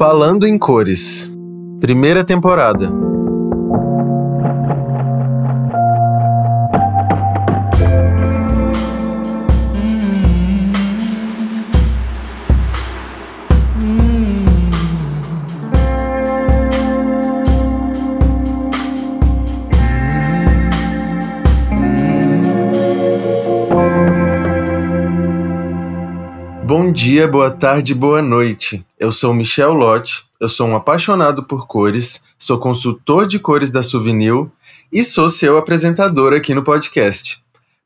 Falando 0.00 0.46
em 0.46 0.56
Cores, 0.56 1.30
primeira 1.78 2.24
temporada. 2.24 2.90
Dia, 27.20 27.28
boa 27.28 27.50
tarde, 27.50 27.94
boa 27.94 28.22
noite. 28.22 28.82
Eu 28.98 29.12
sou 29.12 29.34
Michel 29.34 29.74
Lotti, 29.74 30.24
eu 30.40 30.48
sou 30.48 30.66
um 30.66 30.74
apaixonado 30.74 31.42
por 31.44 31.66
cores, 31.66 32.22
sou 32.38 32.58
consultor 32.58 33.26
de 33.26 33.38
cores 33.38 33.70
da 33.70 33.82
Souvenir 33.82 34.46
e 34.90 35.04
sou 35.04 35.28
seu 35.28 35.58
apresentador 35.58 36.32
aqui 36.32 36.54
no 36.54 36.64
podcast. 36.64 37.38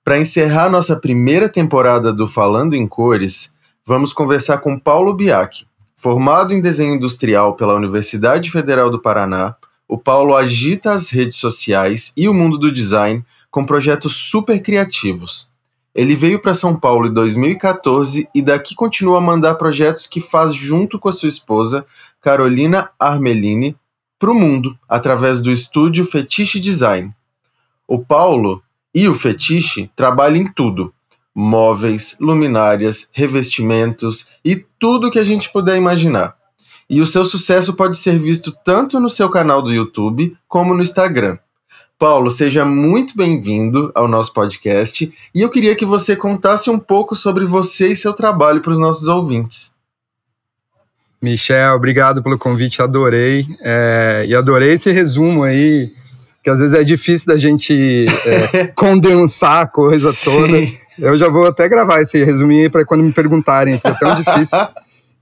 Para 0.05 0.21
encerrar 0.21 0.71
nossa 0.71 0.95
primeira 0.95 1.49
temporada 1.49 2.13
do 2.13 2.29
Falando 2.29 2.75
em 2.75 2.87
Cores, 2.87 3.53
vamos 3.85 4.13
conversar 4.13 4.59
com 4.59 4.79
Paulo 4.79 5.13
Biak. 5.13 5.67
Formado 5.97 6.55
em 6.55 6.61
desenho 6.61 6.95
industrial 6.95 7.57
pela 7.57 7.75
Universidade 7.75 8.53
Federal 8.53 8.89
do 8.89 9.03
Paraná, 9.03 9.57
o 9.89 9.99
Paulo 9.99 10.37
agita 10.37 10.93
as 10.93 11.09
redes 11.09 11.39
sociais 11.39 12.13
e 12.17 12.29
o 12.29 12.35
mundo 12.35 12.57
do 12.57 12.71
design 12.71 13.25
com 13.51 13.67
projetos 13.67 14.15
super 14.15 14.63
criativos. 14.63 15.53
Ele 15.95 16.17
veio 16.17 16.41
para 16.41 16.55
São 16.55 16.75
Paulo 16.75 17.07
em 17.07 17.13
2014 17.13 18.29
e 18.35 18.43
daqui 18.43 18.75
continua 18.75 19.19
a 19.19 19.21
mandar 19.21 19.55
projetos 19.55 20.07
que 20.07 20.21
faz 20.21 20.53
junto 20.53 20.99
com 20.99 21.09
a 21.09 21.13
sua 21.13 21.29
esposa, 21.29 21.87
Carolina 22.21 22.91
Armelini, 22.99 23.77
para 24.19 24.31
o 24.31 24.35
mundo, 24.35 24.77
através 24.89 25.41
do 25.41 25.53
estúdio 25.53 26.05
Fetiche 26.05 26.59
Design. 26.59 27.15
O 27.87 27.99
Paulo 27.99 28.63
e 28.95 29.07
o 29.07 29.15
Fetiche 29.15 29.91
trabalham 29.95 30.43
em 30.43 30.53
tudo: 30.53 30.93
móveis, 31.35 32.17
luminárias, 32.19 33.09
revestimentos 33.13 34.31
e 34.45 34.57
tudo 34.57 35.11
que 35.11 35.19
a 35.19 35.23
gente 35.23 35.53
puder 35.53 35.77
imaginar. 35.77 36.37
E 36.89 37.01
o 37.01 37.07
seu 37.07 37.25
sucesso 37.25 37.75
pode 37.75 37.97
ser 37.97 38.19
visto 38.19 38.53
tanto 38.65 38.99
no 38.99 39.09
seu 39.09 39.31
canal 39.31 39.63
do 39.63 39.73
YouTube 39.73 40.37
como 40.49 40.75
no 40.75 40.83
Instagram. 40.83 41.39
Paulo, 42.05 42.31
seja 42.31 42.67
muito 42.67 43.17
bem-vindo 43.17 43.91
ao 43.95 44.07
nosso 44.07 44.31
podcast 44.35 45.11
e 45.35 45.41
eu 45.41 45.49
queria 45.49 45.75
que 45.75 45.87
você 45.87 46.15
contasse 46.15 46.69
um 46.69 46.79
pouco 46.79 47.15
sobre 47.15 47.47
você 47.47 47.93
e 47.93 47.97
seu 47.97 48.13
trabalho 48.13 48.61
para 48.61 48.73
os 48.73 48.79
nossos 48.79 49.09
ouvintes. 49.09 49.73
Michel, 51.23 51.75
obrigado 51.75 52.23
pelo 52.23 52.37
convite, 52.37 52.83
adorei. 52.83 53.47
É, 53.63 54.23
e 54.29 54.35
adorei 54.35 54.75
esse 54.75 54.93
resumo 54.93 55.45
aí, 55.45 55.91
que 56.43 56.51
às 56.51 56.59
vezes 56.59 56.75
é 56.75 56.85
difícil 56.85 57.27
da 57.27 57.39
gente 57.39 58.05
é, 58.27 58.67
condensar 58.77 59.63
a 59.63 59.67
coisa 59.67 60.13
toda. 60.13 60.61
Sim. 60.61 60.77
Eu 60.99 61.17
já 61.17 61.31
vou 61.31 61.47
até 61.47 61.67
gravar 61.71 62.03
esse 62.03 62.23
resuminho 62.23 62.65
aí 62.65 62.69
para 62.69 62.85
quando 62.85 63.03
me 63.03 63.15
perguntarem, 63.15 63.79
porque 63.79 63.97
é 63.97 63.99
tão 63.99 64.15
difícil. 64.15 64.59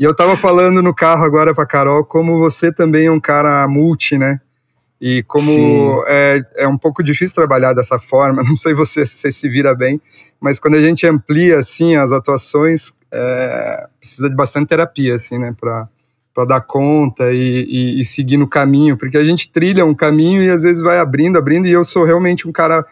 E 0.00 0.05
eu 0.05 0.16
tava 0.16 0.36
falando 0.36 0.83
no 0.83 0.92
carro 0.92 1.22
agora 1.22 1.55
para 1.55 1.64
Carol 1.64 2.05
como 2.05 2.36
você 2.36 2.72
também 2.72 3.06
é 3.06 3.12
um 3.12 3.20
cara 3.20 3.69
multi, 3.69 4.19
né? 4.19 4.41
E 5.03 5.25
como 5.25 6.05
é, 6.06 6.41
é 6.55 6.69
um 6.69 6.78
pouco 6.78 7.03
difícil 7.03 7.34
trabalhar 7.34 7.72
dessa 7.72 7.98
forma, 7.98 8.41
não 8.47 8.56
sei 8.56 8.72
você 8.72 9.05
se 9.05 9.33
se 9.33 9.48
vira 9.48 9.75
bem, 9.75 10.00
mas 10.41 10.61
quando 10.61 10.77
a 10.77 10.81
gente 10.81 11.05
amplia 11.05 11.59
assim 11.59 11.97
as 11.97 12.12
atuações, 12.12 12.92
é, 13.11 13.89
precisa 13.98 14.31
de 14.31 14.36
bastante 14.36 14.69
terapia, 14.69 15.17
assim, 15.17 15.39
né, 15.39 15.53
para 15.59 15.89
para 16.34 16.47
dar 16.47 16.61
conta 16.62 17.31
e, 17.31 17.67
e, 17.69 18.00
e, 18.00 18.05
seguir 18.05 18.39
no 18.39 18.48
caminho, 18.48 18.97
porque 18.97 19.19
a 19.19 19.25
gente 19.25 19.53
trilha 19.53 19.84
um 19.84 19.94
caminho 19.94 20.42
e 20.42 20.48
às 20.48 20.62
vezes 20.62 20.83
vai 20.83 20.98
abrindo, 20.98 21.37
abrindo, 21.37 21.66
e 21.66 21.72
eu 21.72 21.84
sou 21.84 22.05
realmente 22.05 22.49
um 22.49 22.53
cara 22.53 22.87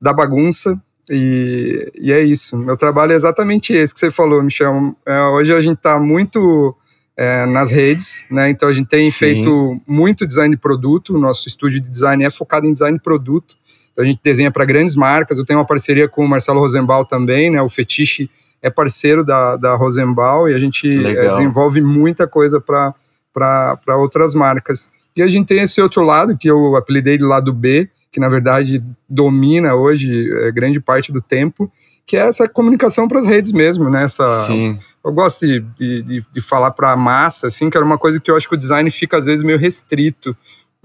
da 0.00 0.12
bagunça, 0.12 0.76
e, 1.08 1.88
e 1.94 2.10
é 2.10 2.20
isso. 2.20 2.56
Meu 2.56 2.76
trabalho 2.76 3.12
é 3.12 3.14
exatamente 3.14 3.72
esse 3.72 3.94
que 3.94 4.00
você 4.00 4.10
falou, 4.10 4.42
Michel. 4.42 4.96
É, 5.06 5.22
hoje 5.22 5.52
a 5.52 5.60
gente 5.60 5.76
está 5.76 6.00
muito 6.00 6.76
é, 7.16 7.44
nas 7.46 7.70
redes, 7.70 8.24
né? 8.30 8.50
Então 8.50 8.68
a 8.68 8.72
gente 8.72 8.88
tem 8.88 9.10
Sim. 9.10 9.18
feito 9.18 9.80
muito 9.86 10.26
design 10.26 10.54
de 10.54 10.60
produto. 10.60 11.14
O 11.14 11.18
nosso 11.18 11.48
estúdio 11.48 11.80
de 11.80 11.90
design 11.90 12.24
é 12.24 12.30
focado 12.30 12.66
em 12.66 12.72
design 12.72 12.96
de 12.96 13.02
produto. 13.02 13.56
Então 13.92 14.04
a 14.04 14.06
gente 14.06 14.20
desenha 14.22 14.50
para 14.50 14.64
grandes 14.64 14.94
marcas. 14.94 15.38
Eu 15.38 15.44
tenho 15.44 15.58
uma 15.58 15.66
parceria 15.66 16.08
com 16.08 16.24
o 16.24 16.28
Marcelo 16.28 16.60
Rosenbaum 16.60 17.04
também, 17.04 17.50
né? 17.50 17.60
O 17.60 17.68
Fetiche 17.68 18.30
é 18.62 18.70
parceiro 18.70 19.24
da, 19.24 19.56
da 19.56 19.74
Rosenbaum 19.74 20.48
e 20.48 20.54
a 20.54 20.58
gente 20.58 20.88
é, 21.06 21.28
desenvolve 21.28 21.80
muita 21.80 22.26
coisa 22.26 22.60
para 22.60 23.96
outras 23.96 24.34
marcas. 24.34 24.92
E 25.16 25.22
a 25.22 25.28
gente 25.28 25.46
tem 25.46 25.60
esse 25.60 25.80
outro 25.80 26.02
lado, 26.02 26.36
que 26.36 26.48
eu 26.48 26.76
apelidei 26.76 27.18
de 27.18 27.24
lado 27.24 27.52
B, 27.52 27.88
que 28.10 28.20
na 28.20 28.28
verdade 28.28 28.82
domina 29.08 29.74
hoje 29.74 30.30
é, 30.42 30.50
grande 30.50 30.80
parte 30.80 31.12
do 31.12 31.20
tempo, 31.20 31.70
que 32.06 32.16
é 32.16 32.20
essa 32.20 32.48
comunicação 32.48 33.06
para 33.06 33.18
as 33.18 33.26
redes 33.26 33.52
mesmo, 33.52 33.88
né? 33.88 34.04
Essa, 34.04 34.26
Sim. 34.46 34.78
Eu 35.04 35.12
gosto 35.12 35.46
de, 35.46 35.60
de, 36.02 36.24
de 36.30 36.40
falar 36.40 36.72
para 36.72 36.92
a 36.92 36.96
massa, 36.96 37.46
assim, 37.46 37.70
que 37.70 37.76
era 37.76 37.86
uma 37.86 37.96
coisa 37.96 38.20
que 38.20 38.30
eu 38.30 38.36
acho 38.36 38.48
que 38.48 38.54
o 38.54 38.58
design 38.58 38.90
fica 38.90 39.16
às 39.16 39.26
vezes 39.26 39.42
meio 39.42 39.58
restrito 39.58 40.36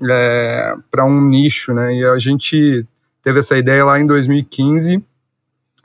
é, 0.09 0.75
para 0.89 1.05
um 1.05 1.21
nicho, 1.21 1.73
né? 1.73 1.93
E 1.95 2.05
a 2.05 2.17
gente 2.17 2.85
teve 3.21 3.39
essa 3.39 3.57
ideia 3.57 3.83
lá 3.83 3.99
em 3.99 4.05
2015 4.05 5.03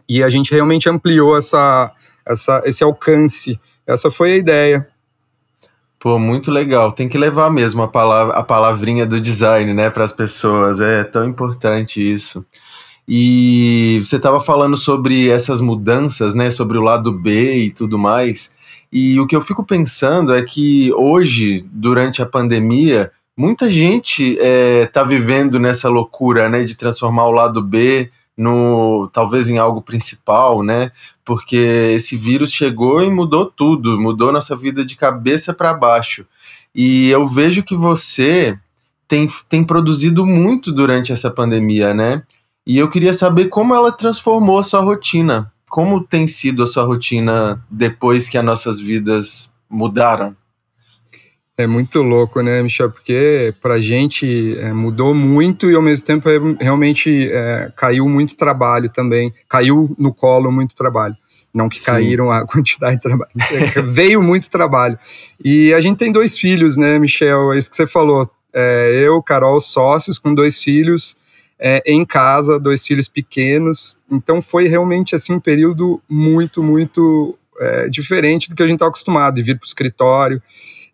e 0.08 0.22
a 0.22 0.28
gente 0.28 0.52
realmente 0.52 0.88
ampliou 0.88 1.36
essa, 1.36 1.92
essa, 2.26 2.62
esse 2.64 2.84
alcance. 2.84 3.58
Essa 3.86 4.10
foi 4.10 4.32
a 4.32 4.36
ideia. 4.36 4.88
Pô, 5.98 6.18
muito 6.18 6.50
legal. 6.50 6.92
Tem 6.92 7.08
que 7.08 7.18
levar 7.18 7.50
mesmo 7.50 7.82
a, 7.82 7.88
palavra, 7.88 8.34
a 8.34 8.42
palavrinha 8.42 9.06
do 9.06 9.20
design, 9.20 9.74
né, 9.74 9.90
para 9.90 10.04
as 10.04 10.12
pessoas. 10.12 10.80
É 10.80 11.04
tão 11.04 11.28
importante 11.28 12.00
isso. 12.00 12.44
E 13.12 14.00
você 14.04 14.14
estava 14.14 14.40
falando 14.40 14.76
sobre 14.76 15.28
essas 15.28 15.60
mudanças, 15.60 16.32
né, 16.32 16.48
sobre 16.48 16.78
o 16.78 16.80
lado 16.80 17.10
B 17.10 17.56
e 17.56 17.70
tudo 17.72 17.98
mais. 17.98 18.52
E 18.92 19.18
o 19.18 19.26
que 19.26 19.34
eu 19.34 19.40
fico 19.40 19.64
pensando 19.64 20.32
é 20.32 20.42
que 20.42 20.92
hoje, 20.92 21.66
durante 21.72 22.22
a 22.22 22.26
pandemia, 22.26 23.10
muita 23.36 23.68
gente 23.68 24.38
está 24.38 25.00
é, 25.00 25.04
vivendo 25.04 25.58
nessa 25.58 25.88
loucura, 25.88 26.48
né, 26.48 26.62
de 26.62 26.76
transformar 26.76 27.24
o 27.24 27.32
lado 27.32 27.60
B 27.60 28.08
no 28.36 29.10
talvez 29.12 29.48
em 29.48 29.58
algo 29.58 29.82
principal, 29.82 30.62
né? 30.62 30.92
Porque 31.24 31.56
esse 31.56 32.16
vírus 32.16 32.52
chegou 32.52 33.02
e 33.02 33.10
mudou 33.10 33.44
tudo, 33.44 34.00
mudou 34.00 34.32
nossa 34.32 34.54
vida 34.54 34.84
de 34.84 34.94
cabeça 34.94 35.52
para 35.52 35.74
baixo. 35.74 36.24
E 36.72 37.10
eu 37.10 37.26
vejo 37.26 37.64
que 37.64 37.74
você 37.74 38.56
tem, 39.08 39.28
tem 39.48 39.64
produzido 39.64 40.24
muito 40.24 40.70
durante 40.70 41.10
essa 41.10 41.28
pandemia, 41.28 41.92
né? 41.92 42.22
E 42.70 42.78
eu 42.78 42.88
queria 42.88 43.12
saber 43.12 43.48
como 43.48 43.74
ela 43.74 43.90
transformou 43.90 44.56
a 44.56 44.62
sua 44.62 44.80
rotina. 44.80 45.52
Como 45.68 46.04
tem 46.04 46.28
sido 46.28 46.62
a 46.62 46.68
sua 46.68 46.84
rotina 46.84 47.60
depois 47.68 48.28
que 48.28 48.38
as 48.38 48.44
nossas 48.44 48.78
vidas 48.78 49.52
mudaram? 49.68 50.36
É 51.58 51.66
muito 51.66 52.00
louco, 52.00 52.40
né, 52.40 52.62
Michel? 52.62 52.88
Porque 52.88 53.52
pra 53.60 53.80
gente 53.80 54.56
é, 54.56 54.72
mudou 54.72 55.12
muito 55.12 55.68
e 55.68 55.74
ao 55.74 55.82
mesmo 55.82 56.06
tempo 56.06 56.28
é, 56.28 56.38
realmente 56.60 57.28
é, 57.32 57.72
caiu 57.74 58.08
muito 58.08 58.36
trabalho 58.36 58.88
também. 58.88 59.34
Caiu 59.48 59.92
no 59.98 60.14
colo 60.14 60.52
muito 60.52 60.76
trabalho. 60.76 61.16
Não 61.52 61.68
que 61.68 61.80
Sim. 61.80 61.86
caíram 61.86 62.30
a 62.30 62.46
quantidade 62.46 62.98
de 62.98 63.02
trabalho. 63.02 63.32
É, 63.50 63.82
veio 63.82 64.22
muito 64.22 64.48
trabalho. 64.48 64.96
E 65.44 65.74
a 65.74 65.80
gente 65.80 65.98
tem 65.98 66.12
dois 66.12 66.38
filhos, 66.38 66.76
né, 66.76 67.00
Michel? 67.00 67.52
É 67.52 67.58
isso 67.58 67.68
que 67.68 67.74
você 67.74 67.88
falou. 67.88 68.30
É, 68.54 69.02
eu, 69.04 69.20
Carol, 69.20 69.60
sócios 69.60 70.20
com 70.20 70.32
dois 70.32 70.62
filhos 70.62 71.18
é, 71.60 71.82
em 71.84 72.04
casa, 72.04 72.58
dois 72.58 72.86
filhos 72.86 73.06
pequenos. 73.06 73.96
Então 74.10 74.40
foi 74.40 74.66
realmente 74.66 75.14
assim 75.14 75.34
um 75.34 75.40
período 75.40 76.00
muito, 76.08 76.62
muito 76.62 77.38
é, 77.60 77.88
diferente 77.88 78.48
do 78.48 78.56
que 78.56 78.62
a 78.62 78.66
gente 78.66 78.76
está 78.76 78.86
acostumado, 78.86 79.34
de 79.34 79.42
vir 79.42 79.58
para 79.58 79.66
o 79.66 79.68
escritório. 79.68 80.42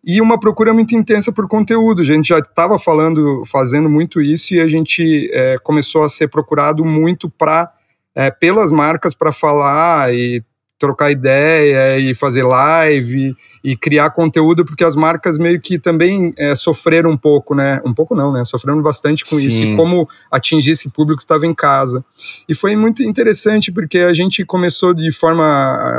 E 0.05 0.21
uma 0.21 0.39
procura 0.39 0.73
muito 0.73 0.95
intensa 0.95 1.33
por 1.33 1.49
conteúdo. 1.49 2.03
A 2.03 2.05
gente 2.05 2.29
já 2.29 2.39
estava 2.39 2.79
falando, 2.79 3.45
fazendo 3.47 3.89
muito 3.89 4.21
isso 4.21 4.55
e 4.55 4.61
a 4.61 4.67
gente 4.67 5.31
é, 5.33 5.57
começou 5.63 6.03
a 6.03 6.09
ser 6.09 6.29
procurado 6.29 6.85
muito 6.85 7.31
para 7.31 7.73
é, 8.15 8.31
pelas 8.31 8.73
marcas 8.73 9.15
para 9.15 9.31
falar 9.31 10.13
e 10.13 10.43
trocar 10.79 11.11
ideia 11.11 11.99
e 11.99 12.15
fazer 12.15 12.43
live 12.43 13.35
e 13.65 13.77
criar 13.77 14.11
conteúdo, 14.11 14.65
porque 14.65 14.85
as 14.85 14.95
marcas 14.95 15.39
meio 15.39 15.61
que 15.61 15.79
também 15.79 16.35
é, 16.37 16.55
sofreram 16.55 17.11
um 17.11 17.17
pouco, 17.17 17.55
né? 17.55 17.81
Um 17.85 17.95
pouco 17.95 18.15
não, 18.15 18.33
né? 18.33 18.45
Sofreram 18.45 18.81
bastante 18.83 19.25
com 19.25 19.37
Sim. 19.37 19.47
isso 19.47 19.63
e 19.63 19.77
como 19.77 20.09
atingir 20.31 20.73
esse 20.73 20.89
público 20.89 21.19
que 21.19 21.25
estava 21.25 21.47
em 21.47 21.55
casa. 21.55 22.05
E 22.49 22.55
foi 22.55 22.77
muito 22.77 23.03
interessante, 23.03 23.73
porque 23.73 23.99
a 23.99 24.13
gente 24.13 24.45
começou 24.45 24.93
de 24.93 25.11
forma. 25.11 25.45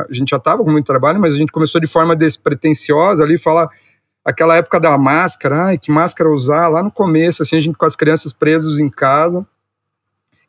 A 0.08 0.14
gente 0.14 0.30
já 0.30 0.38
estava 0.38 0.64
com 0.64 0.72
muito 0.72 0.86
trabalho, 0.86 1.20
mas 1.20 1.34
a 1.34 1.38
gente 1.38 1.52
começou 1.52 1.82
de 1.82 1.88
forma 1.88 2.16
despretensiosa 2.16 3.24
ali, 3.24 3.38
falar 3.38 3.70
aquela 4.24 4.58
época 4.58 4.80
da 4.80 4.98
máscara, 4.98 5.68
ai, 5.68 5.78
que 5.78 5.90
máscara 5.90 6.30
usar, 6.30 6.68
lá 6.68 6.84
no 6.84 6.92
começo, 6.92 7.42
assim, 7.42 7.56
a 7.58 7.62
gente 7.62 7.78
com 7.78 7.86
as 7.86 7.96
crianças 7.96 8.34
presas 8.34 8.78
em 8.78 8.90
casa 8.90 9.46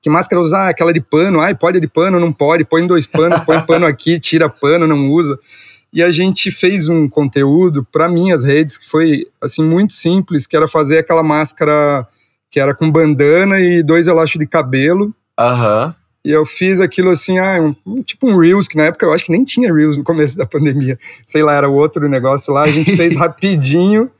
que 0.00 0.08
máscara 0.08 0.40
usar? 0.40 0.68
Aquela 0.68 0.92
de 0.92 1.00
pano. 1.00 1.40
Ai, 1.40 1.54
pode 1.54 1.80
de 1.80 1.88
pano, 1.88 2.20
não 2.20 2.32
pode. 2.32 2.64
Põe 2.64 2.86
dois 2.86 3.06
panos, 3.06 3.40
põe 3.40 3.60
pano 3.60 3.86
aqui, 3.86 4.18
tira 4.20 4.48
pano, 4.48 4.86
não 4.86 5.10
usa. 5.10 5.38
e 5.92 6.02
a 6.02 6.10
gente 6.10 6.50
fez 6.50 6.88
um 6.88 7.08
conteúdo 7.08 7.86
para 7.90 8.08
minhas 8.08 8.44
redes 8.44 8.76
que 8.76 8.88
foi 8.88 9.26
assim 9.40 9.64
muito 9.64 9.92
simples, 9.92 10.46
que 10.46 10.56
era 10.56 10.68
fazer 10.68 10.98
aquela 10.98 11.22
máscara 11.22 12.06
que 12.50 12.60
era 12.60 12.74
com 12.74 12.90
bandana 12.90 13.60
e 13.60 13.82
dois 13.82 14.06
elásticos 14.06 14.44
de 14.44 14.50
cabelo. 14.50 15.14
Aham. 15.38 15.94
E 16.24 16.30
eu 16.30 16.44
fiz 16.44 16.80
aquilo 16.80 17.10
assim, 17.10 17.38
ah, 17.38 17.74
um, 17.86 18.02
tipo 18.02 18.28
um 18.28 18.36
Reels, 18.36 18.68
que 18.68 18.76
na 18.76 18.84
época 18.84 19.06
eu 19.06 19.12
acho 19.12 19.24
que 19.24 19.32
nem 19.32 19.44
tinha 19.44 19.72
Reels 19.72 19.96
no 19.96 20.04
começo 20.04 20.36
da 20.36 20.44
pandemia. 20.44 20.98
Sei 21.24 21.42
lá, 21.42 21.54
era 21.54 21.68
outro 21.68 22.08
negócio 22.08 22.52
lá. 22.52 22.62
A 22.62 22.70
gente 22.70 22.96
fez 22.96 23.14
rapidinho 23.16 24.10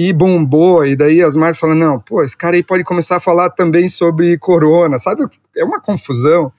e 0.00 0.14
bombou. 0.14 0.86
E 0.86 0.96
daí 0.96 1.22
as 1.22 1.36
marcas 1.36 1.58
falam: 1.58 1.76
não, 1.76 2.00
pô, 2.00 2.22
esse 2.22 2.34
cara 2.34 2.56
aí 2.56 2.62
pode 2.62 2.82
começar 2.84 3.16
a 3.16 3.20
falar 3.20 3.50
também 3.50 3.86
sobre 3.86 4.38
corona, 4.38 4.98
sabe? 4.98 5.26
É 5.54 5.62
uma 5.62 5.78
confusão. 5.78 6.50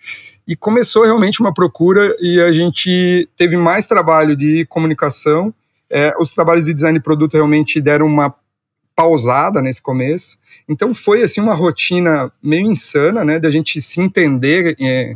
E 0.48 0.56
começou 0.56 1.04
realmente 1.04 1.40
uma 1.40 1.52
procura 1.52 2.16
e 2.20 2.40
a 2.40 2.52
gente 2.52 3.28
teve 3.36 3.58
mais 3.58 3.88
trabalho 3.88 4.36
de 4.36 4.64
comunicação. 4.66 5.52
É, 5.90 6.14
os 6.20 6.36
trabalhos 6.36 6.66
de 6.66 6.74
design 6.74 7.00
de 7.00 7.04
produto 7.04 7.34
realmente 7.34 7.82
deram 7.82 8.06
uma 8.06 8.34
pausada 8.96 9.60
nesse 9.60 9.82
começo. 9.82 10.38
Então 10.70 10.94
foi 10.94 11.24
assim 11.24 11.42
uma 11.42 11.56
rotina 11.56 12.32
meio 12.44 12.68
insana, 12.68 13.24
né, 13.24 13.40
da 13.40 13.50
gente 13.50 13.82
se 13.82 14.00
entender 14.00 14.76
é, 14.80 15.16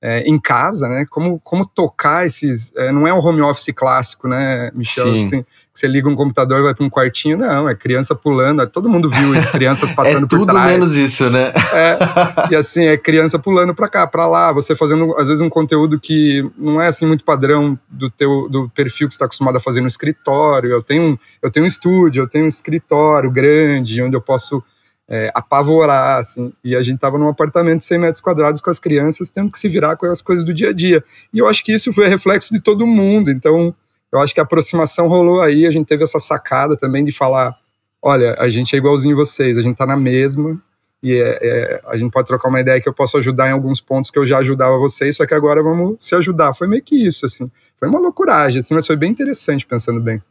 é, 0.00 0.20
em 0.20 0.38
casa, 0.38 0.88
né? 0.88 1.06
Como, 1.10 1.40
como 1.40 1.66
tocar 1.66 2.24
esses. 2.24 2.72
É, 2.76 2.92
não 2.92 3.08
é 3.08 3.12
um 3.12 3.18
home 3.18 3.40
office 3.40 3.74
clássico, 3.74 4.28
né, 4.28 4.70
Michel? 4.74 5.12
Assim, 5.14 5.44
que 5.74 5.80
você 5.80 5.88
liga 5.88 6.08
um 6.08 6.14
computador 6.14 6.60
e 6.60 6.62
vai 6.62 6.72
para 6.72 6.86
um 6.86 6.88
quartinho. 6.88 7.36
Não, 7.36 7.68
é 7.68 7.74
criança 7.74 8.14
pulando. 8.14 8.62
É, 8.62 8.66
todo 8.66 8.88
mundo 8.88 9.08
viu 9.08 9.34
isso, 9.34 9.50
crianças 9.50 9.90
passando 9.92 10.24
é 10.24 10.28
por 10.28 10.46
trás. 10.46 10.46
tudo 10.46 10.60
menos 10.60 10.94
isso, 10.94 11.28
né? 11.28 11.52
É, 11.72 11.98
e 12.52 12.54
assim, 12.54 12.84
é 12.84 12.96
criança 12.96 13.40
pulando 13.40 13.74
para 13.74 13.88
cá, 13.88 14.06
para 14.06 14.24
lá. 14.24 14.52
Você 14.52 14.76
fazendo, 14.76 15.12
às 15.16 15.26
vezes, 15.26 15.40
um 15.40 15.48
conteúdo 15.48 15.98
que 15.98 16.48
não 16.56 16.80
é 16.80 16.86
assim 16.86 17.04
muito 17.04 17.24
padrão 17.24 17.76
do 17.90 18.08
teu 18.08 18.48
do 18.48 18.68
perfil 18.68 19.08
que 19.08 19.14
você 19.14 19.16
está 19.16 19.24
acostumado 19.24 19.56
a 19.56 19.60
fazer 19.60 19.80
no 19.80 19.88
escritório. 19.88 20.70
Eu 20.70 20.80
tenho, 20.80 21.18
eu 21.42 21.50
tenho 21.50 21.64
um 21.64 21.66
estúdio, 21.66 22.22
eu 22.22 22.28
tenho 22.28 22.44
um 22.44 22.48
escritório 22.48 23.28
grande, 23.28 24.00
onde 24.00 24.14
eu 24.14 24.20
posso 24.20 24.62
é, 25.08 25.32
apavorar, 25.34 26.20
assim. 26.20 26.52
E 26.62 26.76
a 26.76 26.84
gente 26.84 27.00
tava 27.00 27.18
num 27.18 27.28
apartamento 27.28 27.80
de 27.80 27.86
100 27.86 27.98
metros 27.98 28.20
quadrados 28.20 28.60
com 28.60 28.70
as 28.70 28.78
crianças, 28.78 29.28
tendo 29.28 29.50
que 29.50 29.58
se 29.58 29.68
virar 29.68 29.96
com 29.96 30.06
as 30.06 30.22
coisas 30.22 30.44
do 30.44 30.54
dia 30.54 30.70
a 30.70 30.72
dia. 30.72 31.02
E 31.32 31.40
eu 31.40 31.48
acho 31.48 31.64
que 31.64 31.72
isso 31.72 31.92
foi 31.92 32.06
reflexo 32.06 32.54
de 32.54 32.60
todo 32.60 32.86
mundo. 32.86 33.28
Então, 33.28 33.74
eu 34.14 34.20
acho 34.20 34.32
que 34.32 34.40
a 34.40 34.44
aproximação 34.44 35.08
rolou 35.08 35.40
aí, 35.40 35.66
a 35.66 35.70
gente 35.70 35.86
teve 35.86 36.04
essa 36.04 36.18
sacada 36.18 36.76
também 36.76 37.04
de 37.04 37.12
falar: 37.12 37.56
olha, 38.00 38.34
a 38.38 38.48
gente 38.48 38.74
é 38.74 38.78
igualzinho 38.78 39.16
vocês, 39.16 39.58
a 39.58 39.62
gente 39.62 39.76
tá 39.76 39.86
na 39.86 39.96
mesma. 39.96 40.60
E 41.02 41.12
é, 41.12 41.38
é, 41.42 41.80
a 41.86 41.98
gente 41.98 42.10
pode 42.10 42.26
trocar 42.26 42.48
uma 42.48 42.60
ideia 42.60 42.80
que 42.80 42.88
eu 42.88 42.94
posso 42.94 43.18
ajudar 43.18 43.48
em 43.48 43.52
alguns 43.52 43.78
pontos 43.78 44.10
que 44.10 44.18
eu 44.18 44.24
já 44.24 44.38
ajudava 44.38 44.78
vocês, 44.78 45.16
só 45.16 45.26
que 45.26 45.34
agora 45.34 45.62
vamos 45.62 45.96
se 45.98 46.14
ajudar. 46.14 46.54
Foi 46.54 46.66
meio 46.66 46.82
que 46.82 46.96
isso, 46.96 47.26
assim. 47.26 47.50
Foi 47.78 47.88
uma 47.88 47.98
loucuragem, 47.98 48.60
assim, 48.60 48.74
mas 48.74 48.86
foi 48.86 48.96
bem 48.96 49.10
interessante 49.10 49.66
pensando 49.66 50.00
bem. 50.00 50.22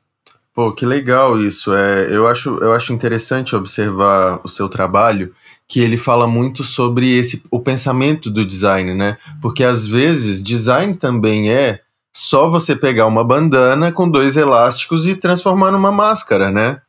Pô, 0.53 0.71
que 0.71 0.86
legal 0.86 1.39
isso. 1.39 1.74
É, 1.74 2.07
eu, 2.09 2.25
acho, 2.25 2.57
eu 2.57 2.74
acho 2.74 2.94
interessante 2.94 3.56
observar 3.56 4.39
o 4.44 4.47
seu 4.47 4.68
trabalho, 4.68 5.31
que 5.68 5.79
ele 5.79 5.97
fala 5.97 6.27
muito 6.27 6.63
sobre 6.63 7.18
esse, 7.18 7.44
o 7.51 7.59
pensamento 7.59 8.31
do 8.31 8.45
design, 8.45 8.95
né? 8.95 9.18
Porque 9.41 9.63
às 9.63 9.86
vezes 9.86 10.44
design 10.44 10.95
também 10.95 11.51
é 11.51 11.81
só 12.15 12.48
você 12.50 12.75
pegar 12.75 13.07
uma 13.07 13.24
bandana 13.24 13.92
com 13.92 14.10
dois 14.10 14.38
elásticos 14.38 15.07
e 15.07 15.15
transformar 15.15 15.71
numa 15.71 15.92
máscara, 15.92 16.51
né? 16.51 16.81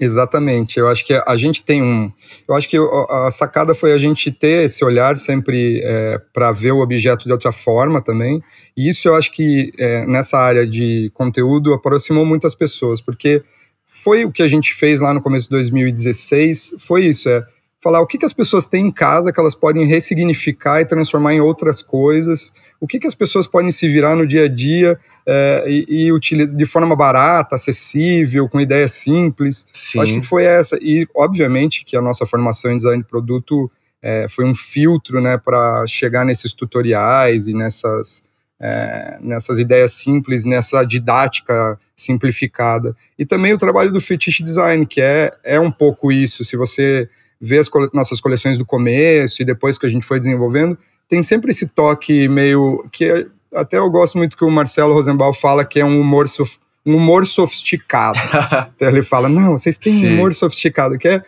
Exatamente. 0.00 0.78
Eu 0.78 0.86
acho 0.86 1.04
que 1.04 1.12
a 1.12 1.36
gente 1.36 1.64
tem 1.64 1.82
um. 1.82 2.10
Eu 2.48 2.54
acho 2.54 2.68
que 2.68 2.76
a 3.10 3.30
sacada 3.32 3.74
foi 3.74 3.92
a 3.92 3.98
gente 3.98 4.30
ter 4.30 4.64
esse 4.64 4.84
olhar 4.84 5.16
sempre 5.16 5.80
é, 5.82 6.20
para 6.32 6.52
ver 6.52 6.70
o 6.70 6.78
objeto 6.78 7.24
de 7.24 7.32
outra 7.32 7.50
forma 7.50 8.00
também. 8.00 8.40
E 8.76 8.88
isso 8.88 9.08
eu 9.08 9.16
acho 9.16 9.32
que 9.32 9.72
é, 9.76 10.06
nessa 10.06 10.38
área 10.38 10.64
de 10.64 11.10
conteúdo 11.12 11.74
aproximou 11.74 12.24
muitas 12.24 12.54
pessoas, 12.54 13.00
porque 13.00 13.42
foi 13.86 14.24
o 14.24 14.30
que 14.30 14.42
a 14.42 14.46
gente 14.46 14.72
fez 14.72 15.00
lá 15.00 15.12
no 15.12 15.20
começo 15.20 15.46
de 15.46 15.50
2016. 15.50 16.76
Foi 16.78 17.04
isso. 17.04 17.28
É, 17.28 17.44
falar 17.80 18.00
o 18.00 18.06
que, 18.06 18.18
que 18.18 18.24
as 18.24 18.32
pessoas 18.32 18.66
têm 18.66 18.86
em 18.86 18.90
casa 18.90 19.32
que 19.32 19.38
elas 19.38 19.54
podem 19.54 19.86
ressignificar 19.86 20.80
e 20.80 20.84
transformar 20.84 21.34
em 21.34 21.40
outras 21.40 21.80
coisas, 21.82 22.52
o 22.80 22.86
que, 22.86 22.98
que 22.98 23.06
as 23.06 23.14
pessoas 23.14 23.46
podem 23.46 23.70
se 23.70 23.88
virar 23.88 24.16
no 24.16 24.26
dia 24.26 24.44
a 24.44 24.48
dia 24.48 24.98
é, 25.26 25.64
e, 25.66 26.06
e 26.06 26.12
utilizar 26.12 26.56
de 26.56 26.66
forma 26.66 26.96
barata, 26.96 27.54
acessível, 27.54 28.48
com 28.48 28.60
ideias 28.60 28.92
simples. 28.92 29.66
Sim. 29.72 30.00
Acho 30.00 30.14
que 30.14 30.20
foi 30.20 30.44
essa. 30.44 30.76
E, 30.80 31.06
obviamente, 31.14 31.84
que 31.84 31.96
a 31.96 32.02
nossa 32.02 32.26
formação 32.26 32.72
em 32.72 32.76
design 32.76 33.02
de 33.02 33.08
produto 33.08 33.70
é, 34.02 34.26
foi 34.28 34.44
um 34.44 34.54
filtro 34.54 35.20
né, 35.20 35.38
para 35.38 35.86
chegar 35.86 36.24
nesses 36.24 36.52
tutoriais 36.52 37.46
e 37.48 37.54
nessas. 37.54 38.26
É, 38.60 39.18
nessas 39.20 39.60
ideias 39.60 39.92
simples, 39.92 40.44
nessa 40.44 40.82
didática 40.82 41.78
simplificada. 41.94 42.92
E 43.16 43.24
também 43.24 43.52
o 43.52 43.56
trabalho 43.56 43.92
do 43.92 44.00
fetiche 44.00 44.42
design, 44.42 44.84
que 44.84 45.00
é, 45.00 45.30
é 45.44 45.60
um 45.60 45.70
pouco 45.70 46.10
isso. 46.10 46.42
Se 46.42 46.56
você 46.56 47.08
ver 47.40 47.58
as 47.58 47.68
cole 47.68 47.88
nossas 47.92 48.20
coleções 48.20 48.58
do 48.58 48.64
começo 48.64 49.42
e 49.42 49.44
depois 49.44 49.78
que 49.78 49.86
a 49.86 49.88
gente 49.88 50.04
foi 50.04 50.18
desenvolvendo, 50.18 50.76
tem 51.08 51.22
sempre 51.22 51.50
esse 51.50 51.66
toque 51.66 52.28
meio 52.28 52.84
que 52.90 53.04
é, 53.04 53.26
até 53.54 53.78
eu 53.78 53.88
gosto 53.90 54.18
muito 54.18 54.36
que 54.36 54.44
o 54.44 54.50
Marcelo 54.50 54.92
Rosenbaum 54.92 55.32
fala 55.32 55.64
que 55.64 55.80
é 55.80 55.84
um 55.84 56.00
humor 56.00 56.28
sof 56.28 56.56
um 56.86 56.96
humor 56.96 57.26
sofisticado. 57.26 58.18
então 58.74 58.88
ele 58.88 59.02
fala: 59.02 59.28
"Não, 59.28 59.58
vocês 59.58 59.76
têm 59.76 60.06
um 60.06 60.14
humor 60.14 60.32
sofisticado, 60.32 60.96
que 60.96 61.08
é 61.08 61.22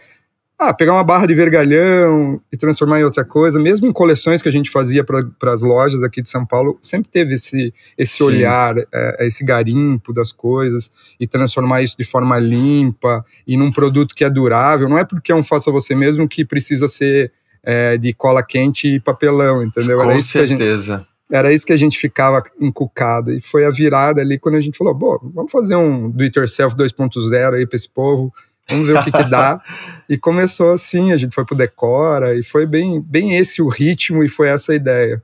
ah, 0.60 0.74
pegar 0.74 0.92
uma 0.92 1.02
barra 1.02 1.26
de 1.26 1.34
vergalhão 1.34 2.38
e 2.52 2.56
transformar 2.56 3.00
em 3.00 3.04
outra 3.04 3.24
coisa, 3.24 3.58
mesmo 3.58 3.86
em 3.86 3.92
coleções 3.92 4.42
que 4.42 4.48
a 4.48 4.52
gente 4.52 4.68
fazia 4.68 5.02
para 5.02 5.52
as 5.52 5.62
lojas 5.62 6.04
aqui 6.04 6.20
de 6.20 6.28
São 6.28 6.44
Paulo, 6.44 6.78
sempre 6.82 7.10
teve 7.10 7.32
esse, 7.32 7.72
esse 7.96 8.22
olhar, 8.22 8.76
é, 8.92 9.26
esse 9.26 9.42
garimpo 9.42 10.12
das 10.12 10.32
coisas 10.32 10.92
e 11.18 11.26
transformar 11.26 11.80
isso 11.80 11.96
de 11.96 12.04
forma 12.04 12.38
limpa 12.38 13.24
e 13.46 13.56
num 13.56 13.72
produto 13.72 14.14
que 14.14 14.22
é 14.22 14.28
durável. 14.28 14.86
Não 14.86 14.98
é 14.98 15.04
porque 15.04 15.32
é 15.32 15.34
um 15.34 15.42
faça 15.42 15.72
você 15.72 15.94
mesmo 15.94 16.28
que 16.28 16.44
precisa 16.44 16.86
ser 16.86 17.32
é, 17.62 17.96
de 17.96 18.12
cola 18.12 18.42
quente 18.42 18.86
e 18.86 19.00
papelão, 19.00 19.62
entendeu? 19.62 19.96
Com 19.96 20.10
Era 20.10 20.20
certeza. 20.20 20.98
Gente, 20.98 21.10
era 21.32 21.52
isso 21.52 21.64
que 21.64 21.72
a 21.72 21.76
gente 21.76 21.96
ficava 21.96 22.42
encucado. 22.60 23.32
E 23.32 23.40
foi 23.40 23.64
a 23.64 23.70
virada 23.70 24.20
ali 24.20 24.38
quando 24.38 24.56
a 24.56 24.60
gente 24.60 24.76
falou: 24.76 24.92
bom, 24.92 25.18
vamos 25.32 25.50
fazer 25.50 25.76
um 25.76 26.10
do 26.10 26.22
it 26.22 26.38
yourself 26.38 26.76
2.0 26.76 27.54
aí 27.54 27.66
para 27.66 27.76
esse 27.76 27.88
povo 27.88 28.32
vamos 28.70 28.86
ver 28.86 28.98
o 28.98 29.04
que, 29.04 29.12
que 29.12 29.24
dá. 29.24 29.60
e 30.08 30.16
começou 30.16 30.72
assim, 30.72 31.12
a 31.12 31.16
gente 31.16 31.34
foi 31.34 31.44
pro 31.44 31.56
Decora, 31.56 32.36
e 32.36 32.42
foi 32.42 32.66
bem, 32.66 33.00
bem 33.00 33.36
esse 33.36 33.60
o 33.60 33.68
ritmo, 33.68 34.24
e 34.24 34.28
foi 34.28 34.48
essa 34.48 34.72
a 34.72 34.74
ideia. 34.74 35.22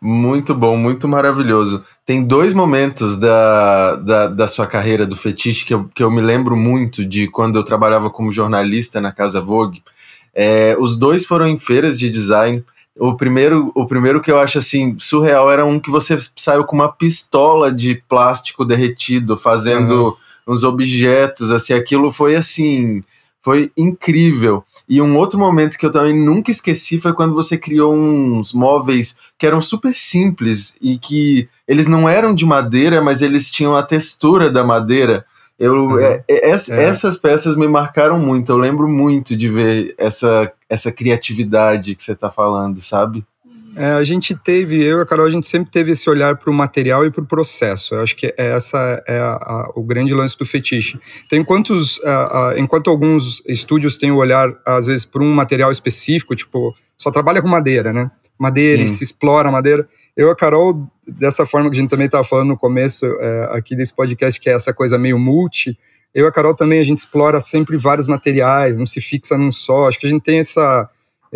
Muito 0.00 0.54
bom, 0.54 0.76
muito 0.76 1.06
maravilhoso. 1.06 1.82
Tem 2.04 2.24
dois 2.24 2.54
momentos 2.54 3.16
da, 3.16 3.96
da, 3.96 4.26
da, 4.28 4.46
sua 4.46 4.66
carreira 4.66 5.06
do 5.06 5.16
fetiche 5.16 5.64
que 5.64 5.74
eu, 5.74 5.84
que 5.94 6.02
eu 6.02 6.10
me 6.10 6.20
lembro 6.20 6.56
muito 6.56 7.04
de 7.04 7.28
quando 7.28 7.56
eu 7.56 7.64
trabalhava 7.64 8.10
como 8.10 8.32
jornalista 8.32 9.00
na 9.00 9.12
Casa 9.12 9.40
Vogue. 9.40 9.82
É, 10.34 10.76
os 10.78 10.96
dois 10.96 11.24
foram 11.24 11.46
em 11.46 11.56
feiras 11.56 11.98
de 11.98 12.08
design. 12.08 12.64
O 12.98 13.14
primeiro, 13.14 13.70
o 13.74 13.86
primeiro 13.86 14.20
que 14.20 14.30
eu 14.30 14.38
acho 14.38 14.58
assim 14.58 14.96
surreal 14.98 15.50
era 15.50 15.64
um 15.64 15.78
que 15.78 15.90
você 15.90 16.16
saiu 16.34 16.64
com 16.64 16.74
uma 16.74 16.90
pistola 16.90 17.70
de 17.70 18.02
plástico 18.08 18.64
derretido, 18.64 19.36
fazendo 19.36 20.08
uhum 20.08 20.25
uns 20.46 20.62
objetos, 20.62 21.50
assim, 21.50 21.72
aquilo 21.72 22.12
foi 22.12 22.36
assim, 22.36 23.02
foi 23.42 23.70
incrível. 23.76 24.64
E 24.88 25.00
um 25.00 25.16
outro 25.16 25.38
momento 25.38 25.78
que 25.78 25.86
eu 25.86 25.92
também 25.92 26.12
nunca 26.12 26.50
esqueci 26.50 26.98
foi 26.98 27.12
quando 27.12 27.34
você 27.34 27.56
criou 27.56 27.94
uns 27.94 28.52
móveis 28.52 29.16
que 29.38 29.46
eram 29.46 29.60
super 29.60 29.94
simples 29.94 30.76
e 30.80 30.98
que 30.98 31.48
eles 31.66 31.86
não 31.86 32.08
eram 32.08 32.34
de 32.34 32.44
madeira, 32.44 33.00
mas 33.00 33.22
eles 33.22 33.50
tinham 33.50 33.76
a 33.76 33.82
textura 33.82 34.50
da 34.50 34.64
madeira. 34.64 35.24
Eu, 35.58 35.74
uhum. 35.74 35.98
é, 35.98 36.24
é, 36.28 36.50
é. 36.50 36.84
Essas 36.84 37.16
peças 37.16 37.56
me 37.56 37.66
marcaram 37.66 38.18
muito. 38.18 38.52
Eu 38.52 38.58
lembro 38.58 38.88
muito 38.88 39.36
de 39.36 39.48
ver 39.48 39.94
essa, 39.96 40.52
essa 40.68 40.92
criatividade 40.92 41.94
que 41.94 42.02
você 42.02 42.12
está 42.12 42.28
falando, 42.28 42.80
sabe? 42.80 43.24
É, 43.76 43.92
a 43.92 44.02
gente 44.04 44.34
teve, 44.34 44.82
eu 44.82 44.98
e 44.98 45.02
a 45.02 45.06
Carol, 45.06 45.26
a 45.26 45.30
gente 45.30 45.46
sempre 45.46 45.70
teve 45.70 45.92
esse 45.92 46.08
olhar 46.08 46.36
para 46.36 46.50
o 46.50 46.54
material 46.54 47.04
e 47.04 47.10
para 47.10 47.22
o 47.22 47.26
processo. 47.26 47.94
Eu 47.94 48.00
acho 48.00 48.16
que 48.16 48.32
essa 48.38 49.02
é 49.06 49.18
a, 49.18 49.34
a, 49.34 49.72
o 49.76 49.82
grande 49.82 50.14
lance 50.14 50.36
do 50.38 50.46
fetiche. 50.46 50.98
Então, 51.26 51.38
enquanto, 51.38 51.74
os, 51.74 52.00
a, 52.02 52.54
enquanto 52.56 52.88
alguns 52.88 53.42
estúdios 53.46 53.98
têm 53.98 54.10
o 54.10 54.16
olhar, 54.16 54.50
às 54.64 54.86
vezes, 54.86 55.04
para 55.04 55.22
um 55.22 55.30
material 55.30 55.70
específico, 55.70 56.34
tipo, 56.34 56.74
só 56.96 57.10
trabalha 57.10 57.42
com 57.42 57.48
madeira, 57.48 57.92
né? 57.92 58.10
Madeira, 58.38 58.82
e 58.82 58.88
se 58.88 59.04
explora 59.04 59.50
madeira. 59.50 59.86
Eu 60.16 60.28
e 60.28 60.30
a 60.30 60.34
Carol, 60.34 60.90
dessa 61.06 61.44
forma 61.44 61.68
que 61.68 61.76
a 61.76 61.80
gente 61.80 61.90
também 61.90 62.06
estava 62.06 62.24
falando 62.24 62.48
no 62.48 62.56
começo 62.56 63.04
é, 63.04 63.50
aqui 63.52 63.76
desse 63.76 63.94
podcast, 63.94 64.40
que 64.40 64.48
é 64.48 64.54
essa 64.54 64.72
coisa 64.72 64.98
meio 64.98 65.18
multi, 65.18 65.78
eu 66.14 66.24
e 66.24 66.28
a 66.28 66.32
Carol 66.32 66.54
também, 66.54 66.80
a 66.80 66.84
gente 66.84 66.96
explora 66.96 67.42
sempre 67.42 67.76
vários 67.76 68.08
materiais, 68.08 68.78
não 68.78 68.86
se 68.86 69.02
fixa 69.02 69.36
num 69.36 69.52
só. 69.52 69.86
Acho 69.86 70.00
que 70.00 70.06
a 70.06 70.10
gente 70.10 70.22
tem 70.22 70.38
essa 70.38 70.88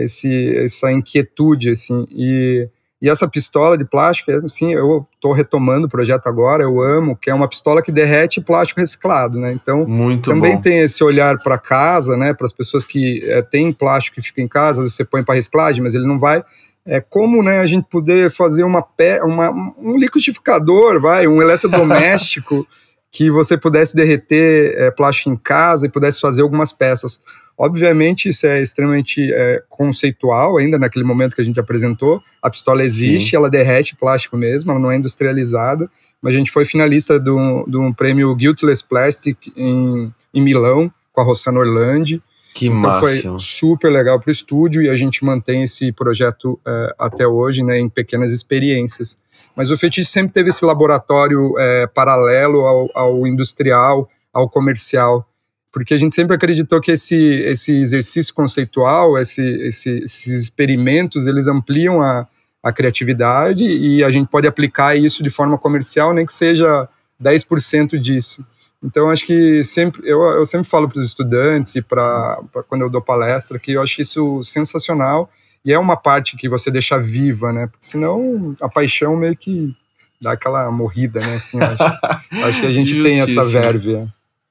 esse, 0.03 0.57
essa 0.57 0.91
inquietude, 0.91 1.71
assim, 1.71 2.07
e, 2.11 2.69
e 3.01 3.09
essa 3.09 3.27
pistola 3.27 3.79
de 3.79 3.85
plástico, 3.85 4.31
assim, 4.45 4.73
eu 4.73 5.07
estou 5.15 5.33
retomando 5.33 5.87
o 5.87 5.91
projeto 5.91 6.27
agora, 6.27 6.63
eu 6.63 6.83
amo, 6.83 7.17
que 7.17 7.31
é 7.31 7.35
uma 7.35 7.49
pistola 7.49 7.81
que 7.81 7.91
derrete 7.91 8.41
plástico 8.41 8.81
reciclado, 8.81 9.39
né? 9.39 9.53
Então, 9.53 9.87
Muito 9.87 10.31
também 10.31 10.57
bom. 10.57 10.61
tem 10.61 10.81
esse 10.81 11.03
olhar 11.03 11.39
para 11.39 11.57
casa, 11.57 12.17
né? 12.17 12.35
Para 12.35 12.45
as 12.45 12.53
pessoas 12.53 12.85
que 12.85 13.25
é, 13.25 13.41
têm 13.41 13.73
plástico 13.73 14.17
que 14.17 14.23
fica 14.23 14.43
em 14.43 14.49
casa, 14.49 14.87
você 14.87 15.05
põe 15.05 15.23
para 15.23 15.35
reciclagem, 15.35 15.83
mas 15.83 15.95
ele 15.95 16.07
não 16.07 16.19
vai. 16.19 16.45
é 16.85 17.01
como 17.01 17.43
né, 17.43 17.61
a 17.61 17.67
gente 17.67 17.87
poder 17.89 18.31
fazer 18.31 18.65
uma, 18.65 18.85
uma 19.25 19.75
um 19.79 19.97
liquidificador, 19.97 21.01
vai, 21.01 21.27
um 21.27 21.41
eletrodoméstico 21.41 22.67
que 23.11 23.31
você 23.31 23.57
pudesse 23.57 23.95
derreter 23.95 24.75
é, 24.77 24.91
plástico 24.91 25.31
em 25.31 25.37
casa 25.37 25.87
e 25.87 25.91
pudesse 25.91 26.21
fazer 26.21 26.43
algumas 26.43 26.71
peças. 26.71 27.21
Obviamente, 27.63 28.31
isso 28.31 28.47
é 28.47 28.63
extremamente 28.63 29.31
é, 29.31 29.63
conceitual 29.69 30.57
ainda 30.57 30.79
naquele 30.79 31.05
momento 31.05 31.35
que 31.35 31.43
a 31.43 31.45
gente 31.45 31.61
apresentou. 31.61 32.23
A 32.43 32.49
pistola 32.49 32.83
existe, 32.83 33.31
Sim. 33.31 33.37
ela 33.37 33.51
derrete 33.51 33.95
plástico 33.95 34.35
mesmo, 34.35 34.71
ela 34.71 34.81
não 34.81 34.91
é 34.91 34.97
industrializada. 34.97 35.87
Mas 36.23 36.35
a 36.35 36.39
gente 36.39 36.51
foi 36.51 36.65
finalista 36.65 37.21
de 37.21 37.29
um 37.31 37.93
prêmio 37.93 38.35
Guiltless 38.35 38.83
Plastic 38.83 39.37
em, 39.55 40.11
em 40.33 40.43
Milão, 40.43 40.91
com 41.13 41.21
a 41.21 41.25
Rossana 41.25 41.59
Orlandi. 41.59 42.23
Que 42.55 42.69
então 42.69 42.81
máximo. 42.81 43.39
foi 43.39 43.39
super 43.39 43.91
legal 43.91 44.19
para 44.19 44.31
o 44.31 44.33
estúdio 44.33 44.81
e 44.81 44.89
a 44.89 44.97
gente 44.97 45.23
mantém 45.23 45.65
esse 45.65 45.93
projeto 45.93 46.59
é, 46.67 46.95
até 46.99 47.27
hoje, 47.27 47.63
né, 47.63 47.79
em 47.79 47.91
pequenas 47.91 48.33
experiências. 48.33 49.19
Mas 49.55 49.71
o 49.71 49.77
Fetiche 49.77 50.09
sempre 50.09 50.33
teve 50.33 50.49
esse 50.49 50.65
laboratório 50.65 51.59
é, 51.59 51.87
paralelo 51.87 52.61
ao, 52.61 52.89
ao, 52.95 53.27
industrial, 53.27 54.09
ao 54.33 54.49
comercial, 54.49 55.27
porque 55.73 55.95
a 55.95 55.97
gente 55.97 56.15
sempre 56.15 56.35
acreditou 56.35 56.81
que 56.81 56.93
esse, 56.93 57.17
esse 57.17 57.73
exercício 57.81 58.35
conceitual, 58.35 59.17
esse, 59.19 59.43
esse, 59.43 59.91
esses 59.99 60.43
experimentos, 60.43 61.27
eles 61.27 61.47
ampliam 61.47 62.03
a, 62.03 62.27
a 62.63 62.73
criatividade 62.73 63.65
e 63.65 64.03
a 64.03 64.11
gente 64.11 64.29
pode 64.29 64.47
aplicar 64.47 64.97
isso 64.97 65.23
de 65.23 65.31
forma 65.31 65.57
comercial, 65.57 66.13
nem 66.13 66.27
que 66.27 66.33
seja 66.33 66.89
10% 67.23 67.99
disso. 67.99 68.45
Então, 68.83 69.11
acho 69.11 69.27
que 69.27 69.63
sempre 69.63 70.03
eu, 70.09 70.21
eu 70.23 70.47
sempre 70.47 70.69
falo 70.69 70.89
para 70.89 70.99
os 70.99 71.07
estudantes 71.07 71.77
e 71.77 71.83
para 71.83 72.41
quando 72.67 72.83
eu 72.83 72.91
dou 72.91 73.03
palestra 73.03 73.59
que 73.59 73.73
eu 73.73 73.83
acho 73.83 74.01
isso 74.01 74.43
sensacional 74.43 75.31
e 75.65 75.73
é 75.73 75.79
uma 75.79 75.97
parte 75.97 76.37
que 76.37 76.49
você 76.49 76.71
deixa 76.71 76.99
viva, 76.99 77.53
né? 77.53 77.67
Porque 77.67 77.85
senão 77.85 78.55
a 78.61 78.69
paixão 78.69 79.15
meio 79.17 79.37
que 79.37 79.75
dá 80.21 80.33
aquela 80.33 80.71
morrida, 80.71 81.21
né? 81.21 81.35
Assim, 81.35 81.59
acho, 81.61 81.83
acho 82.45 82.61
que 82.61 82.67
a 82.67 82.73
gente 82.73 83.03
tem 83.03 83.21
essa 83.21 83.45
verve. 83.45 84.09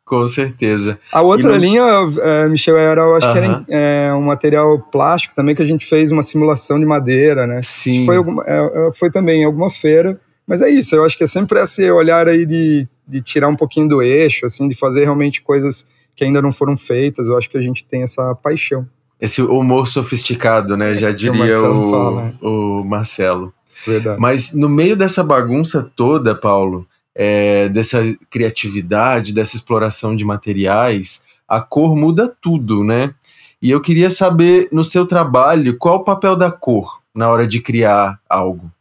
Com 0.10 0.26
certeza. 0.26 0.98
A 1.14 1.22
outra 1.22 1.56
linha, 1.56 1.84
é, 2.20 2.50
Michel, 2.50 2.80
era, 2.80 3.02
eu 3.02 3.16
acho 3.16 3.28
uh 3.28 3.30
-huh. 3.30 3.34
que 3.34 3.38
era 3.38 3.66
é, 3.70 4.12
um 4.12 4.24
material 4.24 4.80
plástico 4.92 5.36
também 5.36 5.54
que 5.54 5.62
a 5.62 5.66
gente 5.66 5.86
fez 5.86 6.12
uma 6.12 6.24
simulação 6.24 6.80
de 6.80 6.86
madeira, 6.88 7.46
né? 7.46 7.62
Sim. 7.62 8.08
Foi, 8.08 8.18
é, 8.18 8.88
é, 8.88 8.92
foi 8.92 9.12
também 9.12 9.44
em 9.44 9.46
alguma 9.46 9.70
feira. 9.70 10.20
Mas 10.48 10.64
é 10.64 10.70
isso, 10.70 10.96
eu 10.96 11.06
acho 11.06 11.16
que 11.16 11.26
é 11.26 11.28
sempre 11.28 11.60
esse 11.60 11.92
olhar 11.92 12.28
aí 12.28 12.44
de, 12.44 12.88
de 13.08 13.22
tirar 13.22 13.50
um 13.50 13.56
pouquinho 13.56 13.88
do 13.88 14.02
eixo, 14.02 14.48
assim, 14.48 14.68
de 14.68 14.74
fazer 14.76 15.04
realmente 15.04 15.44
coisas 15.44 15.86
que 16.16 16.24
ainda 16.24 16.42
não 16.42 16.52
foram 16.52 16.76
feitas. 16.76 17.28
Eu 17.28 17.38
acho 17.38 17.48
que 17.48 17.58
a 17.60 17.62
gente 17.62 17.86
tem 17.86 18.02
essa 18.02 18.34
paixão. 18.34 18.88
Esse 19.22 19.44
humor 19.44 19.88
sofisticado, 19.88 20.76
né? 20.76 20.96
Já 20.96 21.12
diria 21.12 21.32
o, 21.32 21.38
Marcelo 21.38 22.36
o, 22.42 22.82
o 22.82 22.84
Marcelo. 22.84 23.54
Verdade. 23.86 24.20
Mas 24.20 24.54
no 24.54 24.68
meio 24.68 24.96
dessa 24.96 25.24
bagunça 25.24 25.88
toda, 25.96 26.34
Paulo, 26.34 26.88
é, 27.22 27.68
dessa 27.68 28.02
criatividade, 28.30 29.34
dessa 29.34 29.58
exploração 29.58 30.16
de 30.16 30.24
materiais, 30.24 31.22
a 31.46 31.60
cor 31.60 31.94
muda 31.94 32.34
tudo, 32.42 32.82
né? 32.82 33.14
E 33.62 33.70
eu 33.70 33.82
queria 33.82 34.10
saber, 34.10 34.70
no 34.72 34.86
seu 34.86 35.06
trabalho, 35.06 35.78
qual 35.78 35.98
o 35.98 36.04
papel 36.06 36.34
da 36.34 36.50
cor 36.50 37.02
na 37.14 37.30
hora 37.30 37.46
de 37.46 37.60
criar 37.60 38.18
algo? 38.30 38.72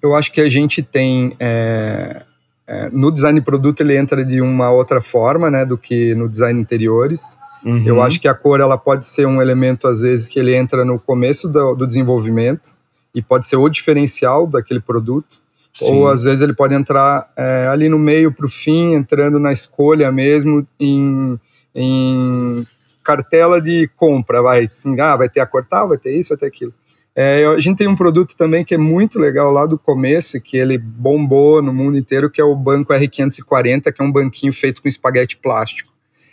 Eu 0.00 0.14
acho 0.14 0.32
que 0.32 0.40
a 0.40 0.48
gente 0.48 0.84
tem. 0.84 1.34
É, 1.40 2.22
é, 2.64 2.90
no 2.90 3.10
design 3.10 3.40
produto, 3.40 3.80
ele 3.80 3.96
entra 3.96 4.24
de 4.24 4.40
uma 4.40 4.70
outra 4.70 5.00
forma 5.00 5.50
né, 5.50 5.64
do 5.64 5.76
que 5.76 6.14
no 6.14 6.28
design 6.28 6.60
interiores. 6.60 7.40
Uhum. 7.64 7.82
Eu 7.84 8.00
acho 8.00 8.20
que 8.20 8.28
a 8.28 8.34
cor 8.34 8.60
ela 8.60 8.78
pode 8.78 9.04
ser 9.04 9.26
um 9.26 9.42
elemento, 9.42 9.88
às 9.88 10.02
vezes, 10.02 10.28
que 10.28 10.38
ele 10.38 10.54
entra 10.54 10.84
no 10.84 10.96
começo 10.96 11.48
do, 11.48 11.74
do 11.74 11.88
desenvolvimento 11.88 12.76
e 13.12 13.20
pode 13.20 13.48
ser 13.48 13.56
o 13.56 13.68
diferencial 13.68 14.46
daquele 14.46 14.78
produto. 14.78 15.44
Sim. 15.78 15.94
Ou 15.94 16.08
às 16.08 16.24
vezes 16.24 16.40
ele 16.40 16.54
pode 16.54 16.74
entrar 16.74 17.30
é, 17.36 17.68
ali 17.70 17.88
no 17.88 17.98
meio 17.98 18.32
para 18.32 18.46
o 18.46 18.48
fim, 18.48 18.94
entrando 18.94 19.38
na 19.38 19.52
escolha 19.52 20.10
mesmo, 20.10 20.66
em, 20.80 21.38
em 21.74 22.66
cartela 23.04 23.60
de 23.60 23.88
compra, 23.94 24.40
vai 24.40 24.64
assim, 24.64 24.98
ah, 25.00 25.16
vai 25.16 25.28
ter 25.28 25.40
a 25.40 25.46
cortar, 25.46 25.84
vai 25.84 25.98
ter 25.98 26.12
isso, 26.12 26.30
vai 26.30 26.38
ter 26.38 26.46
aquilo. 26.46 26.72
É, 27.14 27.46
a 27.46 27.58
gente 27.58 27.78
tem 27.78 27.88
um 27.88 27.96
produto 27.96 28.36
também 28.36 28.64
que 28.64 28.74
é 28.74 28.78
muito 28.78 29.18
legal 29.18 29.50
lá 29.50 29.66
do 29.66 29.78
começo, 29.78 30.40
que 30.40 30.56
ele 30.56 30.76
bombou 30.78 31.62
no 31.62 31.72
mundo 31.72 31.96
inteiro, 31.96 32.30
que 32.30 32.40
é 32.40 32.44
o 32.44 32.54
banco 32.54 32.92
R540, 32.92 33.92
que 33.92 34.02
é 34.02 34.04
um 34.04 34.12
banquinho 34.12 34.52
feito 34.52 34.82
com 34.82 34.88
espaguete 34.88 35.36
plástico. 35.36 35.92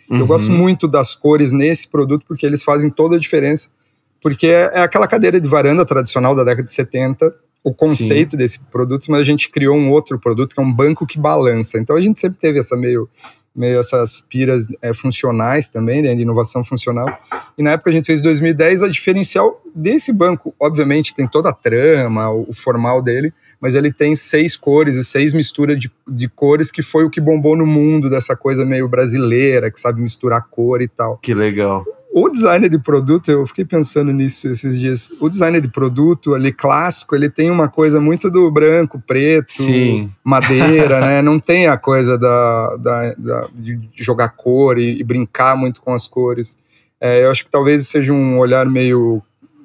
Uhum. 0.10 0.20
Eu 0.20 0.28
gosto 0.28 0.52
muito 0.52 0.88
das 0.88 1.16
cores 1.16 1.52
nesse 1.52 1.88
produto 1.88 2.26
porque 2.28 2.46
eles 2.46 2.64
fazem 2.64 2.90
toda 2.90 3.16
a 3.16 3.20
diferença. 3.20 3.70
Porque 4.22 4.48
é, 4.48 4.72
é 4.74 4.82
aquela 4.82 5.08
cadeira 5.08 5.40
de 5.40 5.48
varanda 5.48 5.86
tradicional 5.86 6.36
da 6.36 6.44
década 6.44 6.64
de 6.64 6.72
70, 6.72 7.34
o 7.63 7.74
conceito 7.74 8.32
Sim. 8.32 8.38
desse 8.38 8.60
produto, 8.60 9.05
mas 9.10 9.22
a 9.22 9.24
gente 9.24 9.50
criou 9.50 9.75
um 9.75 9.89
outro 9.89 10.20
produto 10.20 10.53
que 10.53 10.62
é 10.62 10.63
um 10.63 10.72
banco 10.72 11.08
que 11.08 11.17
balança. 11.17 11.79
Então 11.79 11.96
a 11.96 12.01
gente 12.01 12.20
sempre 12.20 12.38
teve 12.38 12.60
essa 12.60 12.75
meio, 12.75 13.10
meio 13.55 13.79
essas 13.79 14.22
piras 14.22 14.67
é, 14.82 14.93
funcionais 14.93 15.70
também, 15.70 16.01
né, 16.01 16.13
de 16.13 16.24
inovação 16.24 16.62
funcional. 16.63 17.08
E 17.58 17.63
na 17.63 17.72
época 17.72 17.89
a 17.89 17.93
gente 17.93 18.05
fez 18.05 18.22
2010, 18.22 18.84
a 18.84 18.89
diferencial 18.89 19.62
desse 19.74 20.12
banco, 20.12 20.53
obviamente, 20.60 21.15
tem 21.15 21.25
toda 21.25 21.50
a 21.50 21.53
trama, 21.53 22.29
o, 22.29 22.50
o 22.50 22.53
formal 22.53 23.01
dele, 23.01 23.34
mas 23.62 23.75
ele 23.75 23.93
tem 23.93 24.13
seis 24.13 24.58
cores 24.58 24.96
e 24.96 25.03
seis 25.03 25.34
misturas 25.34 25.79
de, 25.79 25.89
de 26.05 26.27
cores, 26.27 26.70
que 26.70 26.82
foi 26.82 27.05
o 27.05 27.10
que 27.10 27.22
bombou 27.22 27.55
no 27.55 27.65
mundo 27.65 28.10
dessa 28.10 28.36
coisa 28.36 28.65
meio 28.65 28.89
brasileira, 28.89 29.72
que 29.72 29.79
sabe 29.79 30.01
misturar 30.01 30.46
cor 30.50 30.82
e 30.82 30.88
tal. 30.88 31.17
Que 31.20 31.34
legal. 31.34 31.86
O 32.15 32.29
designer 32.29 32.70
de 32.70 32.77
produto, 32.77 33.32
eu 33.32 33.43
fiquei 33.48 33.65
pensando 33.65 34.13
nisso 34.13 34.48
esses 34.48 34.79
dias. 34.79 35.12
O 35.20 35.27
designer 35.27 35.60
de 35.60 35.67
produto 35.67 36.36
ali 36.36 36.51
clássico, 36.51 37.15
ele 37.15 37.27
tem 37.27 37.50
uma 37.50 37.67
coisa 37.67 38.00
muito 38.00 38.29
do 38.29 38.51
branco, 38.51 39.01
preto, 39.01 39.51
Sim. 39.51 40.12
madeira, 40.24 41.01
né? 41.01 41.22
Não 41.24 41.39
tem 41.39 41.65
a 41.65 41.75
coisa 41.75 42.15
da, 42.15 42.75
da, 42.77 43.13
da 43.17 43.48
de 43.55 43.79
jogar 43.96 44.29
cor 44.29 44.77
e, 44.77 45.00
e, 45.00 45.03
brincar 45.03 45.58
muito 45.58 45.82
com 45.82 45.91
as 45.91 46.08
cores. 46.08 46.60
É, 47.01 47.25
eu 47.25 47.32
acho 47.32 47.43
que 47.43 47.50
talvez 47.50 47.88
seja 47.88 48.13
um 48.13 48.38
olhar 48.38 48.67
meio 48.67 49.20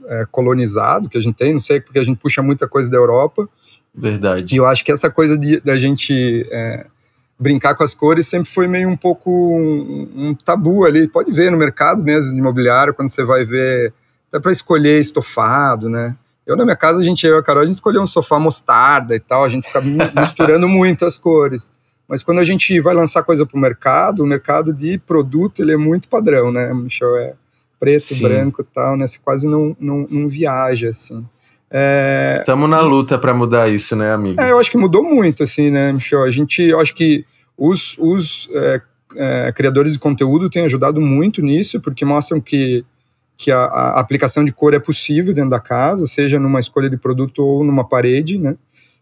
é, 0.07 0.25
colonizado 0.31 1.07
que 1.07 1.19
a 1.19 1.21
gente 1.21 1.37
tem, 1.37 1.53
não 1.53 1.61
sei, 1.61 1.83
porque 1.83 1.99
a 1.99 2.03
gente 2.03 2.17
puxa 2.17 2.41
muita 2.41 2.67
coisa 2.67 2.91
da 2.91 2.97
Europa. 2.97 3.47
Verdade. 3.95 4.55
E 4.55 4.57
eu 4.57 4.65
acho 4.65 4.83
que 4.83 4.91
essa 4.91 5.11
coisa 5.11 5.39
da 5.63 5.77
gente 5.77 6.49
é, 6.51 6.87
brincar 7.39 7.75
com 7.75 7.85
as 7.85 7.95
cores 7.95 8.27
sempre 8.27 8.51
foi 8.51 8.67
meio 8.67 8.89
um 8.89 8.97
pouco 8.97 9.31
um, 9.31 10.11
um, 10.15 10.35
tabu 10.35 10.85
ali. 10.85 11.07
Pode 11.09 11.31
ver 11.31 11.51
no 11.51 11.57
mercado 11.57 12.03
mesmo 12.03 12.33
de 12.33 12.39
imobiliário, 12.39 12.93
quando 12.93 13.11
você 13.11 13.25
vai 13.25 13.45
ver, 13.45 13.93
até 14.29 14.41
para 14.41 14.51
escolher 14.51 15.01
estofado, 15.01 15.89
né? 15.89 16.17
Eu, 16.47 16.57
na 16.57 16.65
minha 16.65 16.77
casa, 16.77 17.01
a 17.01 17.05
gente, 17.05 17.27
eu 17.27 17.37
e 17.37 17.39
a 17.39 17.43
Carol, 17.43 17.63
a 17.63 17.67
gente 17.67 17.75
escolheu 17.75 18.01
um 18.01 18.07
sofá 18.07 18.39
mostarda 18.39 19.15
e 19.15 19.21
tal, 19.21 19.45
a 19.45 19.49
gente 19.49 19.67
fica 19.67 19.83
misturando 20.19 20.67
muito 20.69 21.05
as 21.05 21.19
cores. 21.19 21.73
Mas 22.09 22.23
quando 22.23 22.39
a 22.39 22.45
gente 22.45 22.81
vai 22.81 22.95
lançar 22.95 23.23
coisa 23.23 23.45
para 23.45 23.57
o 23.57 23.61
mercado, 23.61 24.23
o 24.23 24.27
mercado 24.27 24.73
de 24.73 24.97
produto, 24.97 25.61
ele 25.61 25.73
é 25.73 25.77
muito 25.77 26.09
padrão, 26.09 26.51
né, 26.51 26.73
Michel? 26.73 27.17
É 27.17 27.35
preto, 27.79 28.15
Sim. 28.15 28.23
branco 28.23 28.63
e 28.63 28.65
tal, 28.65 28.97
né? 28.97 29.07
Você 29.07 29.19
quase 29.23 29.47
não, 29.47 29.77
não, 29.79 30.07
não 30.11 30.27
viaja, 30.27 30.89
assim. 30.89 31.25
Estamos 32.41 32.67
é, 32.67 32.71
na 32.71 32.81
luta 32.81 33.19
para 33.19 33.35
mudar 33.35 33.69
isso, 33.69 33.95
né, 33.95 34.13
amigo? 34.13 34.41
É, 34.41 34.51
eu 34.51 34.59
acho 34.59 34.71
que 34.71 34.79
mudou 34.79 35.03
muito, 35.03 35.43
assim, 35.43 35.71
né, 35.71 35.93
Michel? 35.93 36.23
A 36.23 36.31
gente, 36.31 36.63
eu 36.63 36.81
acho 36.81 36.95
que 36.95 37.25
os, 37.57 37.97
os 37.99 38.49
é, 38.53 38.81
é, 39.17 39.53
criadores 39.53 39.93
de 39.93 39.99
conteúdo 39.99 40.49
têm 40.49 40.65
ajudado 40.65 41.01
muito 41.01 41.43
nisso, 41.43 41.81
porque 41.81 42.05
mostram 42.05 42.41
que, 42.41 42.85
que 43.37 43.51
a, 43.51 43.65
a, 43.65 44.01
aplicação 44.01 44.45
de 44.45 44.53
cor 44.53 44.73
é 44.73 44.79
possível 44.79 45.35
dentro 45.35 45.51
da 45.51 45.61
casa, 45.61 46.07
seja 46.07 46.39
numa 46.39 46.61
escolha 46.61 46.89
de 46.89 46.97
produto 46.97 47.45
ou 47.45 47.63
numa 47.63 47.87
parede, 47.87 48.39
né? 48.39 48.57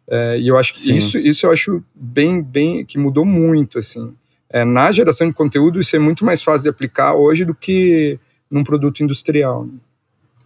É, 0.08 0.38
e 0.38 0.49
eu 0.49 0.56
acho 0.56 0.73
que 0.73 0.96
isso, 0.96 1.18
isso 1.18 1.46
eu 1.46 1.50
acho 1.50 1.82
bem, 1.94 2.42
bem, 2.42 2.85
que 2.85 2.99
mudou 2.99 3.25
muito, 3.25 3.78
assim. 3.78 4.12
É, 4.49 4.64
na 4.64 4.92
geração 4.92 5.26
de 5.26 5.35
conteúdo, 5.35 5.80
isso 5.80 5.96
é 5.96 5.99
muito 5.99 6.25
mais 6.25 6.42
fácil 6.42 6.64
de 6.64 6.70
aplicar 6.70 7.14
hoje 7.14 7.44
do 7.44 7.54
que 7.54 8.18
num 8.50 8.62
produto 8.62 9.02
industrial. 9.02 9.66
Né? 9.66 9.73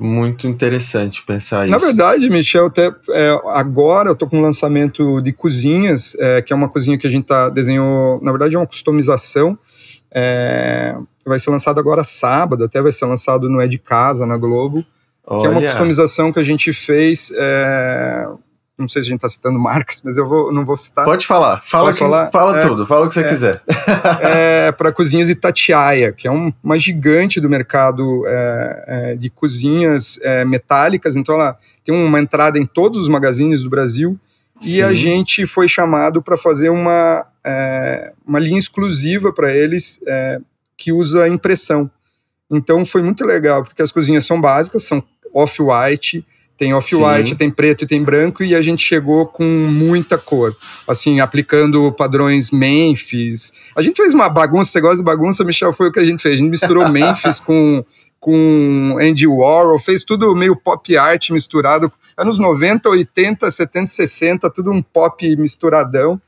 Muito 0.03 0.47
interessante 0.47 1.23
pensar 1.27 1.67
isso. 1.67 1.73
Na 1.73 1.77
verdade, 1.77 2.31
Michel, 2.31 2.67
até 2.67 2.91
é, 3.11 3.39
agora 3.49 4.09
eu 4.09 4.15
tô 4.17 4.27
com 4.27 4.39
um 4.39 4.41
lançamento 4.41 5.21
de 5.21 5.31
cozinhas, 5.31 6.17
é, 6.19 6.41
que 6.41 6.55
é 6.55 6.57
uma 6.57 6.71
cozinha 6.71 6.97
que 6.97 7.07
a 7.07 7.11
gente 7.11 7.27
tá 7.27 7.51
desenhou, 7.51 8.19
na 8.23 8.33
verdade 8.33 8.57
é 8.57 8.59
uma 8.59 8.67
customização. 8.67 9.59
É, 10.11 10.97
vai 11.27 11.39
ser 11.39 11.51
lançado 11.51 11.79
agora 11.79 12.03
sábado, 12.03 12.65
até 12.65 12.81
vai 12.81 12.93
ser 12.93 13.05
lançado 13.05 13.51
no 13.51 13.61
É 13.61 13.69
de 13.69 13.79
Casa, 13.79 14.25
na 14.25 14.39
Globo. 14.39 14.83
Olha. 15.27 15.41
Que 15.43 15.47
é 15.47 15.51
uma 15.51 15.61
customização 15.61 16.33
que 16.33 16.41
a 16.41 16.43
gente 16.43 16.73
fez 16.73 17.31
é, 17.37 18.27
não 18.81 18.89
sei 18.89 19.03
se 19.03 19.09
a 19.09 19.11
gente 19.11 19.19
está 19.19 19.29
citando 19.29 19.59
marcas, 19.59 20.01
mas 20.05 20.17
eu 20.17 20.27
vou, 20.27 20.53
não 20.53 20.65
vou 20.65 20.77
citar. 20.77 21.05
Pode 21.05 21.27
falar, 21.27 21.61
fala, 21.63 21.93
que, 21.93 21.99
falar? 21.99 22.31
fala 22.31 22.59
é, 22.59 22.67
tudo, 22.67 22.87
fala 22.87 23.07
o 23.07 23.09
que 23.09 23.15
você 23.15 23.21
é, 23.21 23.29
quiser. 23.29 23.63
É 24.21 24.73
para 24.73 24.93
cozinhas 24.93 25.29
Itatiaia, 25.29 26.13
que 26.13 26.27
é 26.27 26.31
um, 26.31 26.53
uma 26.63 26.79
gigante 26.79 27.41
do 27.41 27.49
mercado 27.49 28.27
é, 28.27 28.85
é, 28.87 29.17
de 29.17 29.29
cozinhas 29.29 30.19
é, 30.23 30.45
metálicas, 30.45 31.17
então 31.17 31.35
ela 31.35 31.57
tem 31.85 31.95
uma 31.95 32.19
entrada 32.19 32.59
em 32.59 32.67
todos 32.67 33.01
os 33.01 33.09
magazines 33.09 33.63
do 33.63 33.71
Brasil, 33.71 34.19
Sim. 34.61 34.77
e 34.77 34.83
a 34.83 34.93
gente 34.93 35.47
foi 35.47 35.69
chamado 35.69 36.23
para 36.23 36.37
fazer 36.37 36.71
uma, 36.71 37.27
uma 38.27 38.39
linha 38.39 38.59
exclusiva 38.59 39.33
para 39.33 39.55
eles 39.55 40.01
que 40.77 40.93
usa 40.93 41.29
impressão. 41.29 41.91
Então 42.51 42.85
foi 42.85 43.03
muito 43.03 43.25
legal, 43.25 43.63
porque 43.63 43.83
as 43.83 43.93
cozinhas 43.93 44.27
são 44.27 44.41
básicas, 44.41 44.85
são 44.85 45.03
off-white, 45.33 46.25
tem 46.61 46.75
off-white, 46.75 47.37
tem 47.37 47.51
preto 47.51 47.85
e 47.85 47.87
tem 47.87 48.05
branco, 48.05 48.45
e 48.45 48.55
a 48.55 48.61
gente 48.61 48.85
chegou 48.85 49.27
com 49.27 49.45
muita 49.45 50.19
cor, 50.19 50.55
assim, 50.87 51.19
aplicando 51.19 51.91
padrões 51.91 52.51
Memphis. 52.51 53.51
A 53.75 53.81
gente 53.81 53.97
fez 53.97 54.13
uma 54.13 54.29
bagunça, 54.29 54.71
você 54.71 54.79
gosta 54.79 54.99
de 54.99 55.03
bagunça, 55.03 55.43
Michel, 55.43 55.73
foi 55.73 55.89
o 55.89 55.93
que 55.93 55.99
a 55.99 56.05
gente 56.05 56.21
fez. 56.21 56.35
A 56.35 56.37
gente 56.37 56.51
misturou 56.51 56.87
Memphis 56.93 57.41
com, 57.41 57.83
com 58.21 58.99
Andy 59.01 59.27
Warhol, 59.27 59.79
fez 59.79 60.05
tudo 60.05 60.35
meio 60.35 60.55
pop 60.55 60.95
art 60.99 61.31
misturado, 61.31 61.91
anos 62.15 62.39
90, 62.39 62.91
80, 62.91 63.51
70, 63.51 63.91
60, 63.91 64.51
tudo 64.51 64.71
um 64.71 64.83
pop 64.83 65.35
misturadão, 65.37 66.21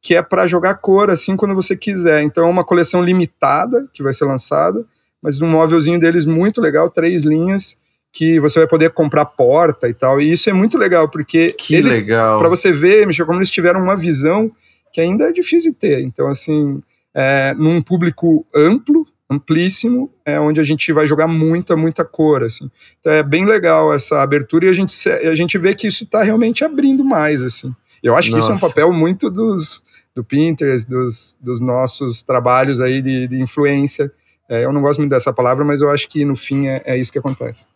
que 0.00 0.14
é 0.14 0.22
para 0.22 0.46
jogar 0.46 0.76
cor, 0.76 1.10
assim, 1.10 1.36
quando 1.36 1.54
você 1.54 1.76
quiser. 1.76 2.22
Então 2.22 2.46
é 2.46 2.50
uma 2.50 2.64
coleção 2.64 3.04
limitada, 3.04 3.86
que 3.92 4.02
vai 4.02 4.14
ser 4.14 4.24
lançada, 4.24 4.82
mas 5.22 5.42
um 5.42 5.46
móvelzinho 5.46 6.00
deles 6.00 6.24
muito 6.24 6.58
legal, 6.58 6.88
três 6.88 7.22
linhas, 7.22 7.76
que 8.14 8.38
você 8.38 8.60
vai 8.60 8.68
poder 8.68 8.90
comprar 8.90 9.24
porta 9.24 9.88
e 9.88 9.92
tal. 9.92 10.20
E 10.20 10.32
isso 10.32 10.48
é 10.48 10.52
muito 10.52 10.78
legal, 10.78 11.08
porque 11.08 11.48
que 11.48 11.74
eles, 11.74 11.92
legal. 11.92 12.38
para 12.38 12.48
você 12.48 12.72
ver, 12.72 13.06
Michel, 13.08 13.26
como 13.26 13.38
eles 13.38 13.50
tiveram 13.50 13.82
uma 13.82 13.96
visão 13.96 14.52
que 14.92 15.00
ainda 15.00 15.24
é 15.24 15.32
difícil 15.32 15.72
de 15.72 15.76
ter. 15.76 16.00
Então, 16.00 16.28
assim, 16.28 16.80
é, 17.12 17.52
num 17.58 17.82
público 17.82 18.46
amplo, 18.54 19.04
amplíssimo, 19.28 20.12
é 20.24 20.38
onde 20.38 20.60
a 20.60 20.62
gente 20.62 20.92
vai 20.92 21.08
jogar 21.08 21.26
muita, 21.26 21.76
muita 21.76 22.04
cor, 22.04 22.44
assim. 22.44 22.70
Então 23.00 23.12
é 23.12 23.22
bem 23.22 23.44
legal 23.44 23.92
essa 23.92 24.22
abertura 24.22 24.66
e 24.66 24.68
a 24.68 24.72
gente, 24.72 25.10
a 25.10 25.34
gente 25.34 25.58
vê 25.58 25.74
que 25.74 25.88
isso 25.88 26.04
está 26.04 26.22
realmente 26.22 26.64
abrindo 26.64 27.04
mais, 27.04 27.42
assim. 27.42 27.74
Eu 28.00 28.14
acho 28.14 28.30
Nossa. 28.30 28.46
que 28.46 28.52
isso 28.52 28.52
é 28.52 28.66
um 28.66 28.68
papel 28.68 28.92
muito 28.92 29.28
dos 29.28 29.82
do 30.14 30.22
Pinterest, 30.22 30.88
dos, 30.88 31.36
dos 31.40 31.60
nossos 31.60 32.22
trabalhos 32.22 32.80
aí 32.80 33.02
de, 33.02 33.26
de 33.26 33.42
influência. 33.42 34.12
É, 34.48 34.64
eu 34.64 34.72
não 34.72 34.80
gosto 34.80 35.00
muito 35.00 35.10
dessa 35.10 35.32
palavra, 35.32 35.64
mas 35.64 35.80
eu 35.80 35.90
acho 35.90 36.08
que 36.08 36.24
no 36.24 36.36
fim 36.36 36.68
é, 36.68 36.82
é 36.84 36.96
isso 36.96 37.10
que 37.10 37.18
acontece 37.18 37.66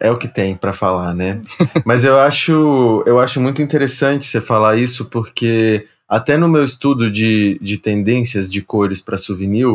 é 0.00 0.10
o 0.10 0.18
que 0.18 0.28
tem 0.28 0.54
para 0.54 0.72
falar, 0.72 1.14
né? 1.14 1.40
Mas 1.84 2.04
eu 2.04 2.18
acho, 2.18 3.02
eu 3.06 3.18
acho 3.18 3.40
muito 3.40 3.62
interessante 3.62 4.26
você 4.26 4.40
falar 4.40 4.76
isso, 4.76 5.06
porque 5.06 5.86
até 6.08 6.36
no 6.36 6.48
meu 6.48 6.64
estudo 6.64 7.10
de, 7.10 7.58
de 7.60 7.78
tendências 7.78 8.50
de 8.50 8.62
cores 8.62 9.00
para 9.00 9.18
souvenir, 9.18 9.66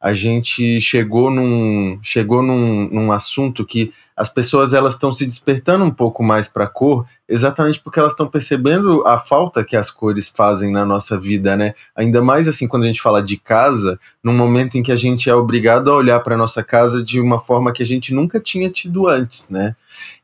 a 0.00 0.14
gente 0.14 0.80
chegou 0.80 1.30
num, 1.30 1.98
chegou 2.02 2.42
num, 2.42 2.88
num 2.88 3.12
assunto 3.12 3.66
que 3.66 3.92
as 4.16 4.28
pessoas 4.28 4.72
elas 4.72 4.94
estão 4.94 5.12
se 5.12 5.26
despertando 5.26 5.84
um 5.84 5.90
pouco 5.90 6.22
mais 6.22 6.48
para 6.48 6.64
a 6.64 6.68
cor, 6.68 7.06
exatamente 7.28 7.80
porque 7.80 7.98
elas 7.98 8.12
estão 8.12 8.26
percebendo 8.26 9.02
a 9.06 9.18
falta 9.18 9.64
que 9.64 9.76
as 9.76 9.90
cores 9.90 10.28
fazem 10.28 10.70
na 10.70 10.84
nossa 10.84 11.18
vida, 11.18 11.56
né? 11.56 11.74
Ainda 11.94 12.22
mais 12.22 12.48
assim 12.48 12.66
quando 12.66 12.84
a 12.84 12.86
gente 12.86 13.00
fala 13.00 13.22
de 13.22 13.36
casa, 13.36 13.98
num 14.22 14.34
momento 14.34 14.76
em 14.76 14.82
que 14.82 14.92
a 14.92 14.96
gente 14.96 15.28
é 15.28 15.34
obrigado 15.34 15.90
a 15.90 15.96
olhar 15.96 16.20
para 16.20 16.36
nossa 16.36 16.62
casa 16.62 17.02
de 17.02 17.20
uma 17.20 17.38
forma 17.38 17.72
que 17.72 17.82
a 17.82 17.86
gente 17.86 18.14
nunca 18.14 18.40
tinha 18.40 18.70
tido 18.70 19.06
antes, 19.06 19.50
né? 19.50 19.74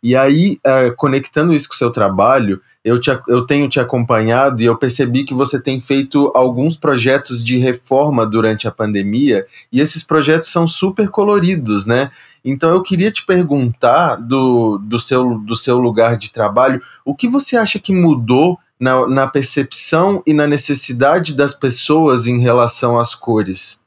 E 0.03 0.17
aí, 0.17 0.59
uh, 0.67 0.95
conectando 0.97 1.53
isso 1.53 1.69
com 1.69 1.75
o 1.75 1.79
seu 1.79 1.91
trabalho, 1.91 2.61
eu, 2.87 3.01
te, 3.01 3.11
eu 3.27 3.45
tenho 3.45 3.69
te 3.69 3.81
acompanhado 3.81 4.63
e 4.63 4.67
eu 4.67 4.77
percebi 4.77 5.25
que 5.25 5.35
você 5.35 5.61
tem 5.61 5.81
feito 5.81 6.31
alguns 6.37 6.77
projetos 6.77 7.45
de 7.45 7.59
reforma 7.59 8.25
durante 8.25 8.69
a 8.69 8.71
pandemia 8.71 9.45
e 9.73 9.81
esses 9.81 10.05
projetos 10.05 10.53
são 10.53 10.69
super 10.69 11.09
coloridos, 11.09 11.85
né? 11.85 12.13
Então 12.45 12.71
eu 12.71 12.81
queria 12.85 13.11
te 13.11 13.27
perguntar 13.27 14.15
do, 14.15 14.79
do, 14.79 15.01
seu, 15.01 15.37
do 15.41 15.57
seu 15.57 15.79
lugar 15.79 16.17
de 16.17 16.33
trabalho, 16.33 16.81
o 17.05 17.13
que 17.13 17.27
você 17.27 17.57
acha 17.57 17.81
que 17.81 17.93
mudou 17.93 18.57
na, 18.79 19.05
na 19.09 19.27
percepção 19.27 20.23
e 20.25 20.33
na 20.33 20.47
necessidade 20.47 21.35
das 21.35 21.55
pessoas 21.55 22.29
em 22.29 22.39
relação 22.39 23.01
às 23.01 23.17
cores? 23.17 23.81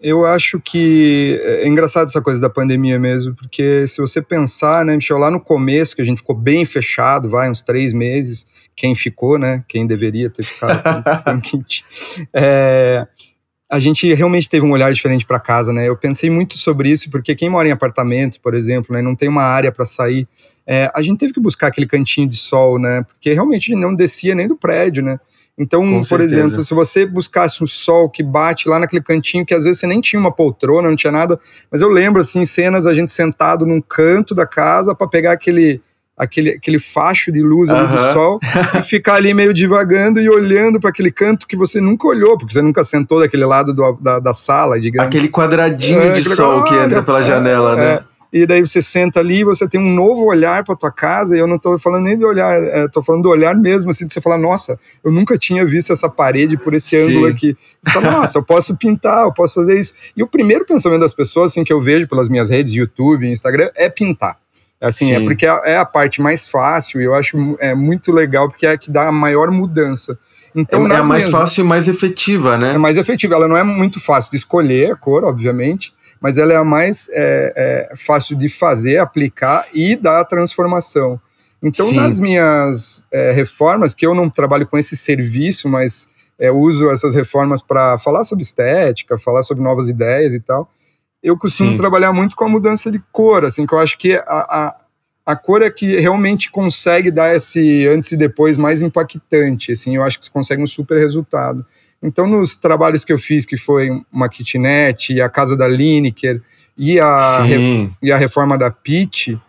Eu 0.00 0.26
acho 0.26 0.60
que 0.60 1.40
é 1.42 1.66
engraçado 1.66 2.08
essa 2.08 2.20
coisa 2.20 2.40
da 2.40 2.50
pandemia 2.50 2.98
mesmo, 2.98 3.34
porque 3.34 3.86
se 3.86 3.98
você 3.98 4.20
pensar, 4.20 4.84
né, 4.84 4.94
Michel, 4.94 5.16
lá 5.16 5.30
no 5.30 5.40
começo, 5.40 5.96
que 5.96 6.02
a 6.02 6.04
gente 6.04 6.18
ficou 6.18 6.36
bem 6.36 6.64
fechado, 6.66 7.28
vai, 7.28 7.50
uns 7.50 7.62
três 7.62 7.92
meses, 7.92 8.46
quem 8.74 8.94
ficou, 8.94 9.38
né, 9.38 9.64
quem 9.66 9.86
deveria 9.86 10.28
ter 10.28 10.42
ficado, 10.42 10.82
é, 12.32 13.06
a 13.68 13.80
gente 13.80 14.12
realmente 14.12 14.48
teve 14.48 14.64
um 14.64 14.70
olhar 14.70 14.92
diferente 14.92 15.26
para 15.26 15.40
casa, 15.40 15.72
né? 15.72 15.88
Eu 15.88 15.96
pensei 15.96 16.30
muito 16.30 16.56
sobre 16.56 16.90
isso, 16.90 17.10
porque 17.10 17.34
quem 17.34 17.48
mora 17.48 17.66
em 17.66 17.72
apartamento, 17.72 18.40
por 18.40 18.54
exemplo, 18.54 18.94
né, 18.94 19.02
não 19.02 19.16
tem 19.16 19.28
uma 19.28 19.42
área 19.42 19.72
para 19.72 19.84
sair, 19.84 20.28
é, 20.64 20.90
a 20.94 21.02
gente 21.02 21.18
teve 21.18 21.32
que 21.32 21.40
buscar 21.40 21.68
aquele 21.68 21.86
cantinho 21.86 22.28
de 22.28 22.36
sol, 22.36 22.78
né? 22.78 23.02
Porque 23.02 23.32
realmente 23.32 23.74
não 23.74 23.94
descia 23.94 24.34
nem 24.34 24.46
do 24.46 24.56
prédio, 24.56 25.02
né? 25.02 25.18
Então, 25.58 25.80
Com 25.80 26.00
por 26.00 26.04
certeza. 26.04 26.38
exemplo, 26.38 26.62
se 26.62 26.74
você 26.74 27.06
buscasse 27.06 27.64
um 27.64 27.66
sol 27.66 28.10
que 28.10 28.22
bate 28.22 28.68
lá 28.68 28.78
naquele 28.78 29.02
cantinho, 29.02 29.46
que 29.46 29.54
às 29.54 29.64
vezes 29.64 29.80
você 29.80 29.86
nem 29.86 30.00
tinha 30.00 30.20
uma 30.20 30.30
poltrona, 30.30 30.88
não 30.88 30.96
tinha 30.96 31.12
nada, 31.12 31.38
mas 31.70 31.80
eu 31.80 31.88
lembro, 31.88 32.20
assim, 32.20 32.44
cenas 32.44 32.86
a 32.86 32.92
gente 32.92 33.10
sentado 33.10 33.64
num 33.64 33.80
canto 33.80 34.34
da 34.34 34.46
casa 34.46 34.94
para 34.94 35.08
pegar 35.08 35.32
aquele, 35.32 35.80
aquele, 36.14 36.50
aquele 36.50 36.78
facho 36.78 37.32
de 37.32 37.40
luz 37.40 37.70
ali 37.70 37.86
do 37.88 38.12
sol 38.12 38.38
e 38.78 38.82
ficar 38.84 39.14
ali 39.14 39.32
meio 39.32 39.54
divagando 39.54 40.20
e 40.20 40.28
olhando 40.28 40.78
para 40.78 40.90
aquele 40.90 41.10
canto 41.10 41.46
que 41.46 41.56
você 41.56 41.80
nunca 41.80 42.06
olhou, 42.06 42.36
porque 42.36 42.52
você 42.52 42.60
nunca 42.60 42.84
sentou 42.84 43.20
daquele 43.20 43.46
lado 43.46 43.72
do, 43.72 43.92
da, 43.94 44.18
da 44.18 44.34
sala, 44.34 44.78
digamos. 44.78 45.08
Aquele 45.08 45.28
quadradinho 45.28 46.02
é, 46.02 46.12
de 46.12 46.34
sol 46.34 46.64
que 46.64 46.74
entra 46.74 47.02
pela 47.02 47.20
é, 47.20 47.26
janela, 47.26 47.76
né? 47.76 48.00
E 48.32 48.46
daí 48.46 48.60
você 48.60 48.82
senta 48.82 49.20
ali, 49.20 49.44
você 49.44 49.68
tem 49.68 49.80
um 49.80 49.94
novo 49.94 50.24
olhar 50.24 50.64
para 50.64 50.76
tua 50.76 50.90
casa, 50.90 51.36
e 51.36 51.38
eu 51.38 51.46
não 51.46 51.56
estou 51.56 51.78
falando 51.78 52.04
nem 52.04 52.18
de 52.18 52.24
olhar, 52.24 52.58
estou 52.84 53.02
é, 53.02 53.04
falando 53.04 53.22
do 53.22 53.28
olhar 53.28 53.54
mesmo, 53.54 53.90
assim, 53.90 54.06
de 54.06 54.12
você 54.12 54.20
falar, 54.20 54.38
nossa, 54.38 54.78
eu 55.04 55.12
nunca 55.12 55.38
tinha 55.38 55.64
visto 55.64 55.92
essa 55.92 56.08
parede 56.08 56.56
por 56.56 56.74
esse 56.74 56.90
Sim. 56.90 57.10
ângulo 57.10 57.26
aqui. 57.26 57.56
Você 57.82 57.92
fala, 57.92 58.10
nossa, 58.20 58.38
eu 58.38 58.42
posso 58.42 58.76
pintar, 58.76 59.24
eu 59.24 59.32
posso 59.32 59.54
fazer 59.54 59.78
isso. 59.78 59.94
E 60.16 60.22
o 60.22 60.26
primeiro 60.26 60.64
pensamento 60.64 61.00
das 61.00 61.14
pessoas, 61.14 61.52
assim, 61.52 61.64
que 61.64 61.72
eu 61.72 61.80
vejo 61.80 62.08
pelas 62.08 62.28
minhas 62.28 62.50
redes, 62.50 62.74
YouTube, 62.74 63.28
Instagram, 63.28 63.70
é 63.74 63.88
pintar. 63.88 64.38
Assim, 64.80 65.12
é 65.12 65.18
Sim. 65.18 65.24
é 65.24 65.26
porque 65.26 65.46
é 65.46 65.76
a 65.78 65.84
parte 65.84 66.20
mais 66.20 66.48
fácil 66.48 67.00
e 67.00 67.04
eu 67.04 67.14
acho 67.14 67.56
é 67.58 67.74
muito 67.74 68.12
legal 68.12 68.46
porque 68.46 68.66
é 68.66 68.72
a 68.72 68.78
que 68.78 68.90
dá 68.90 69.08
a 69.08 69.12
maior 69.12 69.50
mudança. 69.50 70.18
Então, 70.54 70.86
é, 70.90 70.94
é 70.94 71.02
mais 71.02 71.28
fácil 71.28 71.62
e 71.62 71.64
mais 71.64 71.86
efetiva, 71.86 72.56
né? 72.56 72.74
É 72.74 72.78
mais 72.78 72.96
efetiva. 72.96 73.34
Ela 73.34 73.46
não 73.46 73.56
é 73.56 73.62
muito 73.62 74.00
fácil 74.00 74.30
de 74.30 74.38
escolher 74.38 74.92
a 74.92 74.96
cor, 74.96 75.22
obviamente, 75.24 75.92
mas 76.26 76.38
ela 76.38 76.52
é 76.52 76.56
a 76.56 76.64
mais 76.64 77.08
é, 77.12 77.52
é, 77.92 77.94
fácil 77.94 78.36
de 78.36 78.48
fazer, 78.48 78.96
aplicar 78.96 79.64
e 79.72 79.94
dar 79.94 80.18
a 80.18 80.24
transformação. 80.24 81.20
Então, 81.62 81.86
Sim. 81.86 81.94
nas 81.94 82.18
minhas 82.18 83.06
é, 83.12 83.30
reformas, 83.30 83.94
que 83.94 84.04
eu 84.04 84.12
não 84.12 84.28
trabalho 84.28 84.66
com 84.66 84.76
esse 84.76 84.96
serviço, 84.96 85.68
mas 85.68 86.08
é, 86.36 86.50
uso 86.50 86.90
essas 86.90 87.14
reformas 87.14 87.62
para 87.62 87.96
falar 87.98 88.24
sobre 88.24 88.42
estética, 88.42 89.16
falar 89.16 89.44
sobre 89.44 89.62
novas 89.62 89.88
ideias 89.88 90.34
e 90.34 90.40
tal, 90.40 90.68
eu 91.22 91.38
costumo 91.38 91.70
Sim. 91.70 91.76
trabalhar 91.76 92.12
muito 92.12 92.34
com 92.34 92.42
a 92.42 92.48
mudança 92.48 92.90
de 92.90 93.00
cor, 93.12 93.44
assim, 93.44 93.64
que 93.64 93.72
eu 93.72 93.78
acho 93.78 93.96
que 93.96 94.16
a, 94.16 94.22
a, 94.26 94.76
a 95.24 95.36
cor 95.36 95.62
é 95.62 95.70
que 95.70 95.94
realmente 96.00 96.50
consegue 96.50 97.12
dar 97.12 97.36
esse 97.36 97.86
antes 97.86 98.10
e 98.10 98.16
depois 98.16 98.58
mais 98.58 98.82
impactante, 98.82 99.70
assim, 99.70 99.94
eu 99.94 100.02
acho 100.02 100.18
que 100.18 100.24
você 100.24 100.32
consegue 100.32 100.60
um 100.60 100.66
super 100.66 100.98
resultado. 100.98 101.64
Então, 102.02 102.26
nos 102.26 102.56
trabalhos 102.56 103.04
que 103.04 103.12
eu 103.12 103.18
fiz, 103.18 103.44
que 103.44 103.56
foi 103.56 103.90
uma 104.12 104.28
kitnet, 104.28 105.20
a 105.20 105.28
casa 105.28 105.56
da 105.56 105.66
Lineker 105.66 106.42
e 106.76 107.00
a, 107.00 107.42
re, 107.42 107.90
e 108.02 108.12
a 108.12 108.16
reforma 108.16 108.56
da 108.58 108.70
Pitt, 108.70 109.40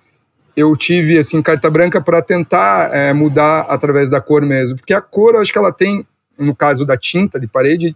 eu 0.56 0.76
tive 0.76 1.20
assim 1.20 1.42
carta 1.42 1.70
branca 1.70 2.02
para 2.02 2.22
tentar 2.22 2.90
é, 2.94 3.14
mudar 3.14 3.62
através 3.70 4.10
da 4.10 4.20
cor 4.20 4.44
mesmo, 4.44 4.78
porque 4.78 4.94
a 4.94 5.02
cor, 5.02 5.36
eu 5.36 5.42
acho 5.42 5.52
que 5.52 5.58
ela 5.58 5.72
tem, 5.72 6.06
no 6.38 6.56
caso 6.56 6.86
da 6.86 6.98
tinta 6.98 7.40
de 7.40 7.48
parede, 7.48 7.96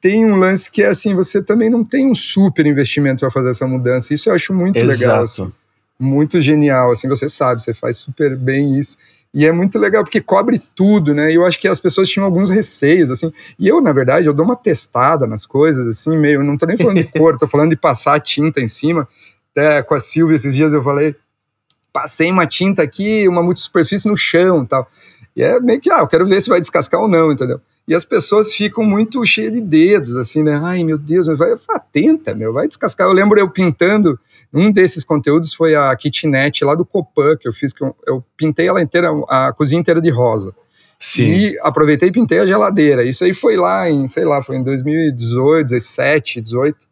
tem 0.00 0.24
um 0.24 0.36
lance 0.36 0.70
que 0.70 0.82
é 0.82 0.88
assim, 0.88 1.14
você 1.14 1.42
também 1.42 1.70
não 1.70 1.84
tem 1.84 2.06
um 2.06 2.14
super 2.14 2.66
investimento 2.66 3.20
para 3.20 3.30
fazer 3.30 3.50
essa 3.50 3.66
mudança. 3.66 4.14
Isso 4.14 4.28
eu 4.28 4.34
acho 4.34 4.52
muito 4.52 4.76
Exato. 4.76 4.90
legal, 4.90 5.22
assim, 5.24 5.52
muito 5.98 6.40
genial, 6.40 6.92
assim, 6.92 7.08
você 7.08 7.28
sabe, 7.28 7.62
você 7.62 7.74
faz 7.74 7.96
super 7.96 8.36
bem 8.36 8.78
isso. 8.78 8.98
E 9.38 9.46
é 9.46 9.52
muito 9.52 9.78
legal 9.78 10.02
porque 10.02 10.20
cobre 10.20 10.60
tudo, 10.74 11.14
né? 11.14 11.30
E 11.30 11.36
eu 11.36 11.46
acho 11.46 11.60
que 11.60 11.68
as 11.68 11.78
pessoas 11.78 12.08
tinham 12.08 12.26
alguns 12.26 12.50
receios, 12.50 13.08
assim. 13.08 13.32
E 13.56 13.68
eu, 13.68 13.80
na 13.80 13.92
verdade, 13.92 14.26
eu 14.26 14.34
dou 14.34 14.44
uma 14.44 14.56
testada 14.56 15.28
nas 15.28 15.46
coisas, 15.46 15.86
assim, 15.86 16.18
meio. 16.18 16.42
Não 16.42 16.58
tô 16.58 16.66
nem 16.66 16.76
falando 16.76 16.96
de 16.96 17.04
cor, 17.16 17.38
tô 17.38 17.46
falando 17.46 17.70
de 17.70 17.76
passar 17.76 18.18
tinta 18.18 18.60
em 18.60 18.66
cima. 18.66 19.06
Até 19.52 19.80
com 19.84 19.94
a 19.94 20.00
Silvia 20.00 20.34
esses 20.34 20.56
dias 20.56 20.72
eu 20.72 20.82
falei, 20.82 21.14
passei 21.92 22.32
uma 22.32 22.48
tinta 22.48 22.82
aqui, 22.82 23.28
uma 23.28 23.40
multisuperfície 23.40 24.10
no 24.10 24.16
chão 24.16 24.66
tal. 24.66 24.88
E 25.36 25.42
é 25.44 25.60
meio 25.60 25.80
que, 25.80 25.88
ah, 25.88 26.00
eu 26.00 26.08
quero 26.08 26.26
ver 26.26 26.40
se 26.40 26.48
vai 26.48 26.58
descascar 26.58 27.00
ou 27.00 27.06
não, 27.06 27.30
entendeu? 27.30 27.60
E 27.88 27.94
as 27.94 28.04
pessoas 28.04 28.52
ficam 28.52 28.84
muito 28.84 29.24
cheias 29.24 29.50
de 29.50 29.62
dedos, 29.62 30.18
assim, 30.18 30.42
né? 30.42 30.60
Ai, 30.62 30.84
meu 30.84 30.98
Deus, 30.98 31.26
mas 31.26 31.38
vai, 31.38 31.56
vai 31.56 31.80
tenta, 31.90 32.34
meu, 32.34 32.52
vai 32.52 32.68
descascar. 32.68 33.06
Eu 33.06 33.14
lembro 33.14 33.40
eu 33.40 33.48
pintando, 33.48 34.20
um 34.52 34.70
desses 34.70 35.02
conteúdos 35.02 35.54
foi 35.54 35.74
a 35.74 35.96
kitnet 35.96 36.62
lá 36.66 36.74
do 36.74 36.84
Copan, 36.84 37.34
que 37.34 37.48
eu 37.48 37.52
fiz, 37.52 37.72
que 37.72 37.82
eu, 37.82 37.96
eu 38.06 38.22
pintei 38.36 38.68
ela 38.68 38.82
inteira, 38.82 39.08
a 39.26 39.54
cozinha 39.54 39.80
inteira 39.80 40.02
de 40.02 40.10
rosa. 40.10 40.54
Sim. 40.98 41.30
E 41.30 41.58
aproveitei 41.62 42.10
e 42.10 42.12
pintei 42.12 42.40
a 42.40 42.46
geladeira. 42.46 43.04
Isso 43.04 43.24
aí 43.24 43.32
foi 43.32 43.56
lá 43.56 43.88
em, 43.88 44.06
sei 44.06 44.26
lá, 44.26 44.42
foi 44.42 44.56
em 44.56 44.62
2018, 44.62 45.68
17, 45.68 46.42
18. 46.42 46.87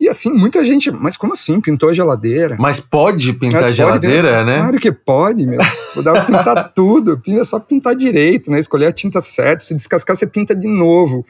E 0.00 0.08
assim, 0.08 0.32
muita 0.32 0.64
gente, 0.64 0.90
mas 0.90 1.14
como 1.14 1.34
assim? 1.34 1.60
Pintou 1.60 1.90
a 1.90 1.92
geladeira? 1.92 2.56
Mas 2.58 2.80
pode 2.80 3.34
pintar 3.34 3.60
mas 3.60 3.70
a 3.70 3.72
geladeira, 3.72 4.32
pode, 4.32 4.46
né? 4.46 4.58
Claro 4.58 4.80
que 4.80 4.90
pode, 4.90 5.46
meu. 5.46 5.58
Dá 6.02 6.12
pra 6.12 6.24
pintar 6.24 6.72
tudo. 6.74 7.20
É 7.28 7.44
só 7.44 7.60
pintar 7.60 7.94
direito, 7.94 8.50
né? 8.50 8.58
Escolher 8.58 8.86
a 8.86 8.92
tinta 8.92 9.20
certa. 9.20 9.62
Se 9.62 9.74
descascar, 9.74 10.16
você 10.16 10.26
pinta 10.26 10.56
de 10.56 10.66
novo. 10.66 11.22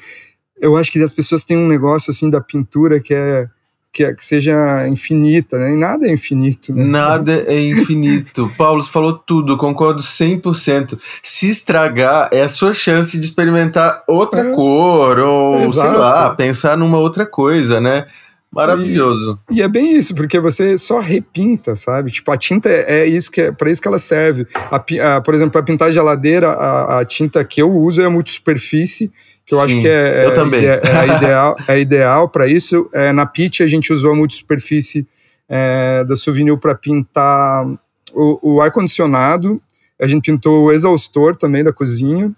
Eu 0.60 0.76
acho 0.76 0.92
que 0.92 1.02
as 1.02 1.12
pessoas 1.12 1.42
têm 1.42 1.56
um 1.56 1.66
negócio 1.66 2.12
assim 2.12 2.30
da 2.30 2.40
pintura 2.40 3.00
que 3.00 3.12
é 3.12 3.48
que, 3.92 4.14
que 4.14 4.24
seja 4.24 4.86
infinita, 4.86 5.58
né? 5.58 5.72
E 5.72 5.74
nada 5.74 6.06
é 6.06 6.12
infinito. 6.12 6.72
Né? 6.72 6.84
Nada 6.84 7.44
é 7.46 7.60
infinito. 7.60 8.50
Paulo, 8.56 8.82
você 8.82 8.90
falou 8.90 9.14
tudo, 9.14 9.56
concordo 9.56 10.00
100%. 10.00 10.98
Se 11.20 11.48
estragar, 11.48 12.28
é 12.32 12.42
a 12.42 12.48
sua 12.48 12.72
chance 12.72 13.18
de 13.18 13.24
experimentar 13.24 14.04
outra 14.06 14.48
é, 14.48 14.52
cor, 14.52 15.18
ou 15.18 15.60
exato. 15.64 15.90
sei 15.90 15.98
lá, 15.98 16.34
pensar 16.34 16.76
numa 16.76 16.98
outra 16.98 17.26
coisa, 17.26 17.80
né? 17.80 18.06
Maravilhoso. 18.52 19.38
E, 19.48 19.58
e, 19.58 19.62
é 19.62 19.68
bem 19.68 19.96
isso, 19.96 20.12
porque 20.14 20.40
você 20.40 20.76
só 20.76 20.98
repinta, 20.98 21.76
sabe? 21.76 22.10
Tipo, 22.10 22.32
a 22.32 22.36
tinta 22.36 22.68
é, 22.68 23.02
é 23.02 23.06
isso 23.06 23.30
que 23.30 23.42
é 23.42 23.52
para 23.52 23.70
isso 23.70 23.80
que 23.80 23.86
ela 23.86 23.98
serve. 23.98 24.46
A, 24.54 25.16
a, 25.16 25.20
por 25.20 25.34
exemplo, 25.34 25.52
para 25.52 25.62
pintar 25.62 25.92
geladeira, 25.92 26.48
a, 26.48 26.98
a, 26.98 27.04
tinta 27.04 27.44
que 27.44 27.62
eu 27.62 27.70
uso 27.70 28.02
é 28.02 28.06
a 28.06 28.10
multisuperfície, 28.10 29.12
que 29.46 29.54
eu 29.54 29.58
Sim, 29.58 29.64
acho 29.64 29.80
que 29.80 29.88
é, 29.88 30.26
eu 30.26 30.34
também. 30.34 30.64
é, 30.66 30.80
é 30.82 31.06
ideal, 31.16 31.56
é 31.68 31.80
ideal 31.80 32.28
para 32.28 32.48
isso. 32.48 32.90
É, 32.92 33.12
na 33.12 33.24
Pitch 33.24 33.60
a 33.60 33.68
gente 33.68 33.92
usou 33.92 34.12
a 34.12 34.16
multisuperfície 34.16 35.06
é, 35.48 36.04
da 36.04 36.16
Souvenir 36.16 36.56
para 36.58 36.74
pintar 36.74 37.64
o, 38.12 38.54
o 38.54 38.60
ar-condicionado. 38.60 39.62
A 40.00 40.08
gente 40.08 40.30
pintou 40.32 40.64
o 40.64 40.72
exaustor 40.72 41.36
também 41.36 41.62
da 41.62 41.72
cozinha. 41.72 42.32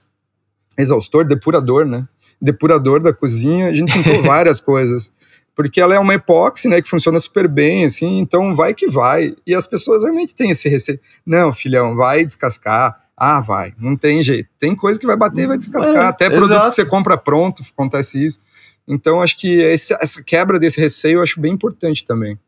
Exaustor, 0.77 1.25
depurador, 1.25 1.87
né? 1.87 2.07
Depurador 2.41 3.01
da 3.01 3.15
cozinha. 3.15 3.69
A 3.69 3.75
gente 3.75 3.91
pintou 3.93 4.21
várias 4.25 4.61
coisas 4.61 5.11
porque 5.55 5.81
ela 5.81 5.95
é 5.95 5.99
uma 5.99 6.15
epóxi, 6.15 6.69
né, 6.69 6.81
que 6.81 6.89
funciona 6.89 7.19
super 7.19 7.47
bem, 7.47 7.85
assim, 7.85 8.19
então 8.19 8.55
vai 8.55 8.75
que 8.75 8.89
vai. 8.89 9.35
E 9.47 9.55
as 9.55 9.67
pessoas 9.67 10.03
realmente 10.03 10.35
têm 10.35 10.51
esse 10.51 10.69
receio. 10.69 11.01
Não, 11.25 11.53
filhão, 11.53 11.95
vai 11.95 12.25
descascar. 12.25 13.01
Ah, 13.17 13.41
vai, 13.41 13.75
não 13.79 13.97
tem 13.97 14.23
jeito. 14.23 14.49
Tem 14.59 14.75
coisa 14.75 14.99
que 14.99 15.07
vai 15.07 15.17
bater 15.17 15.43
e 15.43 15.47
vai 15.47 15.59
descascar. 15.59 15.95
É, 15.95 16.07
Até 16.09 16.29
produto 16.29 16.53
exato. 16.53 16.69
que 16.71 16.75
você 16.75 16.85
compra 16.85 17.17
pronto, 17.17 17.63
acontece 17.73 18.25
isso. 18.25 18.41
Então, 18.89 19.23
acho 19.23 19.39
que 19.39 19.63
essa 19.63 20.23
quebra 20.25 20.59
desse 20.59 20.81
receio 20.81 21.19
eu 21.19 21.23
acho 21.23 21.41
bem 21.41 21.53
importante 21.53 22.05
também. 22.05 22.39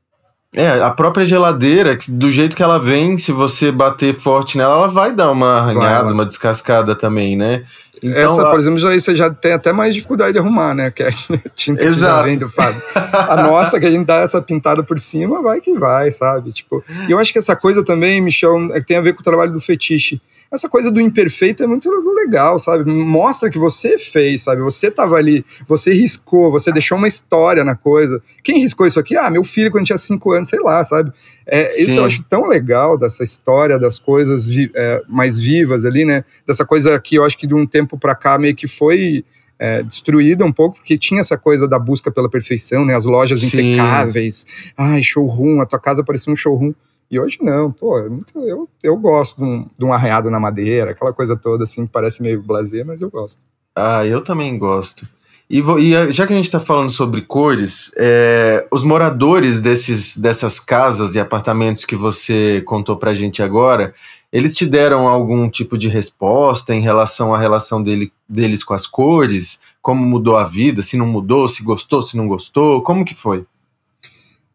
É, 0.54 0.80
a 0.80 0.90
própria 0.90 1.26
geladeira, 1.26 1.98
do 2.08 2.30
jeito 2.30 2.54
que 2.54 2.62
ela 2.62 2.78
vem, 2.78 3.18
se 3.18 3.32
você 3.32 3.72
bater 3.72 4.14
forte 4.14 4.56
nela, 4.56 4.76
ela 4.76 4.88
vai 4.88 5.12
dar 5.12 5.32
uma 5.32 5.58
arranhada, 5.58 6.12
uma 6.12 6.24
descascada 6.24 6.94
também, 6.94 7.36
né? 7.36 7.64
Então, 8.02 8.22
Essa, 8.22 8.50
por 8.50 8.58
exemplo, 8.58 8.78
já, 8.78 8.92
você 8.92 9.16
já 9.16 9.30
tem 9.30 9.52
até 9.52 9.72
mais 9.72 9.94
dificuldade 9.94 10.34
de 10.34 10.38
arrumar, 10.38 10.74
né? 10.74 10.90
Que 10.90 11.04
é 11.04 11.08
a 11.08 11.12
tinta 11.54 11.82
Exato. 11.82 12.28
que 12.28 12.48
Fábio. 12.48 12.82
A 13.12 13.42
nossa, 13.42 13.80
que 13.80 13.86
a 13.86 13.90
gente 13.90 14.04
dá 14.04 14.16
essa 14.16 14.42
pintada 14.42 14.82
por 14.82 14.98
cima, 14.98 15.42
vai 15.42 15.60
que 15.60 15.72
vai, 15.72 16.10
sabe? 16.10 16.52
Tipo, 16.52 16.84
e 17.08 17.10
eu 17.10 17.18
acho 17.18 17.32
que 17.32 17.38
essa 17.38 17.56
coisa 17.56 17.82
também, 17.82 18.20
Michel, 18.20 18.68
é 18.72 18.80
tem 18.80 18.98
a 18.98 19.00
ver 19.00 19.14
com 19.14 19.20
o 19.20 19.24
trabalho 19.24 19.52
do 19.52 19.60
fetiche 19.60 20.20
essa 20.54 20.68
coisa 20.68 20.90
do 20.90 21.00
imperfeito 21.00 21.62
é 21.62 21.66
muito 21.66 21.90
legal, 22.14 22.58
sabe? 22.58 22.90
Mostra 22.90 23.50
que 23.50 23.58
você 23.58 23.98
fez, 23.98 24.42
sabe? 24.42 24.62
Você 24.62 24.90
tava 24.90 25.16
ali, 25.16 25.44
você 25.66 25.92
riscou, 25.92 26.50
você 26.50 26.72
deixou 26.72 26.96
uma 26.96 27.08
história 27.08 27.64
na 27.64 27.74
coisa. 27.74 28.22
Quem 28.42 28.60
riscou 28.60 28.86
isso 28.86 28.98
aqui? 28.98 29.16
Ah, 29.16 29.30
meu 29.30 29.44
filho 29.44 29.70
quando 29.70 29.86
tinha 29.86 29.98
cinco 29.98 30.32
anos, 30.32 30.48
sei 30.48 30.60
lá, 30.60 30.84
sabe? 30.84 31.12
É, 31.46 31.80
isso 31.80 31.98
eu 31.98 32.04
acho 32.04 32.22
tão 32.24 32.46
legal 32.46 32.96
dessa 32.96 33.22
história 33.22 33.78
das 33.78 33.98
coisas 33.98 34.46
vi, 34.46 34.70
é, 34.74 35.02
mais 35.08 35.38
vivas 35.38 35.84
ali, 35.84 36.04
né? 36.04 36.24
Dessa 36.46 36.64
coisa 36.64 36.98
que 36.98 37.16
eu 37.16 37.24
acho 37.24 37.36
que 37.36 37.46
de 37.46 37.54
um 37.54 37.66
tempo 37.66 37.98
para 37.98 38.14
cá 38.14 38.38
meio 38.38 38.54
que 38.54 38.66
foi 38.66 39.24
é, 39.58 39.82
destruída 39.82 40.44
um 40.44 40.52
pouco, 40.52 40.76
porque 40.76 40.98
tinha 40.98 41.20
essa 41.20 41.36
coisa 41.36 41.68
da 41.68 41.78
busca 41.78 42.10
pela 42.10 42.28
perfeição, 42.28 42.84
né? 42.84 42.94
As 42.94 43.04
lojas 43.04 43.40
Sim. 43.40 43.46
impecáveis. 43.46 44.46
Ai, 44.76 45.02
showroom, 45.02 45.60
a 45.60 45.66
tua 45.66 45.78
casa 45.78 46.04
parecia 46.04 46.32
um 46.32 46.36
showroom. 46.36 46.72
E 47.10 47.20
hoje 47.20 47.38
não, 47.40 47.70
pô, 47.70 47.98
é 47.98 48.08
eu, 48.36 48.68
eu 48.82 48.96
gosto 48.96 49.36
de 49.36 49.44
um, 49.44 49.66
de 49.78 49.84
um 49.84 49.92
arreado 49.92 50.30
na 50.30 50.40
madeira, 50.40 50.90
aquela 50.90 51.12
coisa 51.12 51.36
toda 51.36 51.64
assim, 51.64 51.86
que 51.86 51.92
parece 51.92 52.22
meio 52.22 52.42
blazer, 52.42 52.84
mas 52.84 53.02
eu 53.02 53.10
gosto. 53.10 53.40
Ah, 53.76 54.04
eu 54.06 54.20
também 54.22 54.58
gosto. 54.58 55.06
E, 55.48 55.60
e 55.60 56.12
já 56.12 56.26
que 56.26 56.32
a 56.32 56.36
gente 56.36 56.46
está 56.46 56.58
falando 56.58 56.90
sobre 56.90 57.20
cores, 57.20 57.90
é, 57.98 58.66
os 58.72 58.82
moradores 58.82 59.60
desses, 59.60 60.16
dessas 60.16 60.58
casas 60.58 61.14
e 61.14 61.20
apartamentos 61.20 61.84
que 61.84 61.94
você 61.94 62.62
contou 62.66 62.96
pra 62.96 63.12
gente 63.12 63.42
agora, 63.42 63.92
eles 64.32 64.56
te 64.56 64.66
deram 64.66 65.06
algum 65.06 65.48
tipo 65.48 65.76
de 65.76 65.88
resposta 65.88 66.74
em 66.74 66.80
relação 66.80 67.34
à 67.34 67.38
relação 67.38 67.82
dele, 67.82 68.10
deles 68.28 68.64
com 68.64 68.74
as 68.74 68.86
cores? 68.86 69.60
Como 69.82 70.04
mudou 70.04 70.36
a 70.36 70.44
vida? 70.44 70.82
Se 70.82 70.96
não 70.96 71.06
mudou, 71.06 71.46
se 71.46 71.62
gostou, 71.62 72.02
se 72.02 72.16
não 72.16 72.26
gostou? 72.26 72.82
Como 72.82 73.04
que 73.04 73.14
foi? 73.14 73.44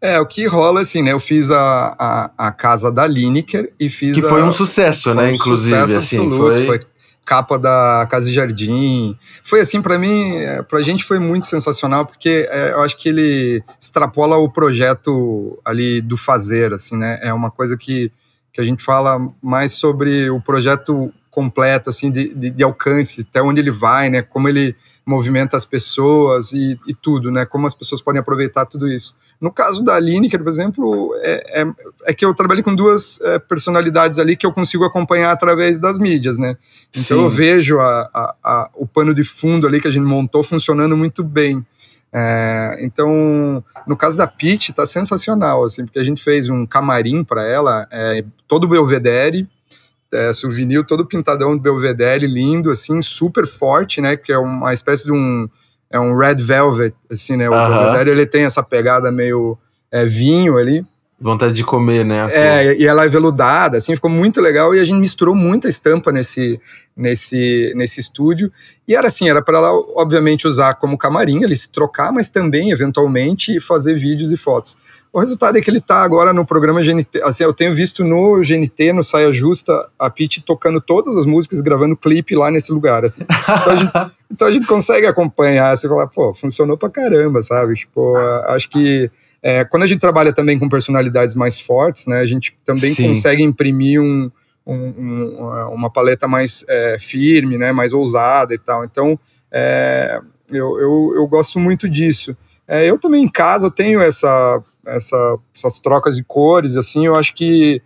É, 0.02 0.20
o 0.20 0.26
que 0.26 0.46
rola 0.46 0.82
assim, 0.82 1.02
né? 1.02 1.12
Eu 1.12 1.20
fiz 1.20 1.52
a, 1.52 1.96
a, 2.00 2.32
a 2.48 2.52
casa 2.52 2.92
da 2.92 3.06
Lineker 3.06 3.72
e 3.80 3.90
fiz. 3.90 4.16
Que 4.16 4.22
foi 4.22 4.42
um 4.42 4.52
sucesso, 4.52 5.14
né? 5.14 5.26
Um 5.26 5.36
inclusive, 5.36 5.78
sucesso 5.82 5.98
assim, 5.98 6.24
absoluto, 6.24 6.56
foi... 6.56 6.66
foi 6.66 6.80
capa 7.30 7.60
da 7.60 8.08
Casa 8.10 8.28
e 8.28 8.34
Jardim. 8.34 9.16
Foi 9.44 9.60
assim, 9.60 9.84
para 9.84 10.00
mim, 10.00 10.38
é, 10.38 10.64
pra 10.64 10.82
gente 10.82 11.04
foi 11.04 11.20
muito 11.20 11.46
sensacional, 11.46 12.04
porque 12.04 12.48
é, 12.50 12.72
eu 12.72 12.82
acho 12.82 12.98
que 12.98 13.08
ele 13.08 13.64
extrapola 13.80 14.36
o 14.38 14.50
projeto 14.50 15.60
ali 15.64 16.02
do 16.02 16.18
fazer, 16.18 16.74
assim, 16.74 16.98
né? 16.98 17.20
É 17.22 17.32
uma 17.32 17.52
coisa 17.52 17.78
que, 17.78 18.12
que 18.52 18.60
a 18.60 18.64
gente 18.64 18.84
fala 18.84 19.20
mais 19.44 19.74
sobre 19.74 20.28
o 20.32 20.42
projeto 20.42 21.14
completo, 21.30 21.92
assim, 21.92 22.10
de, 22.10 22.34
de, 22.34 22.50
de 22.50 22.64
alcance, 22.64 23.22
até 23.30 23.44
onde 23.44 23.62
ele 23.62 23.70
vai, 23.70 24.10
né? 24.10 24.24
Como 24.24 24.50
ele 24.50 24.76
movimenta 25.06 25.56
as 25.56 25.66
pessoas 25.66 26.52
e, 26.52 26.80
e 26.88 26.96
tudo, 26.96 27.32
né? 27.32 27.46
Como 27.46 27.68
as 27.68 27.76
pessoas 27.76 28.02
podem 28.02 28.20
aproveitar 28.20 28.66
tudo 28.66 28.88
isso. 28.88 29.16
No 29.42 29.52
caso 29.52 29.82
da 29.82 29.98
Lineker, 29.98 30.44
por 30.44 30.50
exemplo, 30.50 31.12
é, 31.22 31.62
é, 31.62 31.66
é, 32.08 32.14
que 32.14 32.26
eu 32.26 32.34
trabalhei 32.34 32.62
com 32.62 32.76
duas 32.76 33.22
é, 33.22 33.40
personalidades 33.40 34.20
ali 34.20 34.36
que 34.36 34.46
eu 34.46 34.52
consigo 34.52 34.84
acompanhar 34.84 35.32
através 35.32 35.80
das 35.80 35.98
mídias, 35.98 36.38
né? 36.38 36.58
Então 36.90 37.18
Sim. 37.18 37.24
eu 37.24 37.30
vejo 37.30 37.80
a, 37.80 38.10
a, 38.14 38.36
a, 38.44 38.70
o 38.76 38.86
pano 38.86 39.14
de 39.14 39.24
fundo 39.24 39.66
ali 39.66 39.80
que 39.80 39.88
a 39.88 39.92
gente 39.92 40.04
montou 40.04 40.44
funcionando 40.44 40.98
muito 40.98 41.24
bem. 41.24 41.66
É, 42.12 42.80
então, 42.82 43.64
no 43.88 43.96
caso 43.96 44.18
da 44.18 44.28
Pete, 44.28 44.74
tá 44.74 44.86
sensacional, 44.86 45.64
assim, 45.64 45.86
porque 45.86 46.00
a 46.00 46.04
gente 46.04 46.22
fez 46.22 46.50
um 46.50 46.66
camarim 46.66 47.24
para 47.24 47.46
ela, 47.46 47.88
é, 47.92 48.26
todo 48.48 48.68
belvedere, 48.68 49.48
é, 50.12 50.34
souvenir 50.34 50.84
todo 50.86 51.06
pintadão 51.06 51.56
de 51.56 51.62
belvedere, 51.62 52.28
lindo, 52.28 52.72
assim, 52.72 53.02
super 53.02 53.46
forte, 53.46 54.02
né? 54.02 54.18
Que 54.18 54.34
é 54.34 54.38
uma 54.38 54.74
espécie 54.74 55.06
de 55.06 55.14
um 55.14 55.48
é 55.92 56.00
um 56.00 56.16
red 56.16 56.36
velvet, 56.36 56.94
assim, 57.10 57.36
né? 57.36 57.50
O 57.50 57.54
uh 57.54 57.56
-huh. 57.56 58.08
ele 58.08 58.26
tem 58.26 58.44
essa 58.44 58.62
pegada 58.62 59.12
meio 59.12 59.58
é, 59.92 60.06
vinho 60.06 60.58
ali. 60.58 60.86
Vontade 61.22 61.54
de 61.54 61.64
comer, 61.64 62.06
né? 62.06 62.30
É, 62.32 62.76
e 62.78 62.86
ela 62.86 63.04
é 63.04 63.10
veludada, 63.10 63.78
assim, 63.78 63.94
ficou 63.94 64.10
muito 64.10 64.40
legal 64.40 64.74
e 64.74 64.80
a 64.80 64.84
gente 64.86 65.00
misturou 65.00 65.36
muita 65.36 65.68
estampa 65.68 66.14
nesse, 66.14 66.62
nesse, 66.96 67.74
nesse 67.76 68.00
estúdio. 68.00 68.50
E 68.88 68.96
era 68.96 69.08
assim, 69.08 69.30
era 69.30 69.42
para 69.42 69.58
ela, 69.58 69.72
obviamente, 69.96 70.48
usar 70.48 70.76
como 70.76 70.98
camarim, 70.98 71.44
ele 71.44 71.56
se 71.56 71.70
trocar, 71.70 72.14
mas 72.14 72.30
também, 72.30 72.72
eventualmente, 72.72 73.60
fazer 73.60 73.96
vídeos 73.96 74.32
e 74.32 74.38
fotos. 74.38 74.78
O 75.12 75.20
resultado 75.20 75.58
é 75.58 75.62
que 75.62 75.70
ele 75.70 75.82
tá 75.82 76.04
agora 76.04 76.32
no 76.32 76.46
programa 76.46 76.84
GNT. 76.84 77.22
Assim, 77.24 77.44
eu 77.44 77.54
tenho 77.54 77.74
visto 77.74 78.04
no 78.04 78.42
GNT, 78.42 78.94
no 78.94 79.04
Saia 79.04 79.32
Justa, 79.34 79.90
a 79.98 80.10
Pete 80.10 80.42
tocando 80.42 80.80
todas 80.80 81.18
as 81.18 81.26
músicas, 81.26 81.62
gravando 81.62 81.98
clipe 81.98 82.36
lá 82.36 82.52
nesse 82.52 82.72
lugar. 82.72 83.04
Assim. 83.04 83.22
Então, 83.24 83.72
a 83.72 83.76
gente, 83.76 83.92
então 84.32 84.48
a 84.48 84.52
gente 84.52 84.68
consegue 84.68 85.08
acompanhar, 85.08 85.76
você 85.76 85.88
fala, 85.88 86.08
pô, 86.08 86.34
funcionou 86.36 86.78
pra 86.78 86.90
caramba, 86.92 87.42
sabe? 87.42 87.74
Tipo, 87.74 88.16
acho 88.46 88.70
que 88.70 89.10
é, 89.42 89.64
quando 89.64 89.84
a 89.84 89.86
gente 89.88 90.00
trabalha 90.00 90.34
também 90.34 90.60
com 90.60 90.70
personalidades 90.70 91.34
mais 91.34 91.60
fortes, 91.60 92.06
né, 92.06 92.20
a 92.20 92.26
gente 92.26 92.56
também 92.64 92.94
Sim. 92.94 93.08
consegue 93.08 93.42
imprimir 93.42 94.02
um, 94.02 94.30
um, 94.66 94.76
um, 94.76 95.74
uma 95.74 95.90
paleta 95.90 96.28
mais 96.28 96.64
é, 96.68 96.98
firme, 97.00 97.58
né, 97.58 97.72
mais 97.72 97.94
ousada 97.94 98.54
e 98.54 98.58
tal. 98.58 98.84
Então, 98.84 99.20
é, 99.52 100.20
eu, 100.52 100.80
eu, 100.80 101.14
eu 101.16 101.28
gosto 101.28 101.60
muito 101.60 101.90
disso. 101.90 102.36
É, 102.70 102.88
eu 102.88 103.00
também 103.00 103.24
em 103.24 103.28
casa 103.28 103.66
eu 103.66 103.72
tenho 103.72 104.00
essa, 104.00 104.62
essa, 104.86 105.38
essas 105.56 105.80
trocas 105.80 106.16
de 106.16 106.24
cores, 106.24 106.76
assim, 106.76 107.08
eu 107.08 107.16
acho 107.16 107.34
que 107.34 107.82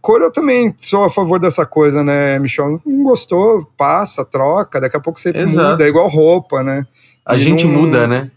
cor 0.00 0.22
eu 0.22 0.32
também 0.32 0.72
sou 0.74 1.04
a 1.04 1.10
favor 1.10 1.38
dessa 1.38 1.66
coisa, 1.66 2.02
né, 2.02 2.38
Michel? 2.38 2.80
Não 2.86 3.02
gostou, 3.02 3.70
passa, 3.76 4.24
troca, 4.24 4.80
daqui 4.80 4.96
a 4.96 5.00
pouco 5.00 5.20
você 5.20 5.36
Exato. 5.36 5.72
muda, 5.72 5.84
é 5.84 5.88
igual 5.88 6.08
roupa, 6.08 6.62
né? 6.62 6.86
A 7.26 7.36
e 7.36 7.40
gente 7.40 7.66
não, 7.66 7.74
muda, 7.74 8.06
né? 8.06 8.30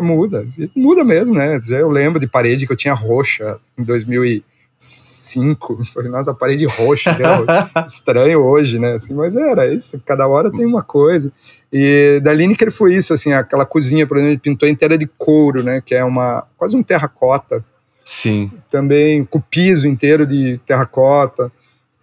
Muda, 0.00 0.46
muda 0.76 1.02
mesmo, 1.02 1.34
né? 1.34 1.58
Eu 1.70 1.88
lembro 1.88 2.20
de 2.20 2.28
parede 2.28 2.64
que 2.64 2.72
eu 2.72 2.76
tinha 2.76 2.94
roxa 2.94 3.58
em 3.76 3.82
2000 3.82 4.24
e 4.24 4.44
5. 4.82 5.84
Falei, 5.86 6.10
nossa, 6.10 6.34
parede 6.34 6.66
roxa, 6.66 7.16
estranho 7.86 8.40
hoje, 8.40 8.78
né? 8.78 8.94
Assim, 8.94 9.14
mas 9.14 9.36
era 9.36 9.72
isso, 9.72 10.00
cada 10.04 10.26
hora 10.26 10.50
tem 10.50 10.66
uma 10.66 10.82
coisa. 10.82 11.32
E 11.72 12.20
da 12.22 12.32
Lineker 12.32 12.70
foi 12.72 12.94
isso, 12.94 13.14
assim, 13.14 13.32
aquela 13.32 13.64
cozinha, 13.64 14.06
por 14.06 14.16
exemplo, 14.16 14.32
ele 14.32 14.40
pintou 14.40 14.68
inteira 14.68 14.98
de 14.98 15.06
couro, 15.06 15.62
né? 15.62 15.80
Que 15.80 15.94
é 15.94 16.04
uma 16.04 16.44
quase 16.56 16.76
um 16.76 16.82
terracota. 16.82 17.64
Sim. 18.02 18.50
Também 18.68 19.24
com 19.24 19.38
o 19.38 19.42
piso 19.42 19.86
inteiro 19.86 20.26
de 20.26 20.58
terracota. 20.66 21.50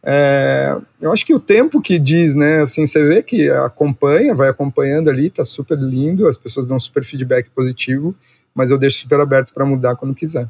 É, 0.02 0.78
eu 1.02 1.12
acho 1.12 1.26
que 1.26 1.36
o 1.36 1.40
tempo 1.40 1.82
que 1.82 2.00
diz, 2.00 2.34
né? 2.34 2.62
Assim, 2.62 2.86
você 2.86 3.04
vê 3.04 3.22
que 3.22 3.50
acompanha, 3.50 4.34
vai 4.34 4.48
acompanhando 4.48 5.10
ali, 5.10 5.30
tá 5.30 5.44
super 5.44 5.78
lindo, 5.78 6.28
as 6.28 6.38
pessoas 6.38 6.66
dão 6.66 6.80
super 6.80 7.04
feedback 7.04 7.50
positivo, 7.50 8.16
mas 8.56 8.72
eu 8.72 8.78
deixo 8.78 9.00
super 9.00 9.20
aberto 9.20 9.54
para 9.54 9.66
mudar 9.66 9.98
quando 9.98 10.16
quiser. 10.16 10.48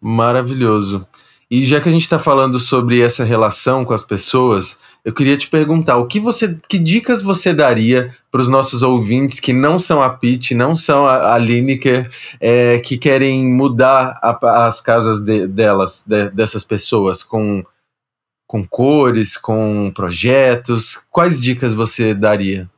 Maravilhoso. 0.00 1.06
E 1.50 1.64
já 1.64 1.80
que 1.80 1.88
a 1.88 1.92
gente 1.92 2.02
está 2.02 2.18
falando 2.18 2.60
sobre 2.60 3.00
essa 3.00 3.24
relação 3.24 3.84
com 3.84 3.92
as 3.92 4.02
pessoas, 4.02 4.78
eu 5.04 5.12
queria 5.12 5.36
te 5.36 5.48
perguntar 5.48 5.96
o 5.96 6.06
que 6.06 6.20
você, 6.20 6.56
que 6.68 6.78
dicas 6.78 7.20
você 7.20 7.52
daria 7.52 8.14
para 8.30 8.40
os 8.40 8.48
nossos 8.48 8.82
ouvintes 8.82 9.40
que 9.40 9.52
não 9.52 9.76
são 9.76 10.00
a 10.00 10.10
Pete, 10.10 10.54
não 10.54 10.76
são 10.76 11.06
a, 11.06 11.34
a 11.34 11.38
Lineker, 11.38 12.08
é, 12.40 12.78
que 12.78 12.96
querem 12.96 13.48
mudar 13.48 14.16
a, 14.22 14.68
as 14.68 14.80
casas 14.80 15.18
de, 15.20 15.48
delas, 15.48 16.04
de, 16.06 16.30
dessas 16.30 16.62
pessoas, 16.62 17.24
com, 17.24 17.64
com 18.46 18.64
cores, 18.64 19.36
com 19.36 19.90
projetos. 19.92 21.02
Quais 21.10 21.40
dicas 21.40 21.74
você 21.74 22.14
daria? 22.14 22.70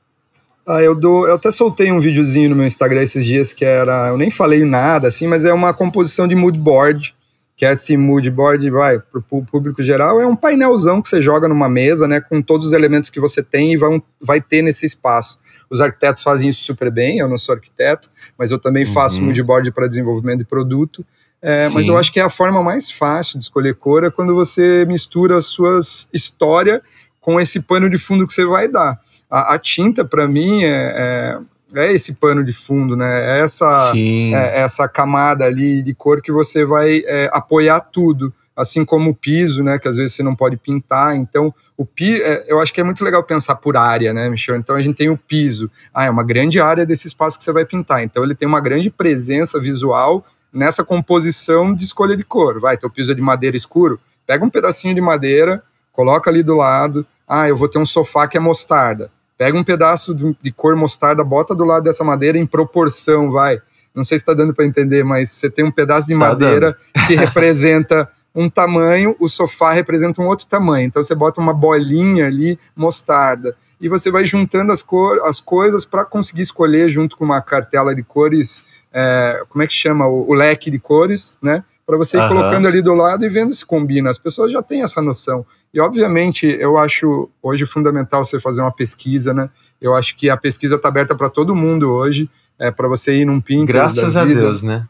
Ah, 0.67 0.81
eu 0.81 0.95
dou. 0.95 1.29
Eu 1.29 1.35
até 1.35 1.51
soltei 1.51 1.93
um 1.93 2.01
videozinho 2.01 2.49
no 2.49 2.57
meu 2.57 2.67
Instagram 2.67 3.03
esses 3.03 3.27
dias 3.27 3.53
que 3.53 3.67
era. 3.67 4.09
Eu 4.09 4.17
nem 4.17 4.31
falei 4.31 4.65
nada, 4.65 5.09
assim, 5.09 5.27
mas 5.27 5.45
é 5.45 5.53
uma 5.53 5.75
composição 5.75 6.27
de 6.27 6.35
mood 6.35 6.57
board 6.57 7.15
que 7.63 7.67
é 7.67 7.71
esse 7.71 7.97
mood 7.97 8.29
board 8.29 8.69
vai 8.71 8.99
para 8.99 9.21
o 9.31 9.45
público 9.45 9.85
geral, 9.85 10.21
é 10.21 10.27
um 10.27 10.35
painelzão 10.35 11.01
que 11.01 11.07
você 11.07 11.23
joga 11.23 11.47
numa 11.47 11.69
mesa, 11.69 12.09
né, 12.09 12.21
com 12.21 12.43
todos 12.43 12.67
os 12.67 12.73
elementos 12.73 13.09
que 13.09 13.21
você 13.21 13.41
tem 13.41 13.75
e 13.75 13.77
vai, 13.77 14.03
vai 14.21 14.41
ter 14.41 14.63
nesse 14.63 14.85
espaço. 14.85 15.39
Os 15.71 15.81
arquitetos 15.81 16.25
fazem 16.25 16.49
isso 16.49 16.65
super 16.65 16.91
bem, 16.91 17.19
eu 17.19 17.29
não 17.29 17.39
sou 17.39 17.55
arquiteto, 17.55 18.11
mas 18.37 18.51
eu 18.51 18.59
também 18.59 18.85
uhum. 18.85 18.93
faço 18.93 19.23
mood 19.23 19.41
board 19.45 19.71
para 19.71 19.87
desenvolvimento 19.87 20.39
de 20.39 20.45
produto. 20.45 21.07
É, 21.41 21.69
mas 21.69 21.87
eu 21.87 21.97
acho 21.97 22.13
que 22.13 22.19
é 22.19 22.25
a 22.25 22.29
forma 22.29 22.65
mais 22.65 22.91
fácil 22.91 23.39
de 23.39 23.45
escolher 23.45 23.77
cor 23.77 24.03
é 24.03 24.11
quando 24.11 24.35
você 24.35 24.85
mistura 24.85 25.39
as 25.39 25.47
suas 25.47 26.09
história 26.13 26.83
com 27.21 27.41
esse 27.41 27.61
pano 27.61 27.89
de 27.89 27.97
fundo 27.97 28.27
que 28.27 28.33
você 28.33 28.45
vai 28.45 28.67
dar. 28.67 29.01
A, 29.31 29.55
a 29.55 29.59
tinta, 29.61 30.05
para 30.05 30.27
mim, 30.27 30.65
é, 30.65 30.95
é 30.97 31.39
é 31.75 31.93
esse 31.93 32.13
pano 32.13 32.45
de 32.45 32.53
fundo, 32.53 32.97
né? 32.97 33.39
É 33.39 33.41
essa, 33.41 33.93
é, 33.97 34.61
essa 34.61 34.89
camada 34.89 35.45
ali 35.45 35.83
de 35.83 35.95
cor 35.95 36.21
que 36.21 36.33
você 36.33 36.65
vai 36.65 37.03
é, 37.07 37.31
apoiar 37.33 37.81
tudo, 37.81 38.33
assim 38.57 38.85
como 38.85 39.11
o 39.11 39.15
piso, 39.15 39.63
né? 39.63 39.79
Que 39.79 39.89
às 39.89 39.97
vezes 39.97 40.15
você 40.15 40.23
não 40.23 40.35
pode 40.35 40.57
pintar. 40.57 41.17
Então, 41.17 41.55
o 41.77 41.87
pi, 41.87 42.21
é, 42.23 42.45
eu 42.47 42.61
acho 42.61 42.73
que 42.73 42.81
é 42.81 42.85
muito 42.85 43.05
legal 43.05 43.23
pensar 43.23 43.57
por 43.57 43.77
área, 43.77 44.13
né, 44.13 44.29
Michel? 44.29 44.57
Então 44.57 44.77
a 44.77 44.83
gente 44.83 44.97
tem 44.97 45.09
o 45.09 45.17
piso. 45.17 45.71
Ah, 45.95 46.05
é 46.05 46.11
uma 46.11 46.25
grande 46.25 46.61
área 46.61 46.85
desse 46.85 47.07
espaço 47.07 47.39
que 47.39 47.45
você 47.45 47.53
vai 47.53 47.65
pintar. 47.65 48.03
Então 48.03 48.23
ele 48.23 48.35
tem 48.35 48.47
uma 48.47 48.61
grande 48.61 48.91
presença 48.91 49.61
visual 49.61 50.25
nessa 50.53 50.85
composição 50.85 51.75
de 51.75 51.85
escolha 51.85 52.17
de 52.17 52.25
cor. 52.25 52.61
Vai, 52.61 52.77
teu 52.77 52.91
piso 52.91 53.13
é 53.13 53.15
de 53.15 53.23
madeira 53.23 53.57
escuro, 53.57 53.99
pega 54.27 54.45
um 54.45 54.51
pedacinho 54.51 54.95
de 54.95 55.01
madeira, 55.01 55.63
coloca 55.93 56.31
ali 56.31 56.43
do 56.43 56.55
lado. 56.55 57.07
Ah, 57.27 57.49
eu 57.49 57.57
vou 57.57 57.69
ter 57.69 57.79
um 57.79 57.87
sofá 57.87 58.29
que 58.29 58.37
é 58.37 58.41
mostarda 58.41 59.11
Pega 59.43 59.59
um 59.59 59.65
pedaço 59.65 60.15
de 60.41 60.53
cor 60.53 60.77
mostarda, 60.77 61.25
bota 61.25 61.53
do 61.53 61.65
lado 61.65 61.83
dessa 61.83 62.05
madeira 62.05 62.39
em 62.39 62.47
proporção, 62.47 63.29
vai. 63.29 63.61
Não 63.93 64.05
sei 64.05 64.17
se 64.17 64.23
está 64.23 64.33
dando 64.33 64.55
para 64.55 64.65
entender, 64.65 65.03
mas 65.03 65.33
você 65.33 65.51
tem 65.51 65.65
um 65.65 65.71
pedaço 65.73 66.07
de 66.07 66.13
tá 66.13 66.29
madeira 66.29 66.79
dando. 66.95 67.07
que 67.09 67.17
representa 67.17 68.09
um 68.33 68.49
tamanho, 68.49 69.17
o 69.19 69.29
sofá 69.29 69.73
representa 69.73 70.23
um 70.23 70.29
outro 70.29 70.47
tamanho. 70.47 70.87
Então 70.87 71.03
você 71.03 71.13
bota 71.13 71.41
uma 71.41 71.53
bolinha 71.53 72.27
ali, 72.27 72.57
mostarda, 72.77 73.57
e 73.81 73.89
você 73.89 74.13
vai 74.13 74.25
juntando 74.25 74.71
as, 74.71 74.81
cor, 74.81 75.19
as 75.25 75.41
coisas 75.41 75.85
para 75.85 76.05
conseguir 76.05 76.43
escolher 76.43 76.89
junto 76.89 77.17
com 77.17 77.25
uma 77.25 77.43
cartela 77.43 77.97
de 77.97 78.05
cores, 78.05 78.65
é, 78.93 79.43
como 79.49 79.65
é 79.65 79.67
que 79.67 79.75
chama? 79.75 80.07
O, 80.07 80.31
o, 80.31 80.35
leque 80.35 80.71
de 80.71 80.79
cores, 80.79 81.37
né? 81.43 81.65
Para 81.87 81.97
você 81.97 82.17
ir 82.17 82.21
uhum. 82.21 82.29
colocando 82.29 82.69
ali 82.69 82.81
do 82.81 82.95
lado 82.95 83.25
e 83.25 83.29
vendo 83.29 83.53
se 83.53 83.65
combina. 83.65 84.11
As 84.11 84.19
pessoas 84.19 84.53
já 84.53 84.63
têm 84.63 84.83
essa 84.83 85.03
noção. 85.03 85.45
E, 85.75 85.81
obviamente, 85.81 86.47
eu 86.47 86.77
acho 86.77 87.29
hoje 87.43 87.67
fundamental 87.67 88.25
você 88.25 88.39
fazer 88.39 88.61
uma 88.61 88.73
pesquisa, 88.73 89.35
né? 89.35 89.51
Eu 89.81 89.95
acho 89.95 90.17
que 90.17 90.31
a 90.31 90.37
pesquisa 90.37 90.77
está 90.77 90.89
aberta 90.89 91.15
para 91.15 91.29
todo 91.29 91.55
mundo 91.55 91.91
hoje, 91.91 92.31
é 92.59 92.71
para 92.71 92.89
você 92.89 93.19
ir 93.19 93.25
num 93.25 93.41
Pinterest. 93.41 93.95
Graças 93.97 94.17
a 94.17 94.25
Deus, 94.25 94.63
né? 94.63 94.87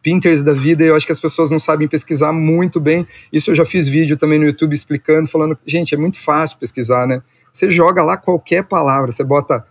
Pinterest 0.00 0.44
da 0.44 0.54
vida, 0.54 0.82
eu 0.82 0.96
acho 0.96 1.04
que 1.04 1.12
as 1.12 1.20
pessoas 1.20 1.50
não 1.50 1.58
sabem 1.58 1.86
pesquisar 1.86 2.32
muito 2.32 2.80
bem. 2.80 3.06
Isso 3.32 3.50
eu 3.50 3.54
já 3.54 3.64
fiz 3.64 3.86
vídeo 3.86 4.16
também 4.16 4.38
no 4.38 4.46
YouTube 4.46 4.72
explicando, 4.72 5.28
falando, 5.28 5.56
gente, 5.66 5.94
é 5.94 5.98
muito 5.98 6.18
fácil 6.18 6.56
pesquisar, 6.58 7.06
né? 7.06 7.22
Você 7.52 7.68
joga 7.68 8.02
lá 8.02 8.16
qualquer 8.16 8.64
palavra, 8.64 9.10
você 9.10 9.22
bota 9.22 9.64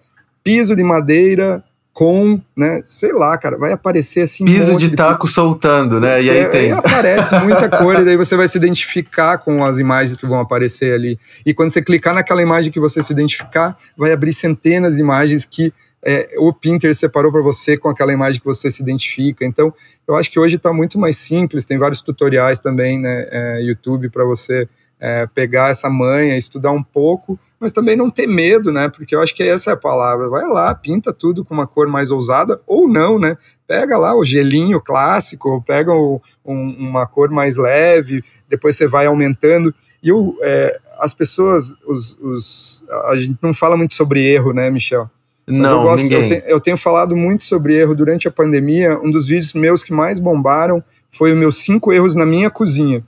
piso 0.43 0.75
de 0.75 0.83
madeira, 0.83 1.63
com, 1.93 2.39
né, 2.55 2.81
sei 2.85 3.11
lá, 3.11 3.37
cara, 3.37 3.57
vai 3.57 3.73
aparecer 3.73 4.21
assim. 4.21 4.45
Piso 4.45 4.73
um 4.73 4.77
de 4.77 4.91
taco 4.91 5.27
de... 5.27 5.33
soltando, 5.33 5.99
né? 5.99 6.21
E 6.21 6.29
aí 6.29 6.37
é, 6.37 6.45
tem. 6.45 6.65
Aí 6.65 6.71
aparece 6.71 7.37
muita 7.39 7.67
coisa, 7.83 8.01
e 8.01 8.05
daí 8.05 8.15
você 8.15 8.37
vai 8.37 8.47
se 8.47 8.57
identificar 8.57 9.37
com 9.37 9.63
as 9.63 9.77
imagens 9.77 10.15
que 10.15 10.25
vão 10.25 10.39
aparecer 10.39 10.93
ali. 10.93 11.19
E 11.45 11.53
quando 11.53 11.69
você 11.69 11.81
clicar 11.81 12.13
naquela 12.13 12.41
imagem 12.41 12.71
que 12.71 12.79
você 12.79 13.03
se 13.03 13.11
identificar, 13.11 13.77
vai 13.97 14.11
abrir 14.11 14.33
centenas 14.33 14.95
de 14.95 15.01
imagens 15.01 15.45
que 15.45 15.73
é, 16.03 16.29
o 16.37 16.51
Pinterest 16.51 16.99
separou 16.99 17.31
para 17.31 17.41
você 17.41 17.77
com 17.77 17.87
aquela 17.87 18.11
imagem 18.11 18.39
que 18.39 18.45
você 18.45 18.71
se 18.71 18.81
identifica. 18.81 19.45
Então, 19.45 19.73
eu 20.07 20.15
acho 20.15 20.31
que 20.31 20.39
hoje 20.39 20.55
está 20.55 20.73
muito 20.73 20.97
mais 20.97 21.17
simples, 21.17 21.65
tem 21.65 21.77
vários 21.77 22.01
tutoriais 22.01 22.59
também, 22.59 22.99
né, 22.99 23.27
é, 23.29 23.61
YouTube, 23.61 24.09
para 24.09 24.23
você 24.23 24.67
é, 25.01 25.25
pegar 25.25 25.71
essa 25.71 25.89
manha, 25.89 26.37
estudar 26.37 26.71
um 26.71 26.83
pouco, 26.83 27.39
mas 27.59 27.71
também 27.71 27.95
não 27.97 28.07
ter 28.11 28.27
medo, 28.27 28.71
né? 28.71 28.87
Porque 28.87 29.15
eu 29.15 29.21
acho 29.21 29.33
que 29.33 29.41
essa 29.41 29.71
é 29.71 29.73
a 29.73 29.77
palavra. 29.77 30.29
Vai 30.29 30.47
lá, 30.47 30.75
pinta 30.75 31.11
tudo 31.11 31.43
com 31.43 31.55
uma 31.55 31.65
cor 31.65 31.87
mais 31.87 32.11
ousada, 32.11 32.61
ou 32.67 32.87
não, 32.87 33.17
né? 33.17 33.35
Pega 33.67 33.97
lá 33.97 34.15
o 34.15 34.23
gelinho 34.23 34.79
clássico, 34.79 35.63
pega 35.65 35.91
o, 35.91 36.21
um, 36.45 36.75
uma 36.77 37.07
cor 37.07 37.31
mais 37.31 37.55
leve, 37.55 38.23
depois 38.47 38.77
você 38.77 38.85
vai 38.85 39.07
aumentando. 39.07 39.73
E 40.03 40.09
eu, 40.09 40.37
é, 40.43 40.79
as 40.99 41.15
pessoas, 41.15 41.73
os, 41.87 42.15
os, 42.21 42.85
a 43.05 43.15
gente 43.15 43.39
não 43.41 43.55
fala 43.55 43.75
muito 43.75 43.95
sobre 43.95 44.23
erro, 44.23 44.53
né, 44.53 44.69
Michel? 44.69 45.09
Mas 45.47 45.59
não, 45.59 45.79
eu, 45.79 45.83
gosto, 45.83 46.03
ninguém. 46.03 46.31
Eu, 46.31 46.41
te, 46.41 46.51
eu 46.51 46.59
tenho 46.59 46.77
falado 46.77 47.15
muito 47.15 47.41
sobre 47.41 47.75
erro 47.75 47.95
durante 47.95 48.27
a 48.27 48.31
pandemia. 48.31 48.99
Um 48.99 49.09
dos 49.09 49.25
vídeos 49.25 49.53
meus 49.53 49.81
que 49.81 49.91
mais 49.91 50.19
bombaram 50.19 50.83
foi 51.09 51.31
os 51.33 51.37
meus 51.37 51.57
cinco 51.57 51.91
erros 51.91 52.13
na 52.13 52.25
minha 52.25 52.51
cozinha. 52.51 53.03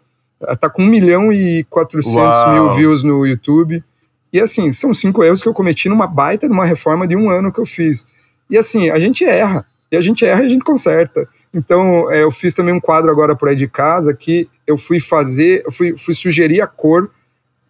Tá 0.60 0.70
com 0.70 0.82
1 0.82 0.86
milhão 0.86 1.32
e 1.32 1.64
400 1.66 2.16
Uau. 2.16 2.54
mil 2.54 2.76
views 2.76 3.04
no 3.04 3.26
YouTube. 3.26 3.84
E 4.32 4.40
assim, 4.40 4.72
são 4.72 4.94
cinco 4.94 5.24
erros 5.24 5.44
que 5.44 5.48
eu 5.48 5.54
cometi 5.54 5.88
numa 5.88 6.08
baita 6.08 6.48
numa 6.48 6.66
reforma 6.66 7.06
de 7.06 7.16
um 7.16 7.30
ano 7.30 7.52
que 7.52 7.60
eu 7.60 7.66
fiz. 7.66 8.08
E 8.50 8.58
assim, 8.58 8.90
a 8.90 9.00
gente 9.00 9.24
erra. 9.24 9.66
E 9.92 9.96
a 9.96 10.02
gente 10.02 10.26
erra 10.26 10.42
e 10.42 10.48
a 10.48 10.50
gente 10.50 10.66
conserta. 10.66 11.28
Então, 11.54 12.12
é, 12.12 12.24
eu 12.24 12.32
fiz 12.32 12.56
também 12.56 12.74
um 12.74 12.80
quadro 12.80 13.12
agora 13.12 13.36
por 13.36 13.48
aí 13.48 13.56
de 13.56 13.68
casa 13.68 14.12
que 14.12 14.50
eu 14.66 14.76
fui 14.76 15.00
fazer, 15.00 15.62
eu 15.66 15.72
fui, 15.72 15.96
fui 15.96 16.16
sugerir 16.16 16.62
a 16.62 16.68
cor 16.68 17.12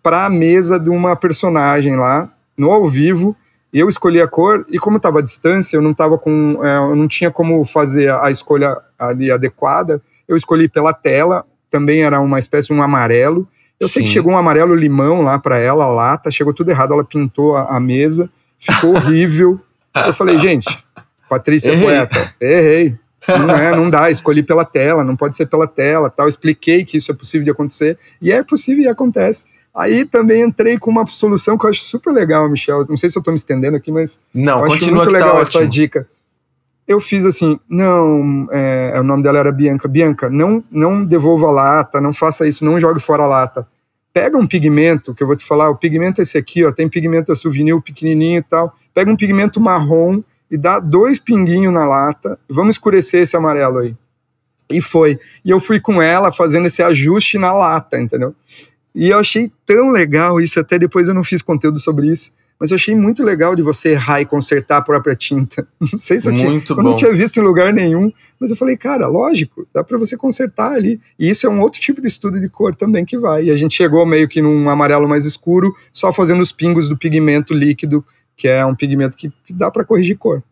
para 0.02 0.26
a 0.26 0.30
mesa 0.30 0.80
de 0.80 0.90
uma 0.90 1.18
personagem 1.18 1.98
lá, 1.98 2.32
no 2.58 2.72
ao 2.72 2.86
vivo. 2.86 3.36
E 3.74 3.80
eu 3.80 3.90
escolhi 3.90 4.22
a 4.22 4.28
cor, 4.28 4.66
e 4.70 4.78
como 4.78 4.98
estava 4.98 5.20
à 5.20 5.22
distância, 5.22 5.76
eu 5.76 5.82
não 5.82 5.94
tava 5.94 6.18
com. 6.18 6.60
É, 6.64 6.78
eu 6.78 6.96
não 6.96 7.08
tinha 7.08 7.32
como 7.32 7.64
fazer 7.66 8.14
a 8.14 8.30
escolha 8.32 8.80
ali 8.98 9.32
adequada. 9.32 10.02
Eu 10.28 10.38
escolhi 10.38 10.70
pela 10.70 10.94
tela, 10.94 11.46
também 11.74 12.04
era 12.04 12.22
uma 12.22 12.38
espécie 12.38 12.68
de 12.68 12.74
um 12.74 12.84
amarelo. 12.84 13.48
Eu 13.80 13.88
Sim. 13.88 13.94
sei 13.96 14.04
que 14.04 14.10
chegou 14.10 14.32
um 14.32 14.38
amarelo 14.38 14.76
limão 14.76 15.24
lá 15.24 15.40
para 15.40 15.58
ela, 15.58 15.88
lata, 15.88 16.30
chegou 16.30 16.54
tudo 16.54 16.70
errado, 16.70 16.94
ela 16.94 17.04
pintou 17.04 17.56
a, 17.56 17.76
a 17.76 17.80
mesa, 17.80 18.30
ficou 18.60 18.94
horrível. 18.96 19.60
eu 20.06 20.14
falei, 20.14 20.38
gente, 20.38 20.68
Patrícia 21.28 21.72
é 21.72 21.74
Errei. 21.74 21.86
poeta, 21.86 22.36
errei. 22.40 22.96
Não 23.28 23.56
é, 23.56 23.76
não 23.76 23.90
dá, 23.90 24.12
escolhi 24.12 24.44
pela 24.44 24.64
tela, 24.64 25.04
não 25.04 25.16
pode 25.16 25.36
ser 25.36 25.48
pela 25.48 25.66
tela, 25.68 26.10
tal. 26.12 26.28
Expliquei 26.28 26.86
que 26.86 26.98
isso 26.98 27.12
é 27.12 27.16
possível 27.16 27.44
de 27.44 27.52
acontecer, 27.52 27.98
e 28.22 28.32
é 28.32 28.44
possível 28.44 28.84
e 28.84 28.88
acontece. 28.88 29.46
Aí 29.74 30.06
também 30.06 30.44
entrei 30.44 30.78
com 30.78 30.92
uma 30.92 31.08
solução 31.08 31.58
que 31.58 31.66
eu 31.66 31.70
acho 31.72 31.82
super 31.82 32.14
legal, 32.14 32.48
Michel. 32.48 32.86
Não 32.88 32.98
sei 32.98 33.10
se 33.10 33.18
eu 33.18 33.22
estou 33.22 33.32
me 33.32 33.38
estendendo 33.38 33.76
aqui, 33.76 33.92
mas 33.92 34.20
não, 34.32 34.60
eu 34.60 34.74
acho 34.74 34.94
muito 34.94 35.06
tá 35.06 35.12
legal 35.12 35.36
tá 35.38 35.42
essa 35.42 35.66
dica 35.66 36.08
eu 36.88 37.00
fiz 37.00 37.26
assim, 37.26 37.60
não, 37.70 38.48
é, 38.52 38.94
o 39.00 39.04
nome 39.04 39.24
dela 39.24 39.40
era 39.40 39.52
Bianca, 39.52 39.88
Bianca, 39.88 40.30
não, 40.30 40.64
não 40.70 41.04
devolva 41.04 41.48
a 41.48 41.52
lata, 41.52 42.02
não 42.02 42.12
faça 42.12 42.48
isso, 42.48 42.66
não 42.66 42.80
jogue 42.80 43.00
fora 43.00 43.24
a 43.24 43.28
lata. 43.28 43.68
Pega 44.14 44.38
um 44.38 44.46
pigmento, 44.46 45.14
que 45.14 45.24
eu 45.24 45.28
vou 45.28 45.36
te 45.36 45.46
falar, 45.46 45.70
o 45.70 45.78
pigmento 45.78 46.22
é 46.22 46.24
esse 46.24 46.38
aqui, 46.38 46.64
ó, 46.64 46.72
tem 46.72 46.88
pigmento 46.88 47.36
souvenir 47.36 47.80
pequenininho 47.82 48.40
e 48.40 48.44
tal. 48.44 48.74
Pega 48.94 49.10
um 49.10 49.16
pigmento 49.16 49.60
marrom 49.60 50.22
e 50.52 50.58
dá 50.58 50.80
dois 50.80 51.18
pinguinhos 51.18 51.74
na 51.74 51.86
lata, 51.86 52.38
vamos 52.50 52.76
escurecer 52.76 53.22
esse 53.22 53.36
amarelo 53.36 53.80
aí. 53.80 53.96
E 54.70 54.82
foi. 54.82 55.20
E 55.44 55.50
eu 55.50 55.60
fui 55.60 55.80
com 55.80 56.02
ela 56.02 56.32
fazendo 56.32 56.68
esse 56.68 56.84
ajuste 56.84 57.38
na 57.38 57.54
lata, 57.54 58.00
entendeu? 58.00 58.36
E 58.94 59.10
eu 59.10 59.18
achei 59.18 59.52
tão 59.66 59.90
legal 59.90 60.40
isso, 60.40 60.60
até 60.60 60.78
depois 60.78 61.08
eu 61.08 61.14
não 61.14 61.24
fiz 61.24 61.42
conteúdo 61.42 61.80
sobre 61.80 62.08
isso 62.08 62.32
mas 62.60 62.72
eu 62.72 62.76
achei 62.76 62.96
muito 62.96 63.24
legal 63.24 63.56
de 63.56 63.62
você 63.62 63.92
errar 63.92 64.22
e 64.22 64.26
consertar 64.26 64.78
a 64.78 64.82
própria 64.82 65.16
tinta. 65.16 65.68
Não 65.80 66.00
sei 66.00 66.20
se 66.20 66.28
eu, 66.28 66.34
muito 66.34 66.66
tinha, 66.66 66.78
eu 66.80 66.84
não 66.84 66.96
tinha 66.96 67.14
visto 67.14 67.38
em 67.38 67.44
lugar 67.44 67.74
nenhum, 67.74 68.12
mas 68.40 68.50
eu 68.50 68.56
falei, 68.56 68.78
cara, 68.78 69.08
lógico, 69.08 69.68
dá 69.74 69.84
para 69.84 69.98
você 69.98 70.16
consertar 70.16 70.74
ali. 70.74 71.00
E 71.20 71.30
isso 71.30 71.46
é 71.46 71.50
um 71.50 71.60
outro 71.60 71.80
tipo 71.80 72.02
de 72.02 72.08
estudo 72.08 72.40
de 72.40 72.50
cor 72.50 72.74
também 72.76 73.04
que 73.04 73.18
vai. 73.18 73.46
E 73.46 73.52
a 73.52 73.56
gente 73.56 73.76
chegou 73.76 74.06
meio 74.06 74.28
que 74.28 74.42
num 74.42 74.70
amarelo 74.70 75.08
mais 75.08 75.26
escuro, 75.26 75.74
só 75.92 76.14
fazendo 76.14 76.42
os 76.42 76.52
pingos 76.52 76.88
do 76.88 76.98
pigmento 76.98 77.54
líquido, 77.54 78.04
que 78.36 78.48
é 78.48 78.66
um 78.66 78.76
pigmento 78.76 79.18
que, 79.18 79.30
que 79.46 79.54
dá 79.54 79.70
para 79.70 79.84
corrigir 79.84 80.18
cor. 80.18 80.44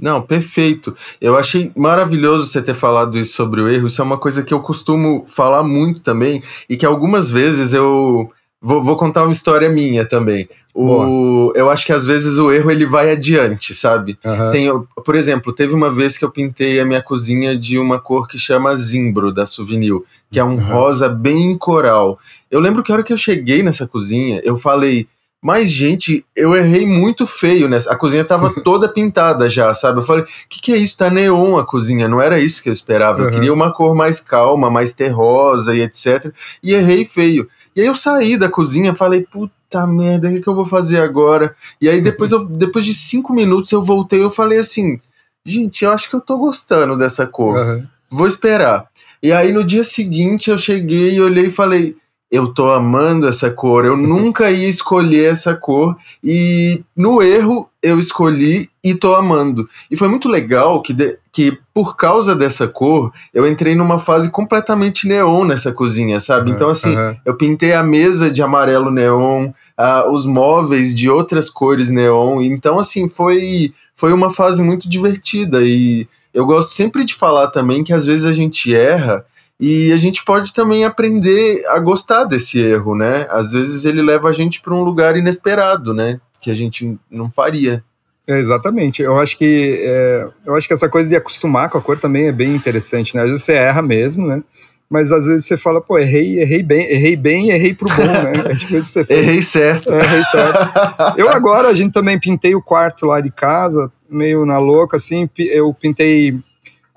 Não, 0.00 0.22
perfeito. 0.22 0.96
Eu 1.20 1.36
achei 1.36 1.72
maravilhoso 1.74 2.46
você 2.46 2.62
ter 2.62 2.74
falado 2.74 3.18
isso 3.18 3.34
sobre 3.34 3.60
o 3.60 3.68
erro. 3.68 3.88
Isso 3.88 4.00
é 4.00 4.04
uma 4.04 4.16
coisa 4.16 4.44
que 4.44 4.54
eu 4.54 4.60
costumo 4.60 5.24
falar 5.26 5.64
muito 5.64 6.00
também 6.00 6.40
e 6.70 6.76
que 6.76 6.86
algumas 6.86 7.28
vezes 7.28 7.72
eu 7.72 8.30
Vou, 8.60 8.82
vou 8.82 8.96
contar 8.96 9.22
uma 9.22 9.32
história 9.32 9.68
minha 9.68 10.04
também. 10.04 10.48
O, 10.74 11.52
eu 11.56 11.68
acho 11.70 11.84
que 11.84 11.92
às 11.92 12.06
vezes 12.06 12.38
o 12.38 12.52
erro 12.52 12.70
ele 12.70 12.86
vai 12.86 13.10
adiante, 13.10 13.74
sabe? 13.74 14.16
Uhum. 14.24 14.50
Tem, 14.50 14.68
por 15.04 15.16
exemplo, 15.16 15.52
teve 15.52 15.74
uma 15.74 15.90
vez 15.90 16.16
que 16.16 16.24
eu 16.24 16.30
pintei 16.30 16.78
a 16.78 16.84
minha 16.84 17.02
cozinha 17.02 17.56
de 17.56 17.78
uma 17.78 17.98
cor 17.98 18.28
que 18.28 18.38
chama 18.38 18.76
Zimbro, 18.76 19.32
da 19.32 19.44
Souvenir, 19.44 20.00
que 20.30 20.38
é 20.38 20.44
um 20.44 20.50
uhum. 20.54 20.60
rosa 20.60 21.08
bem 21.08 21.56
coral. 21.58 22.18
Eu 22.48 22.60
lembro 22.60 22.84
que 22.84 22.92
a 22.92 22.94
hora 22.94 23.02
que 23.02 23.12
eu 23.12 23.16
cheguei 23.16 23.60
nessa 23.60 23.88
cozinha, 23.88 24.40
eu 24.44 24.56
falei, 24.56 25.08
mas, 25.40 25.70
gente, 25.70 26.24
eu 26.34 26.54
errei 26.56 26.84
muito 26.84 27.24
feio 27.24 27.68
nessa. 27.68 27.92
A 27.92 27.96
cozinha 27.96 28.24
tava 28.24 28.52
toda 28.62 28.88
pintada 28.88 29.48
já, 29.48 29.72
sabe? 29.72 29.98
Eu 29.98 30.02
falei, 30.02 30.24
o 30.24 30.26
que, 30.48 30.60
que 30.60 30.72
é 30.72 30.76
isso? 30.76 30.96
Tá 30.96 31.08
neon 31.08 31.56
a 31.56 31.64
cozinha. 31.64 32.08
Não 32.08 32.20
era 32.20 32.40
isso 32.40 32.60
que 32.60 32.68
eu 32.68 32.72
esperava. 32.72 33.22
Eu 33.22 33.30
queria 33.30 33.52
uma 33.52 33.72
cor 33.72 33.94
mais 33.94 34.18
calma, 34.18 34.68
mais 34.68 34.92
terrosa 34.92 35.76
e 35.76 35.80
etc. 35.80 36.32
E 36.60 36.74
errei 36.74 37.04
feio. 37.04 37.48
E 37.78 37.80
aí 37.80 37.86
eu 37.86 37.94
saí 37.94 38.36
da 38.36 38.50
cozinha 38.50 38.92
falei, 38.92 39.24
puta 39.24 39.86
merda, 39.86 40.26
o 40.26 40.32
que, 40.32 40.40
que 40.40 40.48
eu 40.48 40.54
vou 40.56 40.64
fazer 40.64 41.00
agora? 41.00 41.54
E 41.80 41.88
aí 41.88 42.00
depois, 42.00 42.32
eu, 42.32 42.44
depois 42.44 42.84
de 42.84 42.92
cinco 42.92 43.32
minutos 43.32 43.70
eu 43.70 43.80
voltei 43.80 44.20
eu 44.20 44.30
falei 44.30 44.58
assim, 44.58 44.98
gente, 45.46 45.84
eu 45.84 45.92
acho 45.92 46.10
que 46.10 46.16
eu 46.16 46.20
tô 46.20 46.36
gostando 46.38 46.98
dessa 46.98 47.24
cor. 47.24 47.56
Uhum. 47.56 47.86
Vou 48.10 48.26
esperar. 48.26 48.88
E 49.22 49.30
aí 49.30 49.52
no 49.52 49.62
dia 49.62 49.84
seguinte 49.84 50.50
eu 50.50 50.58
cheguei 50.58 51.14
e 51.14 51.20
olhei 51.20 51.46
e 51.46 51.50
falei 51.50 51.96
eu 52.30 52.52
tô 52.52 52.70
amando 52.70 53.26
essa 53.26 53.50
cor, 53.50 53.86
eu 53.86 53.96
nunca 53.96 54.50
ia 54.50 54.68
escolher 54.68 55.32
essa 55.32 55.54
cor 55.54 55.96
e 56.22 56.82
no 56.94 57.22
erro 57.22 57.70
eu 57.82 57.98
escolhi 57.98 58.68
e 58.84 58.94
tô 58.94 59.14
amando. 59.14 59.66
E 59.90 59.96
foi 59.96 60.08
muito 60.08 60.28
legal 60.28 60.82
que, 60.82 60.92
de, 60.92 61.18
que 61.32 61.58
por 61.72 61.96
causa 61.96 62.36
dessa 62.36 62.68
cor 62.68 63.12
eu 63.32 63.46
entrei 63.46 63.74
numa 63.74 63.98
fase 63.98 64.30
completamente 64.30 65.08
neon 65.08 65.44
nessa 65.44 65.72
cozinha, 65.72 66.20
sabe? 66.20 66.50
Então 66.50 66.68
assim, 66.68 66.94
uhum. 66.94 67.16
eu 67.24 67.34
pintei 67.34 67.72
a 67.72 67.82
mesa 67.82 68.30
de 68.30 68.42
amarelo 68.42 68.90
neon, 68.90 69.46
uh, 69.46 70.12
os 70.12 70.26
móveis 70.26 70.94
de 70.94 71.08
outras 71.08 71.48
cores 71.48 71.88
neon, 71.88 72.42
então 72.42 72.78
assim, 72.78 73.08
foi, 73.08 73.72
foi 73.94 74.12
uma 74.12 74.28
fase 74.28 74.62
muito 74.62 74.86
divertida 74.86 75.62
e 75.62 76.06
eu 76.34 76.44
gosto 76.44 76.74
sempre 76.74 77.06
de 77.06 77.14
falar 77.14 77.48
também 77.48 77.82
que 77.82 77.92
às 77.92 78.04
vezes 78.04 78.26
a 78.26 78.32
gente 78.32 78.74
erra 78.74 79.24
e 79.60 79.92
a 79.92 79.96
gente 79.96 80.24
pode 80.24 80.52
também 80.52 80.84
aprender 80.84 81.64
a 81.66 81.78
gostar 81.80 82.24
desse 82.24 82.60
erro, 82.60 82.94
né? 82.94 83.26
Às 83.28 83.52
vezes 83.52 83.84
ele 83.84 84.00
leva 84.00 84.28
a 84.28 84.32
gente 84.32 84.60
para 84.60 84.72
um 84.72 84.84
lugar 84.84 85.16
inesperado, 85.16 85.92
né? 85.92 86.20
Que 86.40 86.50
a 86.50 86.54
gente 86.54 86.96
não 87.10 87.28
faria. 87.30 87.82
É, 88.26 88.38
exatamente. 88.38 89.02
Eu 89.02 89.18
acho 89.18 89.36
que 89.36 89.80
é, 89.80 90.28
eu 90.46 90.54
acho 90.54 90.68
que 90.68 90.74
essa 90.74 90.88
coisa 90.88 91.08
de 91.08 91.16
acostumar 91.16 91.68
com 91.68 91.78
a 91.78 91.80
cor 91.80 91.98
também 91.98 92.28
é 92.28 92.32
bem 92.32 92.54
interessante, 92.54 93.16
né? 93.16 93.22
Às 93.22 93.30
vezes 93.30 93.44
você 93.44 93.54
erra 93.54 93.82
mesmo, 93.82 94.26
né? 94.26 94.44
Mas 94.88 95.10
às 95.10 95.26
vezes 95.26 95.44
você 95.44 95.56
fala, 95.56 95.80
pô, 95.80 95.98
errei, 95.98 96.40
errei 96.40 96.62
bem, 96.62 96.90
errei 96.90 97.16
bem, 97.16 97.50
errei 97.50 97.74
pro 97.74 97.88
bom, 97.94 98.06
né? 98.06 98.32
É 98.52 98.54
tipo 98.54 98.76
isso 98.76 98.90
você 98.90 99.04
fez. 99.04 99.20
errei 99.20 99.42
certo. 99.42 99.92
É, 99.92 100.02
errei 100.02 100.22
certo. 100.24 101.18
Eu 101.18 101.28
agora, 101.28 101.68
a 101.68 101.74
gente 101.74 101.92
também 101.92 102.18
pintei 102.18 102.54
o 102.54 102.62
quarto 102.62 103.04
lá 103.04 103.20
de 103.20 103.30
casa, 103.30 103.92
meio 104.08 104.46
na 104.46 104.58
louca, 104.58 104.96
assim, 104.96 105.28
eu 105.38 105.74
pintei 105.74 106.38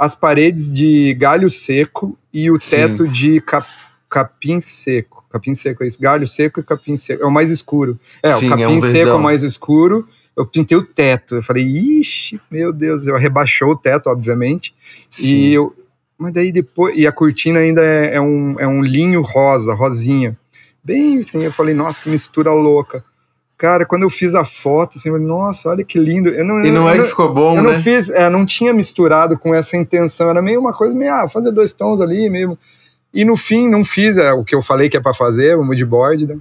as 0.02 0.16
paredes 0.16 0.74
de 0.74 1.14
galho 1.14 1.48
seco 1.48 2.18
e 2.34 2.50
o 2.50 2.58
teto 2.58 3.06
Sim. 3.06 3.12
de 3.12 3.40
cap, 3.40 3.70
capim 4.10 4.60
seco. 4.60 5.24
Capim 5.30 5.54
seco 5.54 5.84
é 5.84 5.88
isso, 5.88 6.02
galho 6.02 6.26
seco 6.26 6.60
e 6.60 6.64
capim 6.64 6.96
seco. 6.96 7.22
É 7.22 7.26
o 7.28 7.30
mais 7.30 7.52
escuro. 7.52 8.00
É, 8.24 8.34
Sim, 8.34 8.48
o 8.48 8.50
capim 8.50 8.64
é 8.64 8.68
um 8.68 8.82
seco 8.82 9.10
é 9.12 9.14
o 9.14 9.22
mais 9.22 9.44
escuro. 9.44 10.08
Eu 10.36 10.48
pintei 10.48 10.76
o 10.76 10.84
teto. 10.84 11.36
Eu 11.36 11.44
falei, 11.44 11.64
ixi, 11.64 12.42
meu 12.50 12.74
Deus, 12.74 13.06
eu 13.06 13.16
rebaixou 13.16 13.70
o 13.70 13.76
teto, 13.76 14.08
obviamente. 14.10 14.74
Sim. 15.08 15.28
E 15.28 15.54
eu, 15.54 15.72
mas 16.18 16.34
daí 16.34 16.52
depois. 16.52 16.98
E 16.98 17.06
a 17.06 17.12
cortina 17.12 17.60
ainda 17.60 17.84
é, 17.84 18.16
é, 18.16 18.22
um, 18.22 18.56
é 18.60 18.68
um 18.68 18.82
linho 18.82 19.22
rosa, 19.22 19.76
rosinha. 19.76 20.36
Bem 20.84 21.20
assim, 21.20 21.44
eu 21.44 21.52
falei, 21.52 21.76
nossa, 21.76 22.02
que 22.02 22.10
mistura 22.10 22.52
louca. 22.52 23.06
Cara, 23.62 23.86
quando 23.86 24.02
eu 24.02 24.10
fiz 24.10 24.34
a 24.34 24.43
foto, 24.43 24.97
assim, 24.97 25.10
eu 25.10 25.13
falei, 25.13 25.28
nossa, 25.28 25.69
olha 25.69 25.86
que 25.86 26.00
lindo. 26.00 26.30
Eu 26.30 26.43
não, 26.43 26.65
e 26.65 26.71
não 26.71 26.89
é 26.89 26.97
que 26.97 27.04
ficou 27.04 27.32
bom, 27.32 27.56
eu 27.56 27.62
né? 27.62 27.74
não 27.74 27.80
fiz, 27.80 28.10
é, 28.10 28.28
não 28.28 28.43
tinha 28.43 28.74
misturado 28.74 29.38
com 29.38 29.54
essa 29.54 29.78
intenção, 29.78 30.32
era 30.32 30.41
meio 30.41 30.60
uma 30.60 30.74
coisa 30.74 30.95
meio, 30.95 31.13
ah, 31.13 31.28
fazer 31.28 31.52
dois 31.52 31.71
tons 31.71 32.02
ali 32.02 32.28
mesmo. 32.28 32.58
E 33.13 33.24
no 33.24 33.38
fim, 33.38 33.69
não 33.69 33.86
fiz 33.86 34.17
é, 34.17 34.34
o 34.34 34.43
que 34.43 34.56
eu 34.56 34.63
falei 34.63 34.89
que 34.89 34.97
é 34.97 35.00
para 35.00 35.13
fazer, 35.13 35.56
o 35.56 35.63
moodboard, 35.63 36.26
né? 36.26 36.38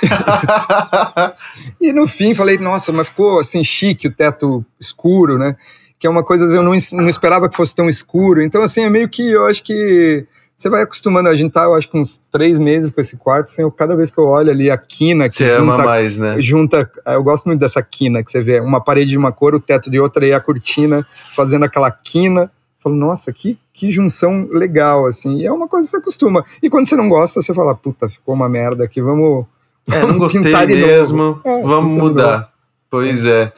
e 1.78 1.92
no 1.92 2.06
fim, 2.06 2.34
falei, 2.34 2.56
nossa, 2.56 2.90
mas 2.92 3.08
ficou 3.08 3.40
assim 3.40 3.62
chique, 3.62 4.08
o 4.08 4.10
teto 4.10 4.64
escuro, 4.80 5.36
né? 5.36 5.56
Que 5.98 6.06
é 6.06 6.10
uma 6.10 6.24
coisa 6.24 6.48
que 6.48 6.56
eu 6.56 6.62
não, 6.62 6.72
não 6.92 7.08
esperava 7.10 7.46
que 7.46 7.56
fosse 7.56 7.76
tão 7.76 7.90
escuro. 7.90 8.42
Então, 8.42 8.62
assim, 8.62 8.84
é 8.84 8.88
meio 8.88 9.06
que 9.10 9.32
eu 9.32 9.44
acho 9.44 9.62
que 9.62 10.26
você 10.56 10.68
vai 10.68 10.82
acostumando. 10.82 11.28
A 11.28 11.34
gente 11.34 11.52
tá, 11.52 11.64
eu 11.64 11.74
acho 11.74 11.90
que 11.90 11.98
uns 11.98 12.20
três 12.30 12.58
meses 12.58 12.90
com 12.90 13.00
esse 13.00 13.16
quarto. 13.16 13.46
Assim, 13.46 13.62
eu, 13.62 13.70
cada 13.70 13.96
vez 13.96 14.10
que 14.10 14.18
eu 14.18 14.24
olho 14.24 14.50
ali 14.50 14.70
a 14.70 14.76
quina 14.76 15.28
que 15.28 15.36
você 15.36 15.48
junta, 15.48 15.60
ama 15.60 15.84
mais, 15.84 16.16
né? 16.16 16.36
Junta, 16.40 16.90
eu 17.06 17.22
gosto 17.22 17.46
muito 17.46 17.60
dessa 17.60 17.82
quina 17.82 18.22
que 18.22 18.30
você 18.30 18.40
vê 18.40 18.60
uma 18.60 18.80
parede 18.80 19.10
de 19.10 19.18
uma 19.18 19.32
cor, 19.32 19.54
o 19.54 19.60
teto 19.60 19.90
de 19.90 19.98
outra 19.98 20.26
e 20.26 20.32
a 20.32 20.40
cortina 20.40 21.06
fazendo 21.34 21.64
aquela 21.64 21.90
quina. 21.90 22.50
Falo, 22.78 22.96
nossa, 22.96 23.32
que, 23.32 23.58
que 23.72 23.90
junção 23.90 24.46
legal, 24.50 25.06
assim. 25.06 25.38
E 25.38 25.46
é 25.46 25.52
uma 25.52 25.66
coisa 25.66 25.86
que 25.86 25.90
você 25.90 25.96
acostuma. 25.96 26.44
E 26.62 26.68
quando 26.68 26.86
você 26.86 26.96
não 26.96 27.08
gosta, 27.08 27.40
você 27.40 27.54
fala, 27.54 27.74
puta, 27.74 28.08
ficou 28.08 28.34
uma 28.34 28.48
merda 28.48 28.84
aqui, 28.84 29.00
vamos. 29.00 29.46
É, 29.90 30.04
não 30.06 30.18
gostei 30.18 30.66
mesmo, 30.66 31.40
é, 31.44 31.62
vamos 31.62 31.98
mudar. 31.98 32.50
Pois 32.88 33.24
é. 33.24 33.52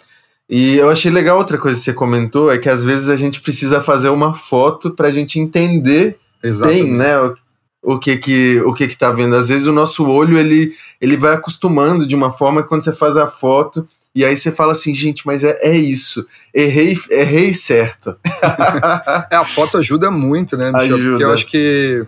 E 0.49 0.77
eu 0.77 0.89
achei 0.89 1.11
legal 1.11 1.39
outra 1.39 1.59
coisa 1.59 1.77
que 1.77 1.85
você 1.85 1.93
comentou, 1.93 2.53
é 2.53 2.59
que 2.59 2.69
às 2.69 2.85
vezes 2.85 3.09
a 3.09 3.17
gente 3.17 3.41
precisa 3.41 3.81
fazer 3.81 4.09
uma 4.11 4.33
foto 4.33 4.93
para 4.93 5.09
a 5.09 5.11
gente 5.11 5.41
entender 5.41 6.19
Exatamente. 6.43 6.83
bem, 6.85 6.93
né? 6.93 7.21
O, 7.21 7.35
o, 7.83 7.99
que 7.99 8.17
que 8.17 8.61
o 8.63 8.75
que 8.75 8.89
que 8.89 8.97
tá 8.97 9.11
vendo. 9.11 9.37
Às 9.37 9.49
vezes 9.49 9.67
o 9.67 9.73
nosso 9.73 10.07
olho 10.07 10.39
ele 10.39 10.75
ele 11.01 11.17
vai 11.17 11.35
acostumando 11.35 12.07
de 12.07 12.15
uma 12.15 12.33
forma 12.33 12.63
que 12.63 12.69
quando 12.69 12.83
você 12.83 12.93
faz 12.93 13.17
a 13.17 13.27
foto 13.27 13.87
e 14.17 14.25
aí 14.25 14.35
você 14.35 14.51
fala 14.51 14.73
assim, 14.73 14.95
gente, 14.95 15.27
mas 15.27 15.45
é, 15.45 15.59
é 15.61 15.77
isso. 15.77 16.27
Errei, 16.55 16.99
errei 17.11 17.53
certo. 17.53 18.17
é, 19.31 19.37
a 19.37 19.45
foto 19.45 19.77
ajuda 19.77 20.11
muito, 20.11 20.57
né, 20.57 20.73
Michel? 20.73 20.97
Ajuda. 20.97 21.11
Porque 21.11 21.25
eu 21.25 21.33
acho 21.33 21.47
que 21.47 22.07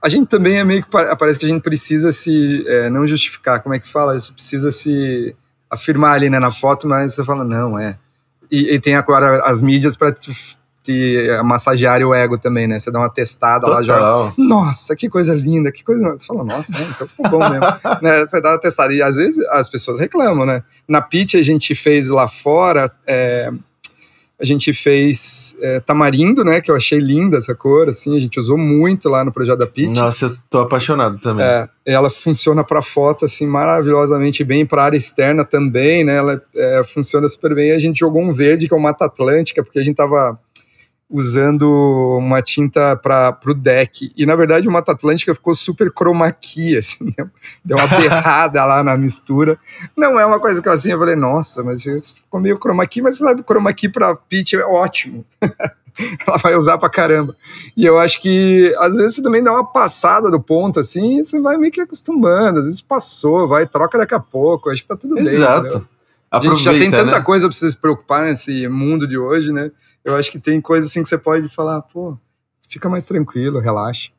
a 0.00 0.08
gente 0.08 0.28
também 0.28 0.58
é 0.58 0.64
meio 0.64 0.84
que 0.84 0.88
parece 0.88 1.36
que 1.36 1.44
a 1.44 1.48
gente 1.48 1.60
precisa 1.60 2.12
se 2.12 2.64
é, 2.64 2.88
não 2.88 3.04
justificar, 3.04 3.60
como 3.60 3.74
é 3.74 3.80
que 3.80 3.88
fala? 3.88 4.12
A 4.12 4.18
gente 4.18 4.34
precisa 4.34 4.70
se 4.70 5.34
afirmar 5.68 6.14
ali 6.14 6.30
né, 6.30 6.38
na 6.38 6.52
foto, 6.52 6.86
mas 6.86 7.14
você 7.14 7.24
fala, 7.24 7.42
não, 7.42 7.76
é. 7.76 7.98
E, 8.48 8.74
e 8.74 8.78
tem 8.78 8.94
agora 8.94 9.42
as 9.42 9.60
mídias 9.60 9.96
para 9.96 10.14
te 10.82 11.26
massagear 11.44 12.02
o 12.02 12.14
ego 12.14 12.38
também, 12.38 12.66
né? 12.66 12.78
Você 12.78 12.90
dá 12.90 13.00
uma 13.00 13.10
testada 13.10 13.66
Total. 13.66 13.74
lá, 13.74 13.82
joga. 13.82 14.34
Nossa, 14.38 14.96
que 14.96 15.08
coisa 15.08 15.34
linda, 15.34 15.70
que 15.70 15.84
coisa. 15.84 16.16
Você 16.18 16.26
fala, 16.26 16.44
nossa, 16.44 16.72
né? 16.72 16.86
Então 16.90 17.06
ficou 17.06 17.28
bom 17.28 17.38
mesmo. 17.38 17.66
né? 18.02 18.20
Você 18.20 18.40
dá 18.40 18.52
uma 18.52 18.60
testada. 18.60 18.92
E 18.92 19.02
às 19.02 19.16
vezes 19.16 19.44
as 19.48 19.68
pessoas 19.68 19.98
reclamam, 19.98 20.46
né? 20.46 20.62
Na 20.86 21.02
Pitch 21.02 21.34
a 21.34 21.42
gente 21.42 21.74
fez 21.74 22.08
lá 22.08 22.26
fora. 22.28 22.90
É, 23.06 23.50
a 24.40 24.44
gente 24.44 24.72
fez 24.72 25.56
é, 25.60 25.80
tamarindo, 25.80 26.44
né? 26.44 26.60
Que 26.60 26.70
eu 26.70 26.76
achei 26.76 27.00
linda 27.00 27.38
essa 27.38 27.56
cor, 27.56 27.88
assim. 27.88 28.16
A 28.16 28.20
gente 28.20 28.38
usou 28.38 28.56
muito 28.56 29.08
lá 29.08 29.24
no 29.24 29.32
projeto 29.32 29.58
da 29.58 29.66
Pitch. 29.66 29.96
Nossa, 29.96 30.26
eu 30.26 30.36
tô 30.48 30.60
apaixonado 30.60 31.18
também. 31.18 31.44
É, 31.44 31.68
ela 31.84 32.08
funciona 32.08 32.62
para 32.62 32.80
foto, 32.80 33.24
assim, 33.24 33.46
maravilhosamente 33.46 34.44
bem. 34.44 34.64
Para 34.64 34.84
área 34.84 34.96
externa 34.96 35.44
também, 35.44 36.04
né? 36.04 36.16
Ela 36.16 36.40
é, 36.54 36.82
funciona 36.84 37.26
super 37.26 37.52
bem. 37.52 37.72
A 37.72 37.78
gente 37.78 37.98
jogou 37.98 38.22
um 38.22 38.32
verde, 38.32 38.68
que 38.68 38.74
é 38.74 38.76
o 38.76 38.80
Mata 38.80 39.06
Atlântica, 39.06 39.62
porque 39.62 39.80
a 39.80 39.82
gente 39.82 39.96
tava 39.96 40.38
usando 41.10 42.18
uma 42.18 42.42
tinta 42.42 42.94
para 42.96 43.38
o 43.46 43.54
deck. 43.54 44.12
E 44.16 44.26
na 44.26 44.36
verdade 44.36 44.68
o 44.68 44.72
Mata 44.72 44.92
Atlântica 44.92 45.34
ficou 45.34 45.54
super 45.54 45.90
chroma 45.90 46.30
key, 46.30 46.76
assim, 46.78 47.12
deu 47.64 47.76
uma 47.76 47.86
berrada 47.86 48.64
lá 48.64 48.82
na 48.82 48.96
mistura. 48.96 49.58
Não 49.96 50.20
é 50.20 50.26
uma 50.26 50.38
coisa 50.38 50.60
que 50.60 50.68
eu 50.68 50.72
assim, 50.72 50.92
eu 50.92 50.98
falei, 50.98 51.16
nossa, 51.16 51.62
mas 51.62 51.82
ficou 51.82 52.40
meio 52.40 52.58
chroma 52.58 52.86
key, 52.86 53.00
mas 53.00 53.16
você 53.16 53.24
sabe, 53.24 53.42
chroma 53.42 53.72
key 53.72 53.88
para 53.88 54.14
pitch 54.14 54.54
é 54.54 54.64
ótimo. 54.64 55.24
Ela 56.26 56.38
vai 56.38 56.54
usar 56.54 56.78
pra 56.78 56.88
caramba. 56.88 57.34
E 57.76 57.84
eu 57.84 57.98
acho 57.98 58.22
que 58.22 58.72
às 58.78 58.94
vezes 58.94 59.16
você 59.16 59.22
também 59.22 59.42
dá 59.42 59.50
uma 59.50 59.64
passada 59.64 60.30
do 60.30 60.40
ponto 60.40 60.78
assim, 60.78 61.18
e 61.18 61.24
você 61.24 61.40
vai 61.40 61.56
meio 61.56 61.72
que 61.72 61.80
acostumando. 61.80 62.60
Às 62.60 62.66
vezes 62.66 62.80
passou, 62.80 63.48
vai, 63.48 63.66
troca 63.66 63.98
daqui 63.98 64.14
a 64.14 64.20
pouco. 64.20 64.70
Acho 64.70 64.82
que 64.82 64.88
tá 64.88 64.96
tudo 64.96 65.18
Exato. 65.18 65.62
bem. 65.62 65.70
Exato. 65.70 65.88
A 66.30 66.40
gente 66.40 66.62
já 66.62 66.72
tem 66.72 66.90
tanta 66.90 67.18
né? 67.18 67.20
coisa 67.22 67.48
pra 67.48 67.56
você 67.56 67.70
se 67.70 67.76
preocupar 67.76 68.22
nesse 68.22 68.68
mundo 68.68 69.08
de 69.08 69.16
hoje, 69.16 69.50
né? 69.50 69.70
Eu 70.04 70.14
acho 70.16 70.30
que 70.30 70.38
tem 70.38 70.60
coisas 70.60 70.90
assim 70.90 71.02
que 71.02 71.08
você 71.08 71.18
pode 71.18 71.48
falar, 71.48 71.82
pô, 71.82 72.16
fica 72.68 72.88
mais 72.88 73.06
tranquilo, 73.06 73.60
relaxa. 73.60 74.10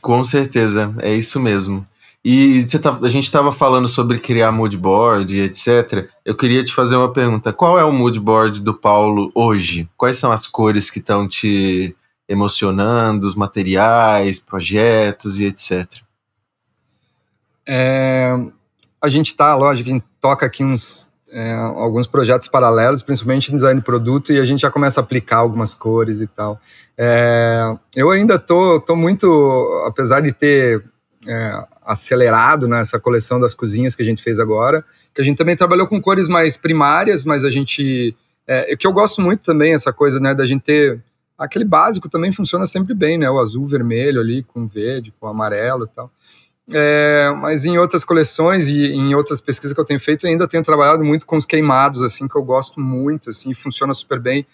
Com 0.00 0.24
certeza, 0.24 0.94
é 1.00 1.14
isso 1.14 1.40
mesmo. 1.40 1.86
E 2.24 2.64
tá, 2.80 2.98
a 3.02 3.08
gente 3.08 3.24
estava 3.24 3.52
falando 3.52 3.86
sobre 3.86 4.18
criar 4.18 4.50
mood 4.50 4.76
board, 4.76 5.38
etc. 5.40 6.08
Eu 6.24 6.36
queria 6.36 6.64
te 6.64 6.74
fazer 6.74 6.96
uma 6.96 7.12
pergunta. 7.12 7.52
Qual 7.52 7.78
é 7.78 7.84
o 7.84 7.92
mood 7.92 8.18
board 8.18 8.60
do 8.62 8.74
Paulo 8.74 9.30
hoje? 9.32 9.88
Quais 9.96 10.16
são 10.18 10.32
as 10.32 10.46
cores 10.46 10.90
que 10.90 10.98
estão 10.98 11.28
te 11.28 11.94
emocionando, 12.28 13.26
os 13.26 13.34
materiais, 13.34 14.38
projetos 14.38 15.40
e 15.40 15.46
etc. 15.46 15.86
É, 17.66 18.32
a 19.00 19.08
gente 19.08 19.28
está, 19.28 19.54
lógico, 19.54 19.88
a 19.88 19.92
gente 19.92 20.06
toca 20.20 20.46
aqui 20.46 20.64
uns 20.64 21.10
é, 21.36 21.52
alguns 21.52 22.06
projetos 22.06 22.48
paralelos, 22.48 23.02
principalmente 23.02 23.52
em 23.52 23.56
design 23.56 23.78
de 23.78 23.84
produto, 23.84 24.32
e 24.32 24.40
a 24.40 24.44
gente 24.46 24.60
já 24.60 24.70
começa 24.70 24.98
a 24.98 25.02
aplicar 25.02 25.36
algumas 25.36 25.74
cores 25.74 26.22
e 26.22 26.26
tal. 26.26 26.58
É, 26.96 27.76
eu 27.94 28.10
ainda 28.10 28.38
tô, 28.38 28.80
tô 28.80 28.96
muito, 28.96 29.84
apesar 29.86 30.20
de 30.20 30.32
ter 30.32 30.82
é, 31.28 31.64
acelerado 31.84 32.66
nessa 32.66 32.98
coleção 32.98 33.38
das 33.38 33.52
cozinhas 33.52 33.94
que 33.94 34.02
a 34.02 34.04
gente 34.06 34.22
fez 34.22 34.40
agora, 34.40 34.82
que 35.14 35.20
a 35.20 35.24
gente 35.24 35.36
também 35.36 35.54
trabalhou 35.54 35.86
com 35.86 36.00
cores 36.00 36.26
mais 36.26 36.56
primárias, 36.56 37.22
mas 37.22 37.44
a 37.44 37.50
gente 37.50 38.16
é, 38.46 38.72
o 38.72 38.76
que 38.76 38.86
eu 38.86 38.92
gosto 38.92 39.20
muito 39.20 39.40
também 39.40 39.74
essa 39.74 39.92
coisa, 39.92 40.20
né, 40.20 40.32
da 40.32 40.46
gente 40.46 40.62
ter 40.62 41.02
aquele 41.36 41.64
básico 41.64 42.08
também 42.08 42.32
funciona 42.32 42.64
sempre 42.64 42.94
bem, 42.94 43.18
né, 43.18 43.28
o 43.28 43.38
azul, 43.38 43.66
vermelho 43.66 44.20
ali 44.20 44.42
com 44.42 44.66
verde, 44.66 45.12
com 45.20 45.26
amarelo 45.26 45.84
e 45.84 45.88
tal. 45.88 46.10
É, 46.72 47.32
mas 47.40 47.64
em 47.64 47.78
outras 47.78 48.04
coleções 48.04 48.68
e 48.68 48.92
em 48.92 49.14
outras 49.14 49.40
pesquisas 49.40 49.72
que 49.72 49.80
eu 49.80 49.84
tenho 49.84 50.00
feito, 50.00 50.26
eu 50.26 50.30
ainda 50.30 50.48
tenho 50.48 50.62
trabalhado 50.62 51.04
muito 51.04 51.24
com 51.24 51.36
os 51.36 51.46
queimados, 51.46 52.02
assim, 52.02 52.26
que 52.26 52.36
eu 52.36 52.42
gosto 52.42 52.80
muito, 52.80 53.30
assim, 53.30 53.54
funciona 53.54 53.94
super 53.94 54.18
bem. 54.18 54.44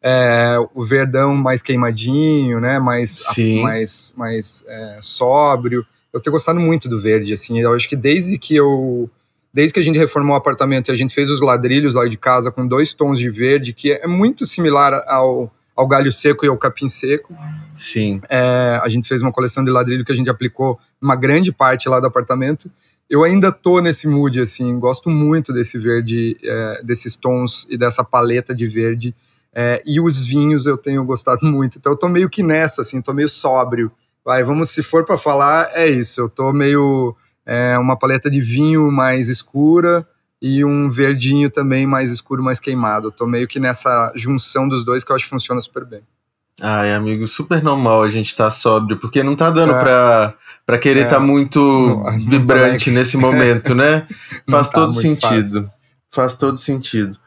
É, 0.00 0.56
o 0.74 0.84
verdão 0.84 1.34
mais 1.34 1.62
queimadinho, 1.62 2.60
né, 2.60 2.78
mais, 2.78 3.20
mais, 3.62 4.14
mais 4.16 4.64
é, 4.68 4.98
sóbrio. 5.00 5.84
Eu 6.12 6.20
tenho 6.20 6.32
gostado 6.32 6.60
muito 6.60 6.88
do 6.88 7.00
verde, 7.00 7.32
assim, 7.32 7.58
eu 7.58 7.74
acho 7.74 7.88
que 7.88 7.96
desde 7.96 8.38
que 8.38 8.54
eu 8.54 9.10
desde 9.52 9.72
que 9.72 9.80
a 9.80 9.82
gente 9.82 9.98
reformou 9.98 10.34
o 10.34 10.36
apartamento 10.36 10.90
e 10.90 10.92
a 10.92 10.94
gente 10.94 11.14
fez 11.14 11.30
os 11.30 11.40
ladrilhos 11.40 11.94
lá 11.94 12.06
de 12.06 12.18
casa 12.18 12.52
com 12.52 12.66
dois 12.66 12.92
tons 12.92 13.18
de 13.18 13.30
verde, 13.30 13.72
que 13.72 13.90
é 13.90 14.06
muito 14.06 14.44
similar 14.44 15.02
ao, 15.08 15.50
ao 15.74 15.88
galho 15.88 16.12
seco 16.12 16.44
e 16.44 16.48
ao 16.48 16.58
capim 16.58 16.88
seco. 16.88 17.34
Sim. 17.76 18.20
É, 18.28 18.80
a 18.82 18.88
gente 18.88 19.06
fez 19.06 19.22
uma 19.22 19.32
coleção 19.32 19.64
de 19.64 19.70
ladrilho 19.70 20.04
que 20.04 20.12
a 20.12 20.14
gente 20.14 20.30
aplicou 20.30 20.78
uma 21.00 21.14
grande 21.14 21.52
parte 21.52 21.88
lá 21.88 22.00
do 22.00 22.06
apartamento. 22.06 22.70
Eu 23.08 23.22
ainda 23.22 23.52
tô 23.52 23.80
nesse 23.80 24.08
mood, 24.08 24.40
assim, 24.40 24.78
gosto 24.80 25.10
muito 25.10 25.52
desse 25.52 25.78
verde, 25.78 26.36
é, 26.42 26.82
desses 26.82 27.14
tons 27.14 27.66
e 27.70 27.76
dessa 27.76 28.02
paleta 28.02 28.54
de 28.54 28.66
verde. 28.66 29.14
É, 29.54 29.82
e 29.86 30.00
os 30.00 30.26
vinhos 30.26 30.66
eu 30.66 30.76
tenho 30.76 31.04
gostado 31.04 31.44
muito. 31.46 31.78
Então 31.78 31.92
eu 31.92 31.96
tô 31.96 32.08
meio 32.08 32.28
que 32.28 32.42
nessa, 32.42 32.82
assim, 32.82 33.00
tô 33.00 33.12
meio 33.12 33.28
sóbrio. 33.28 33.92
Vai, 34.24 34.42
vamos, 34.42 34.70
se 34.70 34.82
for 34.82 35.04
para 35.04 35.16
falar, 35.16 35.70
é 35.74 35.86
isso. 35.86 36.20
Eu 36.20 36.28
tô 36.28 36.52
meio. 36.52 37.14
É, 37.44 37.78
uma 37.78 37.96
paleta 37.96 38.28
de 38.28 38.40
vinho 38.40 38.90
mais 38.90 39.28
escura, 39.28 40.04
e 40.40 40.64
um 40.64 40.88
verdinho 40.88 41.50
também 41.50 41.86
mais 41.86 42.10
escuro, 42.10 42.42
mais 42.42 42.60
queimado. 42.60 43.08
Eu 43.08 43.12
tô 43.12 43.26
meio 43.26 43.48
que 43.48 43.58
nessa 43.58 44.12
junção 44.14 44.68
dos 44.68 44.84
dois 44.84 45.02
que 45.02 45.10
eu 45.10 45.16
acho 45.16 45.24
que 45.24 45.30
funciona 45.30 45.60
super 45.60 45.84
bem. 45.84 46.02
Ai, 46.60 46.94
amigo, 46.94 47.26
super 47.26 47.62
normal 47.62 48.02
a 48.02 48.08
gente 48.08 48.34
tá 48.34 48.50
sóbrio, 48.50 48.96
porque 48.98 49.22
não 49.22 49.36
tá 49.36 49.50
dando 49.50 49.74
é. 49.74 49.78
pra, 49.78 50.34
pra 50.64 50.78
querer 50.78 51.02
estar 51.02 51.16
é. 51.16 51.18
tá 51.18 51.24
muito 51.24 51.60
não, 51.60 52.18
vibrante 52.18 52.90
não 52.90 52.98
nesse 52.98 53.16
momento, 53.18 53.74
né? 53.74 54.06
Faz 54.48 54.68
tá 54.68 54.80
todo 54.80 54.92
sentido. 54.94 55.62
Fácil. 55.62 55.70
Faz 56.10 56.36
todo 56.36 56.56
sentido. 56.56 57.18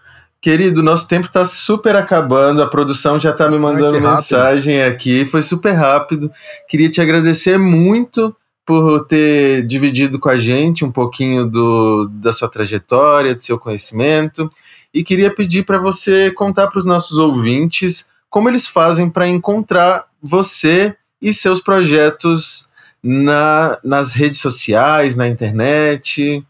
Querido, 0.42 0.82
nosso 0.82 1.08
tempo 1.08 1.30
tá 1.30 1.46
super 1.46 1.96
acabando, 1.96 2.64
a 2.64 2.68
produção 2.68 3.20
já 3.20 3.34
tá 3.34 3.50
me 3.50 3.60
mandando 3.60 3.98
Ai, 3.98 4.16
mensagem 4.16 4.84
aqui, 4.84 5.26
foi 5.26 5.42
super 5.42 5.74
rápido. 5.74 6.32
Queria 6.68 6.90
te 6.90 7.00
agradecer 7.00 7.60
muito 7.60 8.36
por 8.66 9.06
ter 9.06 9.66
dividido 9.68 10.18
com 10.18 10.30
a 10.30 10.38
gente 10.38 10.86
um 10.86 10.92
pouquinho 10.92 11.46
do, 11.46 12.08
da 12.14 12.32
sua 12.32 12.48
trajetória, 12.48 13.34
do 13.34 13.42
seu 13.42 13.60
conhecimento. 13.60 14.50
E 14.94 15.04
queria 15.04 15.30
pedir 15.30 15.66
para 15.66 15.78
você 15.78 16.32
contar 16.32 16.68
para 16.68 16.80
os 16.80 16.86
nossos 16.86 17.18
ouvintes 17.18 18.09
como 18.30 18.50
eles 18.50 18.68
fazem 18.68 19.10
para 19.10 19.28
encontrar 19.28 20.06
você 20.22 20.96
e 21.22 21.34
seus 21.34 21.62
projetos 21.62 22.70
na, 23.04 23.80
nas 23.84 24.14
redes 24.14 24.40
sociais, 24.40 25.16
na 25.16 25.28
internet. 25.28 26.46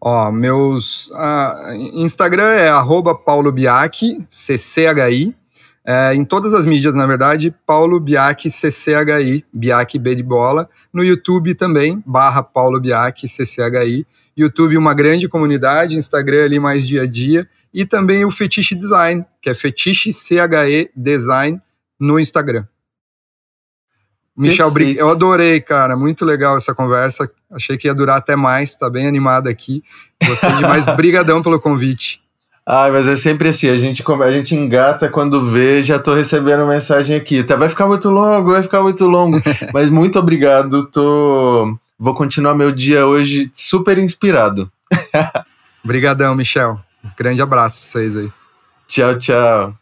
Ó, 0.00 0.30
meus. 0.30 1.08
Uh, 1.08 1.72
Instagram 1.94 2.48
é 2.48 2.68
arroba 2.68 3.14
Paulo 3.14 3.52
Biac, 3.52 4.26
CCHI. 4.28 5.36
É, 5.84 6.14
em 6.14 6.24
todas 6.24 6.52
as 6.52 6.66
mídias, 6.66 6.94
na 6.94 7.06
verdade, 7.06 7.54
Paulo 7.66 7.98
Biac 7.98 8.48
CCHI, 8.50 9.44
Biac 9.52 9.98
B 9.98 10.14
de 10.14 10.22
bola. 10.22 10.68
No 10.92 11.02
YouTube 11.02 11.54
também, 11.54 12.02
barra 12.06 12.42
Paulo 12.42 12.80
Biac 12.80 13.26
CCHI. 13.26 14.06
YouTube, 14.36 14.76
uma 14.76 14.94
grande 14.94 15.28
comunidade, 15.28 15.96
Instagram 15.96 16.44
ali 16.44 16.60
mais 16.60 16.86
dia 16.86 17.02
a 17.02 17.06
dia. 17.06 17.48
E 17.72 17.84
também 17.84 18.24
o 18.24 18.30
Fetiche 18.30 18.74
Design, 18.74 19.24
que 19.40 19.48
é 19.48 19.54
Fetiche 19.54 20.10
CHE 20.12 20.90
Design 20.94 21.60
no 21.98 22.20
Instagram. 22.20 22.66
Michel, 24.36 24.72
Perfeito. 24.72 25.00
eu 25.00 25.10
adorei, 25.10 25.60
cara. 25.60 25.96
Muito 25.96 26.24
legal 26.24 26.56
essa 26.56 26.74
conversa. 26.74 27.30
Achei 27.50 27.76
que 27.76 27.88
ia 27.88 27.94
durar 27.94 28.16
até 28.16 28.36
mais. 28.36 28.74
Tá 28.74 28.88
bem 28.88 29.06
animado 29.06 29.48
aqui. 29.48 29.82
Gostei 30.24 30.50
demais. 30.52 30.86
Brigadão 30.96 31.42
pelo 31.42 31.60
convite. 31.60 32.22
Ah, 32.72 32.88
mas 32.88 33.08
é 33.08 33.16
sempre 33.16 33.48
assim, 33.48 33.68
a 33.68 33.76
gente, 33.76 34.00
a 34.08 34.30
gente 34.30 34.54
engata 34.54 35.08
quando 35.08 35.44
vê, 35.44 35.82
já 35.82 35.98
tô 35.98 36.14
recebendo 36.14 36.64
mensagem 36.68 37.16
aqui. 37.16 37.42
Tá, 37.42 37.56
vai 37.56 37.68
ficar 37.68 37.88
muito 37.88 38.08
longo, 38.08 38.52
vai 38.52 38.62
ficar 38.62 38.80
muito 38.80 39.08
longo. 39.08 39.42
mas 39.74 39.90
muito 39.90 40.20
obrigado, 40.20 40.86
tô... 40.86 41.76
Vou 41.98 42.14
continuar 42.14 42.54
meu 42.54 42.70
dia 42.70 43.08
hoje 43.08 43.50
super 43.52 43.98
inspirado. 43.98 44.70
Obrigadão, 45.82 46.32
Michel. 46.36 46.80
Um 47.04 47.10
grande 47.18 47.42
abraço 47.42 47.80
pra 47.80 47.88
vocês 47.88 48.16
aí. 48.16 48.30
Tchau, 48.86 49.18
tchau. 49.18 49.74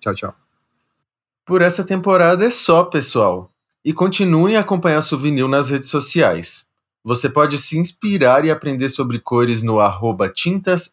Tchau, 0.00 0.14
tchau. 0.14 0.34
Por 1.44 1.60
essa 1.60 1.84
temporada 1.84 2.42
é 2.42 2.48
só, 2.48 2.84
pessoal. 2.84 3.50
E 3.84 3.92
continuem 3.92 4.56
a 4.56 4.60
acompanhar 4.60 5.02
Souvenir 5.02 5.46
nas 5.46 5.68
redes 5.68 5.90
sociais. 5.90 6.64
Você 7.04 7.28
pode 7.28 7.58
se 7.58 7.78
inspirar 7.78 8.46
e 8.46 8.50
aprender 8.50 8.88
sobre 8.88 9.18
cores 9.18 9.62
no 9.62 9.78
arroba 9.78 10.26
tintas 10.26 10.90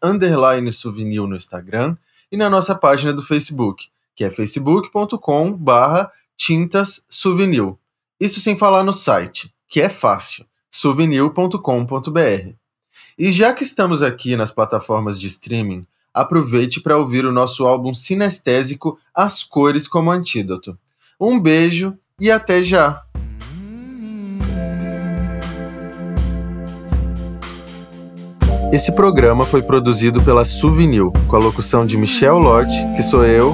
souvenir 0.74 1.22
no 1.22 1.38
Instagram 1.38 1.96
e 2.30 2.36
na 2.36 2.50
nossa 2.50 2.76
página 2.76 3.14
do 3.14 3.24
Facebook, 3.24 3.88
que 4.14 4.26
é 4.26 4.30
facebook.com 4.30 5.54
barra 5.54 6.12
tintas 6.36 7.06
souvenir. 7.10 7.76
Isso 8.20 8.42
sem 8.42 8.58
falar 8.58 8.84
no 8.84 8.92
site, 8.92 9.54
que 9.70 9.82
é 9.82 9.88
fácil, 9.88 10.46
souvenir.com.br. 10.70 12.56
E 13.18 13.32
já 13.32 13.54
que 13.54 13.64
estamos 13.64 14.02
aqui 14.02 14.36
nas 14.36 14.52
plataformas 14.52 15.18
de 15.18 15.28
streaming, 15.28 15.88
aproveite 16.14 16.82
para 16.82 16.98
ouvir 16.98 17.26
o 17.26 17.32
nosso 17.32 17.66
álbum 17.66 17.94
sinestésico 17.94 19.00
As 19.16 19.44
Cores 19.44 19.88
como 19.88 20.12
Antídoto. 20.12 20.78
Um 21.18 21.40
beijo 21.40 21.98
e 22.20 22.30
até 22.30 22.62
já! 22.62 23.02
Esse 28.72 28.90
programa 28.90 29.44
foi 29.44 29.62
produzido 29.62 30.22
pela 30.22 30.46
Souvenir, 30.46 31.12
com 31.28 31.36
a 31.36 31.40
locução 31.40 31.86
de 31.86 31.98
Michel 31.98 32.38
Lott, 32.38 32.70
que 32.96 33.04
sou 33.04 33.26
eu, 33.26 33.54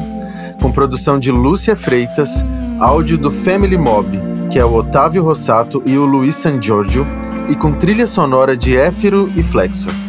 com 0.62 0.72
produção 0.72 1.20
de 1.20 1.32
Lúcia 1.32 1.76
Freitas, 1.76 2.44
áudio 2.80 3.18
do 3.18 3.32
Family 3.32 3.80
Mob, 3.80 4.08
que 4.52 4.60
é 4.60 4.64
o 4.64 4.76
Otávio 4.76 5.24
Rossato 5.24 5.82
e 5.88 5.98
o 5.98 6.06
Luiz 6.06 6.36
San 6.36 6.62
Giorgio, 6.62 7.06
e 7.50 7.56
com 7.56 7.74
trilha 7.74 8.06
sonora 8.06 8.56
de 8.56 8.78
Éfiro 8.78 9.28
e 9.36 9.42
Flexor. 9.42 10.07